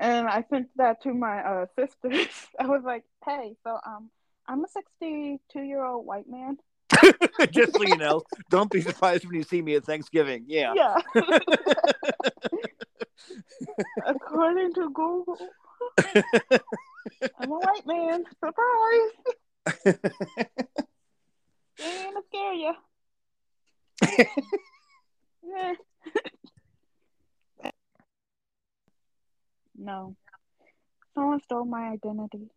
And 0.00 0.26
I 0.26 0.44
sent 0.50 0.66
that 0.76 1.00
to 1.04 1.14
my 1.14 1.38
uh, 1.42 1.66
sisters. 1.78 2.48
I 2.58 2.66
was 2.66 2.82
like, 2.84 3.04
hey, 3.24 3.54
so 3.62 3.78
um, 3.86 4.10
I'm 4.48 4.64
a 4.64 4.68
62 4.68 5.60
year 5.60 5.84
old 5.84 6.04
white 6.04 6.28
man. 6.28 6.58
Just 7.50 7.74
so 7.74 7.82
you 7.82 7.96
know, 7.96 8.22
don't 8.50 8.70
be 8.70 8.80
surprised 8.80 9.24
when 9.24 9.34
you 9.34 9.42
see 9.42 9.62
me 9.62 9.74
at 9.76 9.84
Thanksgiving. 9.84 10.44
Yeah. 10.46 10.74
Yeah. 10.74 10.96
According 14.06 14.74
to 14.74 14.90
Google, 14.90 15.38
I'm 17.38 17.50
a 17.50 17.58
white 17.58 17.86
man. 17.86 18.24
Surprise. 18.38 19.10
Ain't 21.80 22.04
gonna 22.04 22.20
scare 22.28 22.54
you. 22.54 22.74
yeah. 25.42 25.72
no. 29.76 30.16
Someone 31.14 31.40
stole 31.42 31.64
my 31.64 31.90
identity. 31.90 32.50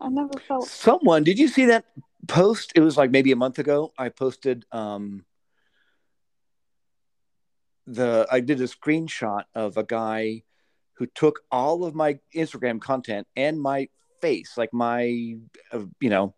I 0.00 0.08
never 0.08 0.38
felt 0.46 0.68
Someone, 0.68 1.24
did 1.24 1.38
you 1.38 1.48
see 1.48 1.66
that 1.66 1.84
post? 2.26 2.72
It 2.74 2.80
was 2.80 2.96
like 2.96 3.10
maybe 3.10 3.32
a 3.32 3.36
month 3.36 3.58
ago. 3.58 3.92
I 3.98 4.08
posted 4.08 4.64
um 4.72 5.24
the 7.86 8.26
I 8.30 8.40
did 8.40 8.60
a 8.60 8.64
screenshot 8.64 9.44
of 9.54 9.76
a 9.76 9.84
guy 9.84 10.42
who 10.94 11.06
took 11.06 11.40
all 11.50 11.84
of 11.84 11.94
my 11.94 12.18
Instagram 12.34 12.80
content 12.80 13.26
and 13.36 13.60
my 13.60 13.88
face, 14.20 14.56
like 14.56 14.72
my 14.72 15.36
uh, 15.72 15.84
you 16.00 16.10
know 16.10 16.34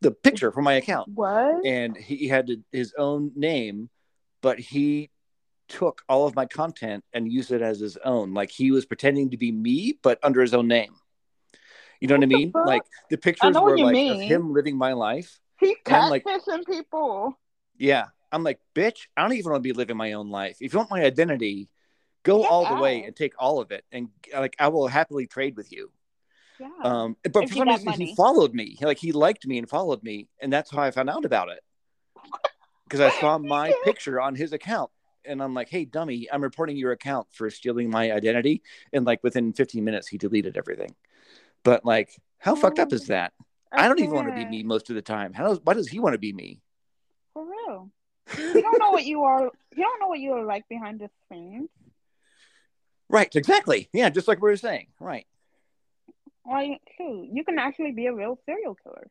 the 0.00 0.10
picture 0.10 0.50
from 0.50 0.64
my 0.64 0.74
account. 0.74 1.08
what? 1.14 1.64
and 1.64 1.96
he 1.96 2.28
had 2.28 2.50
his 2.72 2.92
own 2.98 3.32
name, 3.36 3.88
but 4.42 4.58
he 4.58 5.10
took 5.68 6.02
all 6.08 6.26
of 6.26 6.34
my 6.34 6.44
content 6.44 7.04
and 7.12 7.32
used 7.32 7.52
it 7.52 7.62
as 7.62 7.80
his 7.80 7.96
own. 7.98 8.34
Like 8.34 8.50
he 8.50 8.70
was 8.70 8.84
pretending 8.84 9.30
to 9.30 9.36
be 9.36 9.50
me, 9.52 9.98
but 10.02 10.18
under 10.22 10.40
his 10.42 10.54
own 10.54 10.68
name. 10.68 10.94
You 12.02 12.08
know 12.08 12.16
what, 12.16 12.24
I 12.24 12.26
mean? 12.26 12.52
Like 12.54 12.82
the 13.10 13.16
pictures 13.16 13.54
were 13.54 13.78
like 13.78 13.92
mean. 13.92 14.12
of 14.12 14.20
him 14.20 14.52
living 14.52 14.76
my 14.76 14.92
life. 14.92 15.38
He's 15.60 15.76
I'm 15.86 16.10
like- 16.10 16.24
catfishing 16.24 16.66
people. 16.66 17.38
Yeah. 17.78 18.06
I'm 18.32 18.42
like, 18.42 18.58
bitch, 18.74 19.06
I 19.16 19.22
don't 19.22 19.34
even 19.34 19.52
want 19.52 19.62
to 19.62 19.68
be 19.68 19.72
living 19.72 19.96
my 19.96 20.14
own 20.14 20.30
life. 20.30 20.56
If 20.60 20.72
you 20.72 20.78
want 20.78 20.90
my 20.90 21.04
identity, 21.04 21.68
go 22.22 22.40
Get 22.40 22.50
all 22.50 22.66
the 22.74 22.80
way 22.82 23.04
and 23.04 23.14
take 23.14 23.34
all 23.38 23.60
of 23.60 23.70
it. 23.70 23.84
And 23.92 24.08
like 24.34 24.56
I 24.58 24.68
will 24.68 24.88
happily 24.88 25.26
trade 25.26 25.56
with 25.56 25.70
you. 25.70 25.92
Yeah. 26.58 26.68
Um, 26.82 27.16
but 27.22 27.44
If 27.44 27.50
for 27.50 27.56
some 27.56 27.68
reason, 27.68 27.92
he 27.92 28.14
followed 28.16 28.54
me. 28.54 28.76
Like 28.80 28.98
he 28.98 29.12
liked 29.12 29.46
me 29.46 29.58
and 29.58 29.68
followed 29.68 30.02
me, 30.02 30.28
and 30.40 30.52
that's 30.52 30.70
how 30.70 30.82
I 30.82 30.90
found 30.90 31.10
out 31.10 31.24
about 31.24 31.50
it. 31.50 31.60
Because 32.84 33.00
I 33.00 33.20
saw 33.20 33.38
my 33.38 33.68
Yeah. 33.68 33.74
picture 33.84 34.20
on 34.20 34.34
his 34.34 34.52
account, 34.52 34.90
and 35.24 35.42
I'm 35.42 35.54
like, 35.54 35.70
"Hey, 35.70 35.86
dummy, 35.86 36.28
I'm 36.30 36.42
reporting 36.42 36.76
your 36.76 36.92
account 36.92 37.26
for 37.32 37.48
stealing 37.48 37.88
my 37.88 38.12
identity." 38.12 38.62
And 38.92 39.06
like 39.06 39.22
within 39.22 39.54
15 39.54 39.82
minutes, 39.82 40.08
he 40.08 40.18
deleted 40.18 40.58
everything. 40.58 40.94
But 41.64 41.84
like, 41.84 42.10
how 42.38 42.54
fucked 42.54 42.78
up 42.78 42.92
is 42.92 43.02
Oh, 43.02 43.12
that? 43.14 43.32
I 43.70 43.88
don't 43.88 43.98
even 44.00 44.14
want 44.14 44.28
to 44.28 44.34
be 44.34 44.44
me 44.44 44.62
most 44.62 44.90
of 44.90 44.96
the 44.96 45.02
time. 45.02 45.32
How 45.32 45.48
does 45.48 45.60
why 45.62 45.74
does 45.74 45.88
he 45.88 45.98
want 45.98 46.12
to 46.14 46.18
be 46.18 46.32
me? 46.32 46.60
For 47.32 47.44
real. 47.44 47.90
You 48.36 48.60
don't 48.62 48.78
know 48.78 48.90
what 48.90 49.04
you 49.04 49.22
are. 49.24 49.50
You 49.74 49.82
don't 49.82 50.00
know 50.00 50.08
what 50.08 50.20
you 50.20 50.32
are 50.32 50.44
like 50.44 50.68
behind 50.68 51.00
the 51.00 51.08
scenes. 51.30 51.70
right, 53.08 53.34
exactly. 53.34 53.88
Yeah, 53.92 54.10
just 54.10 54.28
like 54.28 54.38
we 54.42 54.50
were 54.50 54.56
saying. 54.56 54.88
Right. 55.00 55.26
Like, 56.46 56.80
shoot, 56.98 57.28
you 57.32 57.44
can 57.44 57.58
actually 57.58 57.92
be 57.92 58.06
a 58.06 58.12
real 58.12 58.38
serial 58.46 58.74
killer. 58.74 59.06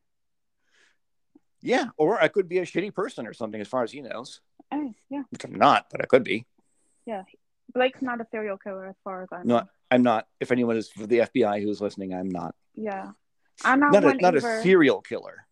Yeah, 1.62 1.86
or 1.98 2.22
I 2.22 2.28
could 2.28 2.50
be 2.50 2.58
a 2.60 2.64
shitty 2.66 2.94
person 2.94 3.26
or 3.28 3.34
something, 3.34 3.62
as 3.62 3.68
far 3.68 3.84
as 3.84 3.92
he 3.92 4.02
knows. 4.02 4.42
Yeah. 5.10 5.24
Which 5.30 5.44
I'm 5.44 5.56
not, 5.56 5.88
but 5.92 6.02
I 6.02 6.06
could 6.06 6.24
be. 6.24 6.46
Yeah, 7.06 7.24
Blake's 7.74 8.02
not 8.02 8.20
a 8.22 8.28
serial 8.32 8.58
killer 8.58 8.86
as 8.88 8.96
far 9.04 9.24
as 9.24 9.30
I 9.32 9.44
No, 9.44 9.60
know. 9.60 9.70
I'm 9.92 10.04
not. 10.04 10.26
If 10.40 10.52
anyone 10.52 10.78
is 10.78 10.90
for 10.90 11.06
the 11.06 11.20
FBI 11.20 11.62
who's 11.62 11.82
listening, 11.82 12.14
I'm 12.14 12.30
not. 12.30 12.56
Yeah. 12.76 13.12
I'm 13.64 13.80
not, 13.80 13.92
not 13.92 14.04
a 14.06 14.14
not 14.16 14.36
either. 14.38 14.60
a 14.60 14.62
serial 14.64 15.02
killer. 15.02 15.46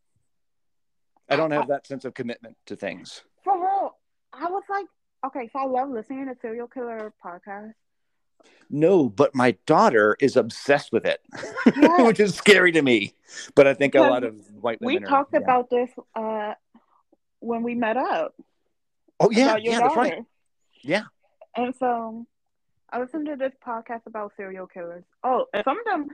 I 1.30 1.36
don't 1.36 1.52
have 1.52 1.68
that 1.68 1.86
sense 1.86 2.06
of 2.06 2.14
commitment 2.16 2.56
to 2.68 2.76
things. 2.76 3.22
For 3.44 3.56
real. 3.60 3.96
I 4.34 4.46
was 4.50 4.64
like, 4.70 4.86
okay, 5.28 5.50
so 5.54 5.60
I 5.60 5.66
love 5.66 5.90
listening 5.90 6.26
to 6.28 6.36
serial 6.42 6.68
killer 6.68 7.14
podcasts. 7.24 7.74
No, 8.70 9.10
but 9.10 9.36
my 9.36 9.52
daughter 9.66 10.16
is 10.22 10.38
obsessed 10.38 10.92
with 10.94 11.06
it, 11.06 11.20
Yeah. 11.76 12.04
which 12.08 12.20
is 12.22 12.34
scary 12.36 12.72
to 12.72 12.82
me. 12.82 13.14
But 13.54 13.68
I 13.68 13.74
think 13.74 13.96
a 13.96 14.00
lot 14.00 14.24
of 14.24 14.36
white 14.62 14.80
We 14.80 14.94
women. 14.96 15.04
are- 15.04 15.10
talked 15.10 15.34
yeah. 15.34 15.40
about 15.40 15.70
this 15.70 15.90
uh, 16.16 16.54
when 17.42 17.64
we 17.64 17.76
met 17.76 17.98
up. 17.98 18.34
Oh 19.20 19.30
yeah, 19.30 19.58
yeah, 19.58 19.72
daughter. 19.80 19.82
that's 19.84 19.96
right. 19.98 20.24
Yeah. 20.82 21.04
And 21.58 21.76
so 21.78 22.26
I 22.92 23.00
listened 23.00 23.28
to 23.28 23.36
this 23.36 23.54
podcast 23.66 24.02
about 24.06 24.34
serial 24.36 24.68
killers. 24.68 25.04
Oh, 25.24 25.46
some 25.64 25.78
of 25.80 25.86
them, 25.86 26.08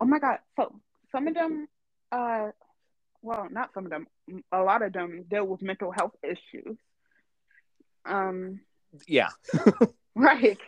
oh 0.00 0.04
my 0.06 0.18
God. 0.18 0.38
So 0.56 0.74
some 1.10 1.28
of 1.28 1.34
them, 1.34 1.68
uh, 2.10 2.48
well, 3.22 3.48
not 3.50 3.70
some 3.74 3.84
of 3.84 3.90
them, 3.90 4.06
a 4.50 4.62
lot 4.62 4.82
of 4.82 4.92
them 4.92 5.24
deal 5.30 5.44
with 5.46 5.62
mental 5.62 5.90
health 5.92 6.14
issues. 6.22 6.76
Um, 8.04 8.60
Yeah. 9.06 9.28
right. 10.14 10.58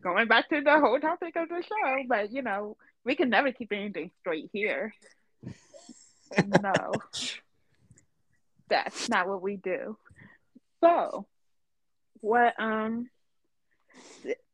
Going 0.00 0.28
back 0.28 0.48
to 0.50 0.60
the 0.60 0.78
whole 0.78 1.00
topic 1.00 1.36
of 1.36 1.48
the 1.48 1.62
show, 1.62 2.02
but 2.08 2.32
you 2.32 2.42
know, 2.42 2.76
we 3.04 3.14
can 3.16 3.30
never 3.30 3.52
keep 3.52 3.72
anything 3.72 4.10
straight 4.20 4.50
here. 4.52 4.94
no. 6.38 6.72
That's 8.68 9.08
not 9.08 9.28
what 9.28 9.42
we 9.42 9.56
do. 9.56 9.96
So, 10.82 11.26
what 12.20 12.54
um 12.58 13.08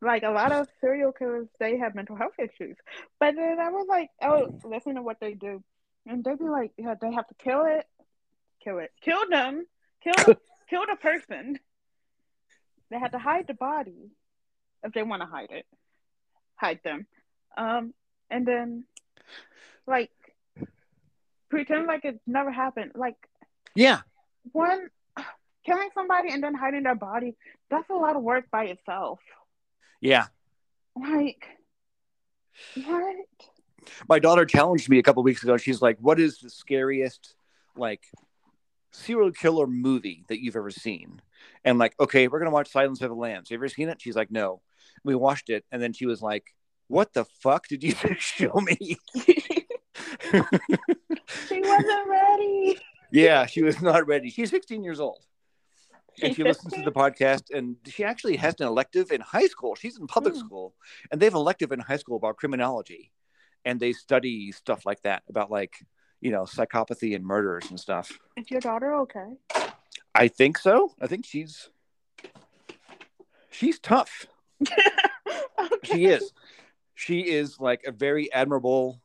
like 0.01 0.23
a 0.23 0.31
lot 0.31 0.53
of 0.53 0.67
serial 0.81 1.13
killers 1.13 1.47
they 1.59 1.79
have 1.79 1.95
mental 1.95 2.17
health 2.17 2.33
issues. 2.39 2.77
But 3.19 3.35
then 3.37 3.59
I 3.61 3.71
was 3.71 3.87
like, 3.89 4.11
oh, 4.23 4.59
listen 4.65 4.95
to 4.97 5.03
what 5.03 5.19
they 5.21 5.35
do. 5.35 5.63
And 6.07 6.25
they'd 6.25 6.39
be 6.39 6.45
like, 6.45 6.73
yeah, 6.77 6.95
they 7.01 7.13
have 7.13 7.29
to 7.29 7.35
kill 7.35 7.65
it, 7.67 7.87
kill 8.65 8.79
it, 8.79 8.91
kill 9.03 9.29
them, 9.29 9.67
kill 10.03 10.15
kill 10.71 10.87
the 10.89 10.97
person, 11.01 11.59
they 12.91 12.99
had 12.99 13.13
to 13.13 13.19
hide 13.19 13.47
the 13.47 13.55
body 13.55 14.11
if 14.83 14.93
they 14.93 15.03
want 15.03 15.23
to 15.23 15.27
hide 15.27 15.51
it, 15.51 15.67
hide 16.57 16.81
them, 16.85 17.07
um, 17.57 17.93
and 18.31 18.47
then 18.47 18.85
like 19.87 20.11
pretend 21.49 21.87
like 21.87 22.05
it 22.05 22.21
never 22.27 22.51
happened. 22.51 22.93
Like 22.95 23.17
Yeah. 23.75 24.01
one 24.53 24.89
killing 25.67 25.91
somebody 25.95 26.31
and 26.33 26.43
then 26.43 26.55
hiding 26.55 26.85
their 26.85 26.95
body. 26.95 27.37
That's 27.71 27.89
a 27.91 27.95
lot 27.95 28.17
of 28.17 28.23
work 28.23 28.51
by 28.51 28.65
itself. 28.65 29.19
Yeah. 30.01 30.27
Like 30.97 31.47
what? 32.85 33.17
My 34.09 34.19
daughter 34.19 34.45
challenged 34.45 34.89
me 34.89 34.99
a 34.99 35.03
couple 35.03 35.23
weeks 35.23 35.43
ago. 35.43 35.57
She's 35.57 35.81
like, 35.83 35.99
"What 36.01 36.21
is 36.21 36.39
the 36.39 36.51
scariest 36.51 37.35
like 37.77 38.03
serial 38.93 39.31
killer 39.33 39.67
movie 39.67 40.25
that 40.29 40.43
you've 40.43 40.57
ever 40.57 40.71
seen?" 40.71 41.21
And 41.65 41.79
like, 41.79 41.95
okay, 41.99 42.29
we're 42.29 42.39
gonna 42.39 42.51
watch 42.51 42.71
Silence 42.71 43.01
of 43.03 43.09
the 43.11 43.15
Lambs. 43.17 43.49
Have 43.49 43.57
you 43.57 43.59
ever 43.59 43.69
seen 43.69 43.89
it? 43.89 44.01
She's 44.01 44.17
like, 44.17 44.31
"No." 44.31 44.63
We 45.03 45.15
watched 45.15 45.49
it, 45.49 45.65
and 45.73 45.81
then 45.81 45.93
she 45.95 46.05
was 46.07 46.21
like, 46.21 46.55
"What 46.89 47.13
the 47.15 47.25
fuck 47.25 47.69
did 47.69 47.83
you 47.83 47.95
show 48.19 48.53
me?" 48.61 48.99
She 51.49 51.61
wasn't 51.61 52.09
ready. 52.09 52.79
yeah, 53.13 53.47
she 53.47 53.63
was 53.63 53.81
not 53.81 54.07
ready. 54.07 54.31
She's 54.31 54.51
16 54.51 54.83
years 54.85 55.01
old. 55.01 55.25
And 56.23 56.35
she 56.35 56.45
listens 56.45 56.75
to 56.75 56.83
the 56.83 56.93
podcast, 56.93 57.51
and 57.57 57.77
she 57.87 58.05
actually 58.05 58.37
has 58.37 58.55
an 58.61 58.67
elective 58.67 59.11
in 59.11 59.21
high 59.21 59.47
school. 59.47 59.75
She's 59.75 59.99
in 59.99 60.07
public 60.07 60.35
Mm. 60.35 60.39
school, 60.39 60.75
and 61.11 61.21
they 61.21 61.27
have 61.27 61.35
elective 61.35 61.73
in 61.73 61.81
high 61.81 61.97
school 61.97 62.17
about 62.17 62.37
criminology, 62.37 63.11
and 63.65 63.81
they 63.81 63.93
study 63.93 64.53
stuff 64.53 64.85
like 64.87 65.03
that 65.03 65.23
about 65.29 65.51
like 65.51 65.75
you 66.21 66.31
know 66.31 66.43
psychopathy 66.43 67.15
and 67.15 67.25
murders 67.25 67.71
and 67.71 67.79
stuff. 67.81 68.19
Is 68.37 68.51
your 68.51 68.61
daughter 68.61 68.95
okay? 68.97 69.37
I 70.15 70.29
think 70.29 70.59
so. 70.59 70.95
I 71.01 71.07
think 71.07 71.25
she's 71.25 71.69
she's 73.51 73.79
tough. 73.79 74.27
She 75.83 76.07
is. 76.07 76.33
She 76.95 77.21
is 77.21 77.59
like 77.59 77.85
a 77.87 77.91
very 77.93 78.31
admirable, 78.33 79.01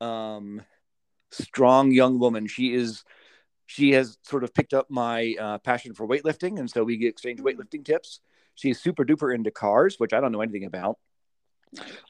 um, 0.00 0.62
strong 1.30 1.90
young 1.90 2.18
woman. 2.20 2.46
She 2.46 2.74
is. 2.74 3.04
She 3.72 3.92
has 3.92 4.18
sort 4.22 4.44
of 4.44 4.52
picked 4.52 4.74
up 4.74 4.90
my 4.90 5.34
uh, 5.40 5.56
passion 5.56 5.94
for 5.94 6.06
weightlifting, 6.06 6.58
and 6.58 6.70
so 6.70 6.84
we 6.84 7.06
exchange 7.06 7.40
weightlifting 7.40 7.82
tips. 7.82 8.20
She's 8.54 8.78
super 8.78 9.02
duper 9.02 9.34
into 9.34 9.50
cars, 9.50 9.94
which 9.96 10.12
I 10.12 10.20
don't 10.20 10.30
know 10.30 10.42
anything 10.42 10.66
about. 10.66 10.98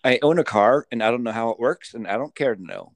I 0.02 0.18
own 0.22 0.40
a 0.40 0.44
car, 0.44 0.88
and 0.90 1.00
I 1.00 1.12
don't 1.12 1.22
know 1.22 1.30
how 1.30 1.50
it 1.50 1.60
works, 1.60 1.94
and 1.94 2.08
I 2.08 2.16
don't 2.16 2.34
care 2.34 2.56
to 2.56 2.60
know. 2.60 2.94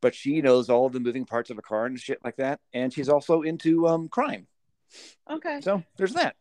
But 0.00 0.14
she 0.14 0.40
knows 0.40 0.70
all 0.70 0.88
the 0.88 1.00
moving 1.00 1.24
parts 1.24 1.50
of 1.50 1.58
a 1.58 1.62
car 1.62 1.86
and 1.86 1.98
shit 1.98 2.20
like 2.22 2.36
that, 2.36 2.60
and 2.72 2.92
she's 2.92 3.08
also 3.08 3.42
into 3.42 3.88
um, 3.88 4.08
crime. 4.08 4.46
Okay. 5.28 5.60
So 5.60 5.82
there's 5.96 6.14
that. 6.14 6.36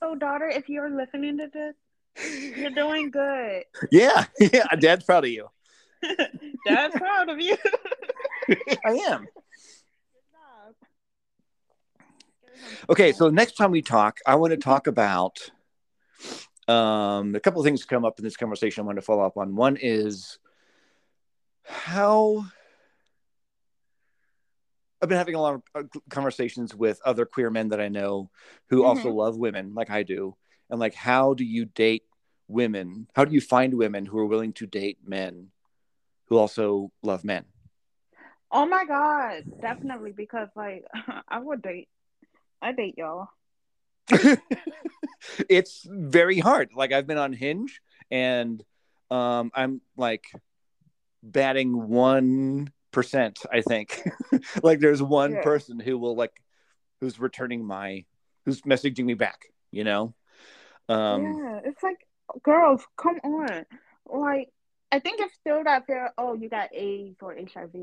Oh, 0.00 0.14
daughter, 0.14 0.46
if 0.46 0.68
you're 0.68 0.90
listening 0.90 1.38
to 1.38 1.48
this, 1.52 2.54
you're 2.56 2.70
doing 2.70 3.10
good. 3.10 3.64
Yeah, 3.90 4.26
yeah. 4.38 4.66
Dad's 4.78 5.04
proud 5.04 5.24
of 5.24 5.30
you. 5.30 5.48
Dad's 6.68 6.94
proud 6.94 7.30
of 7.30 7.40
you. 7.40 7.56
I 8.86 8.92
am. 9.08 9.26
Okay, 12.88 13.12
so 13.12 13.30
next 13.30 13.52
time 13.52 13.70
we 13.70 13.82
talk, 13.82 14.18
I 14.26 14.34
want 14.36 14.52
to 14.52 14.56
talk 14.56 14.86
about 14.86 15.38
um, 16.68 17.34
a 17.34 17.40
couple 17.40 17.60
of 17.60 17.64
things 17.64 17.84
come 17.84 18.04
up 18.04 18.18
in 18.18 18.24
this 18.24 18.36
conversation. 18.36 18.82
I 18.82 18.86
want 18.86 18.98
to 18.98 19.02
follow 19.02 19.24
up 19.24 19.36
on. 19.36 19.56
One 19.56 19.76
is 19.80 20.38
how 21.64 22.44
I've 25.02 25.08
been 25.08 25.18
having 25.18 25.34
a 25.34 25.40
lot 25.40 25.54
of 25.54 25.62
uh, 25.74 25.82
conversations 26.10 26.74
with 26.74 27.00
other 27.04 27.24
queer 27.24 27.50
men 27.50 27.68
that 27.70 27.80
I 27.80 27.88
know 27.88 28.30
who 28.68 28.84
also 28.84 29.10
love 29.10 29.36
women, 29.36 29.72
like 29.74 29.90
I 29.90 30.02
do, 30.02 30.36
and 30.68 30.78
like 30.78 30.94
how 30.94 31.34
do 31.34 31.44
you 31.44 31.64
date 31.64 32.04
women? 32.48 33.06
How 33.14 33.24
do 33.24 33.32
you 33.32 33.40
find 33.40 33.74
women 33.74 34.04
who 34.04 34.18
are 34.18 34.26
willing 34.26 34.52
to 34.54 34.66
date 34.66 34.98
men 35.04 35.48
who 36.26 36.36
also 36.36 36.92
love 37.02 37.24
men? 37.24 37.44
Oh 38.52 38.66
my 38.66 38.84
god, 38.84 39.44
definitely 39.62 40.12
because 40.12 40.48
like 40.54 40.84
I 41.28 41.38
would 41.38 41.62
date, 41.62 41.88
I 42.62 42.72
date 42.72 42.96
y'all. 42.98 43.28
it's 45.48 45.86
very 45.88 46.38
hard. 46.38 46.70
Like 46.74 46.92
I've 46.92 47.06
been 47.06 47.18
on 47.18 47.32
Hinge 47.32 47.80
and 48.10 48.62
um 49.10 49.50
I'm 49.54 49.80
like 49.96 50.24
batting 51.22 51.88
one 51.88 52.68
percent, 52.92 53.40
I 53.52 53.60
think. 53.60 54.02
like 54.62 54.80
there's 54.80 55.02
one 55.02 55.32
Yeah. 55.34 55.42
person 55.42 55.78
who 55.80 55.98
will 55.98 56.16
like 56.16 56.42
who's 57.00 57.18
returning 57.20 57.64
my 57.64 58.04
who's 58.44 58.62
messaging 58.62 59.04
me 59.04 59.14
back, 59.14 59.46
you 59.70 59.84
know? 59.84 60.14
Um 60.88 61.22
yeah, 61.22 61.60
it's 61.64 61.82
like 61.82 62.06
girls, 62.42 62.82
come 62.96 63.18
on. 63.22 63.64
Like 64.06 64.48
I 64.92 64.98
think 64.98 65.20
it's 65.20 65.34
still 65.34 65.62
that 65.64 65.86
fear. 65.86 66.10
Oh, 66.18 66.34
you 66.34 66.48
got 66.48 66.70
AIDS 66.74 67.18
or 67.22 67.34
HIV. 67.34 67.74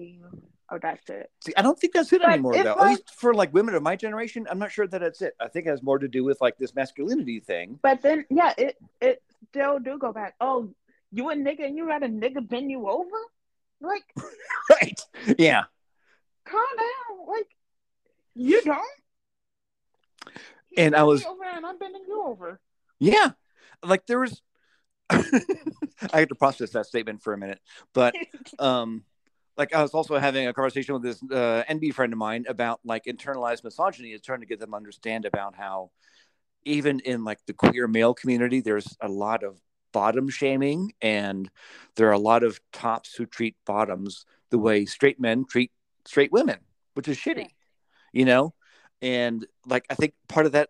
Oh, 0.69 0.77
that's 0.81 1.09
it. 1.09 1.31
see, 1.45 1.53
I 1.55 1.61
don't 1.61 1.79
think 1.79 1.93
that's 1.93 2.11
it 2.11 2.21
But 2.21 2.31
anymore 2.31 2.61
though. 2.61 2.73
At 2.77 2.87
least 2.87 3.13
for 3.15 3.33
like 3.33 3.53
women 3.53 3.73
of 3.75 3.81
my 3.83 3.95
generation, 3.95 4.45
I'm 4.49 4.59
not 4.59 4.71
sure 4.71 4.85
that 4.87 4.99
that's 4.99 5.21
it. 5.21 5.33
I 5.39 5.47
think 5.47 5.65
it 5.65 5.69
has 5.69 5.81
more 5.81 5.97
to 5.97 6.07
do 6.09 6.23
with 6.25 6.41
like 6.41 6.57
this 6.57 6.75
masculinity 6.75 7.39
thing. 7.39 7.79
But 7.81 8.01
then, 8.01 8.25
yeah, 8.29 8.53
it 8.57 8.77
it 8.99 9.21
still 9.49 9.79
do 9.79 9.97
go 9.97 10.11
back. 10.11 10.35
Oh, 10.41 10.73
you 11.11 11.29
a 11.29 11.35
nigga 11.35 11.65
and 11.65 11.77
you 11.77 11.87
had 11.87 12.03
a 12.03 12.09
nigga 12.09 12.45
bend 12.47 12.69
you 12.69 12.89
over? 12.89 13.17
Like, 13.79 14.03
right. 14.69 14.99
Yeah. 15.37 15.63
calm 16.45 16.65
down. 16.77 17.27
Like, 17.27 17.47
you 18.35 18.61
don't. 18.63 18.83
He 20.69 20.77
And 20.77 20.95
I 20.95 21.03
was- 21.03 21.25
over 21.25 21.43
and 21.45 21.65
I'm 21.65 21.77
bending 21.77 22.03
you 22.07 22.23
over. 22.25 22.59
Yeah. 22.99 23.31
Like 23.83 24.05
there 24.07 24.19
was 24.19 24.41
I 25.09 25.21
had 26.11 26.29
to 26.29 26.35
process 26.35 26.71
that 26.71 26.85
statement 26.87 27.21
for 27.23 27.33
a 27.33 27.37
minute. 27.37 27.59
But 27.93 28.15
um 28.59 29.03
like 29.57 29.73
I 29.73 29.81
was 29.81 29.91
also 29.91 30.17
having 30.17 30.47
a 30.47 30.53
conversation 30.53 30.93
with 30.93 31.03
this 31.03 31.21
uh, 31.23 31.63
NB 31.69 31.93
friend 31.93 32.13
of 32.13 32.19
mine 32.19 32.45
about 32.47 32.79
like 32.83 33.05
internalized 33.05 33.63
misogyny 33.63 34.09
is 34.11 34.21
trying 34.21 34.41
to 34.41 34.45
get 34.45 34.59
them 34.59 34.71
to 34.71 34.75
understand 34.75 35.25
about 35.25 35.55
how 35.55 35.91
even 36.65 36.99
in 37.01 37.23
like 37.23 37.39
the 37.47 37.53
queer 37.53 37.87
male 37.87 38.13
community 38.13 38.61
there's 38.61 38.97
a 39.01 39.07
lot 39.07 39.43
of 39.43 39.59
bottom 39.93 40.29
shaming 40.29 40.93
and 41.01 41.49
there 41.95 42.07
are 42.09 42.13
a 42.13 42.19
lot 42.19 42.43
of 42.43 42.59
tops 42.71 43.15
who 43.15 43.25
treat 43.25 43.55
bottoms 43.65 44.25
the 44.51 44.57
way 44.57 44.85
straight 44.85 45.19
men 45.19 45.45
treat 45.45 45.71
straight 46.05 46.31
women 46.31 46.59
which 46.93 47.07
is 47.07 47.17
shitty 47.17 47.49
you 48.13 48.25
know? 48.25 48.53
And 49.01 49.45
like 49.65 49.85
i 49.89 49.95
think 49.95 50.13
part 50.27 50.45
of 50.45 50.53
that 50.53 50.69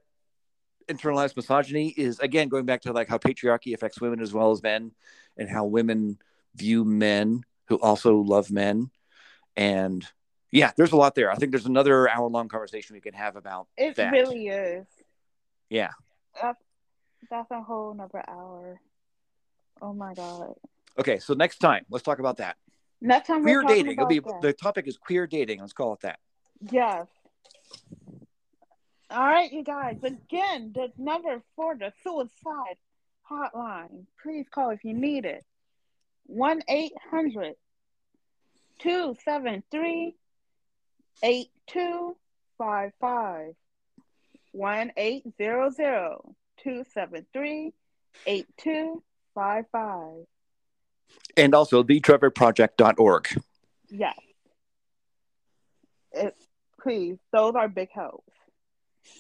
internalized 0.88 1.36
misogyny 1.36 1.90
is 1.90 2.20
again 2.20 2.48
going 2.48 2.66
back 2.66 2.82
to 2.82 2.94
like 2.94 3.08
how 3.08 3.18
patriarchy 3.18 3.74
affects 3.74 4.00
women 4.00 4.22
as 4.22 4.34
well 4.34 4.52
as 4.52 4.62
men 4.62 4.92
and 5.38 5.50
how 5.50 5.66
women 5.66 6.18
view 6.56 6.86
men 6.86 7.44
who 7.68 7.80
also 7.80 8.18
love 8.18 8.52
men 8.52 8.90
and 9.56 10.06
yeah 10.52 10.72
there's 10.78 10.92
a 10.92 10.96
lot 10.96 11.16
there 11.16 11.32
i 11.32 11.36
think 11.36 11.52
there's 11.52 11.66
another 11.66 12.10
hour 12.10 12.28
long 12.30 12.48
conversation 12.48 12.94
we 12.96 13.02
can 13.02 13.14
have 13.14 13.36
about 13.36 13.68
It 13.78 13.96
that 13.96 14.12
really 14.12 14.48
is. 14.48 14.86
yeah 15.70 15.90
That's, 16.42 16.62
that's 17.30 17.52
a 17.52 17.62
whole 17.62 17.92
another 17.92 18.24
hour. 18.28 18.80
Oh 19.82 19.94
my 19.94 20.14
god. 20.14 20.54
okay 20.98 21.20
so 21.20 21.34
next 21.34 21.58
time 21.58 21.86
let's 21.90 22.04
talk 22.04 22.20
about 22.20 22.38
that 22.38 22.56
Next 23.00 23.28
time 23.28 23.44
queer 23.44 23.64
dating 23.64 23.94
it'll 23.94 24.08
be 24.08 24.18
about 24.18 24.42
the 24.42 24.54
topic 24.54 24.88
is 24.88 24.98
queer 24.98 25.28
dating 25.28 25.60
let's 25.60 25.74
call 25.74 25.94
it 25.94 26.02
that 26.02 26.20
that. 26.62 26.74
Yes. 26.74 27.08
All 29.10 29.26
right, 29.26 29.50
you 29.52 29.64
guys. 29.64 29.98
Again, 30.04 30.74
the 30.76 30.92
number 30.98 31.42
for 31.56 31.78
the 31.78 31.94
suicide 32.04 32.78
hotline. 33.30 34.06
Please 34.22 34.46
call 34.54 34.72
if 34.72 34.84
you 34.84 34.94
need 34.94 35.24
it. 35.24 35.46
1 36.28 36.62
800 36.68 37.56
273 38.80 40.16
8255. 41.24 43.54
1 44.52 44.92
800 44.98 46.18
273 46.64 47.74
8255. 48.26 50.26
and 51.38 51.56
also 51.56 51.84
thetrevorproject.org 51.84 53.42
Yes. 53.90 54.20
It, 56.12 56.36
please, 56.82 57.18
those 57.32 57.56
are 57.56 57.70
big 57.70 57.90
helps. 57.94 58.34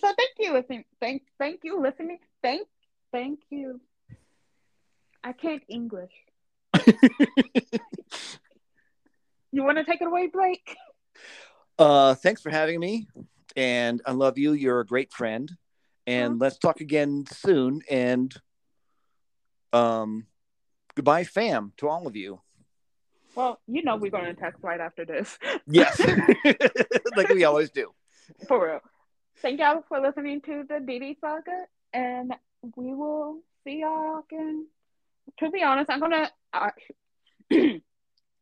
So 0.01 0.13
thank 0.13 0.31
you 0.39 0.53
listening. 0.53 0.83
Thank 0.99 1.23
thank 1.37 1.61
you 1.63 1.81
listening. 1.81 2.19
Thank 2.41 2.67
thank 3.11 3.39
you. 3.49 3.79
I 5.23 5.33
can't 5.33 5.63
English. 5.69 6.11
You 9.51 9.63
want 9.63 9.77
to 9.77 9.85
take 9.85 10.01
it 10.01 10.07
away, 10.07 10.27
Blake? 10.27 10.75
uh 11.79 12.15
thanks 12.15 12.41
for 12.41 12.49
having 12.49 12.79
me 12.79 13.07
and 13.55 14.01
i 14.07 14.11
love 14.11 14.37
you 14.37 14.53
you're 14.53 14.79
a 14.79 14.85
great 14.85 15.11
friend 15.13 15.51
and 16.07 16.33
Aw. 16.33 16.37
let's 16.43 16.57
talk 16.57 16.81
again 16.81 17.23
soon 17.31 17.81
and 17.89 18.33
um 19.73 20.25
goodbye 20.95 21.23
fam 21.23 21.73
to 21.77 21.87
all 21.87 22.07
of 22.07 22.15
you 22.15 22.41
Well, 23.35 23.59
you 23.67 23.83
know 23.83 23.95
we're 23.95 24.09
going 24.11 24.25
to 24.25 24.33
text 24.33 24.63
right 24.63 24.79
after 24.79 25.05
this. 25.05 25.37
yes 25.67 25.99
like 27.15 27.29
we 27.29 27.43
always 27.43 27.69
do 27.69 27.91
For 28.47 28.65
real. 28.67 28.79
Thank 29.43 29.59
y'all 29.59 29.83
for 29.87 29.99
listening 30.01 30.41
to 30.41 30.63
the 30.67 30.75
DeeDee 30.75 31.17
Saga, 31.21 31.65
and 31.93 32.33
we 32.75 32.93
will 32.95 33.41
see 33.63 33.81
y'all 33.81 34.23
again. 34.31 34.65
To 35.39 35.49
be 35.51 35.63
honest, 35.63 35.89
I'm 35.89 35.99
gonna 35.99 36.29
uh, 36.53 36.69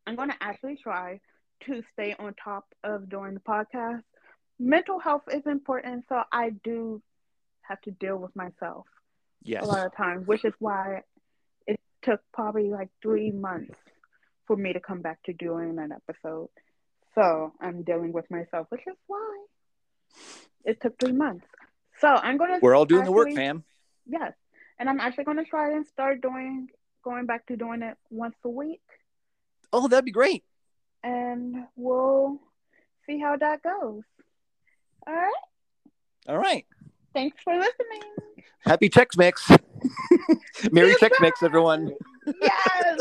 I'm 0.07 0.15
gonna 0.15 0.35
actually 0.39 0.77
try 0.81 1.19
to 1.65 1.81
stay 1.93 2.15
on 2.17 2.33
top 2.41 2.65
of 2.83 3.09
doing 3.09 3.33
the 3.33 3.39
podcast. 3.39 4.03
Mental 4.59 4.99
health 4.99 5.23
is 5.31 5.43
important, 5.45 6.05
so 6.07 6.21
I 6.31 6.51
do 6.63 7.01
have 7.61 7.81
to 7.81 7.91
deal 7.91 8.17
with 8.17 8.35
myself 8.35 8.85
Yes. 9.43 9.63
a 9.63 9.67
lot 9.67 9.85
of 9.85 9.95
times, 9.95 10.25
which 10.27 10.45
is 10.45 10.53
why 10.59 11.01
it 11.67 11.79
took 12.01 12.21
probably 12.33 12.69
like 12.69 12.89
three 13.01 13.31
months 13.31 13.75
for 14.47 14.55
me 14.55 14.73
to 14.73 14.79
come 14.79 15.01
back 15.01 15.21
to 15.23 15.33
doing 15.33 15.77
an 15.77 15.91
episode. 15.91 16.49
So 17.15 17.53
I'm 17.61 17.83
dealing 17.83 18.11
with 18.11 18.29
myself, 18.31 18.67
which 18.69 18.81
is 18.87 18.95
why 19.07 19.45
it 20.63 20.81
took 20.81 20.99
three 20.99 21.13
months. 21.13 21.45
So 21.99 22.07
I'm 22.07 22.37
gonna. 22.37 22.59
We're 22.61 22.75
all 22.75 22.85
doing 22.85 23.05
the 23.05 23.11
work, 23.11 23.31
fam. 23.33 23.63
Yes, 24.05 24.33
and 24.79 24.89
I'm 24.89 24.99
actually 24.99 25.23
gonna 25.25 25.45
try 25.45 25.71
and 25.71 25.85
start 25.87 26.21
doing 26.21 26.69
going 27.03 27.25
back 27.25 27.45
to 27.47 27.55
doing 27.57 27.81
it 27.83 27.97
once 28.09 28.35
a 28.43 28.49
week, 28.49 28.81
Oh, 29.73 29.87
that'd 29.87 30.05
be 30.05 30.11
great. 30.11 30.43
and 31.03 31.65
we'll 31.75 32.39
see 33.05 33.19
how 33.19 33.35
that 33.37 33.61
goes. 33.61 34.03
All 35.07 35.13
right. 35.13 35.33
All 36.27 36.37
right. 36.39 36.65
Thanks 37.13 37.37
for 37.43 37.55
listening. 37.55 38.01
Happy 38.61 38.89
Chex 38.89 39.15
Mix. 39.17 39.47
Merry 40.71 40.95
Chex 40.95 41.11
Mix, 41.21 41.43
everyone. 41.43 41.91
Yes. 42.41 42.99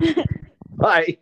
Bye. 0.76 1.18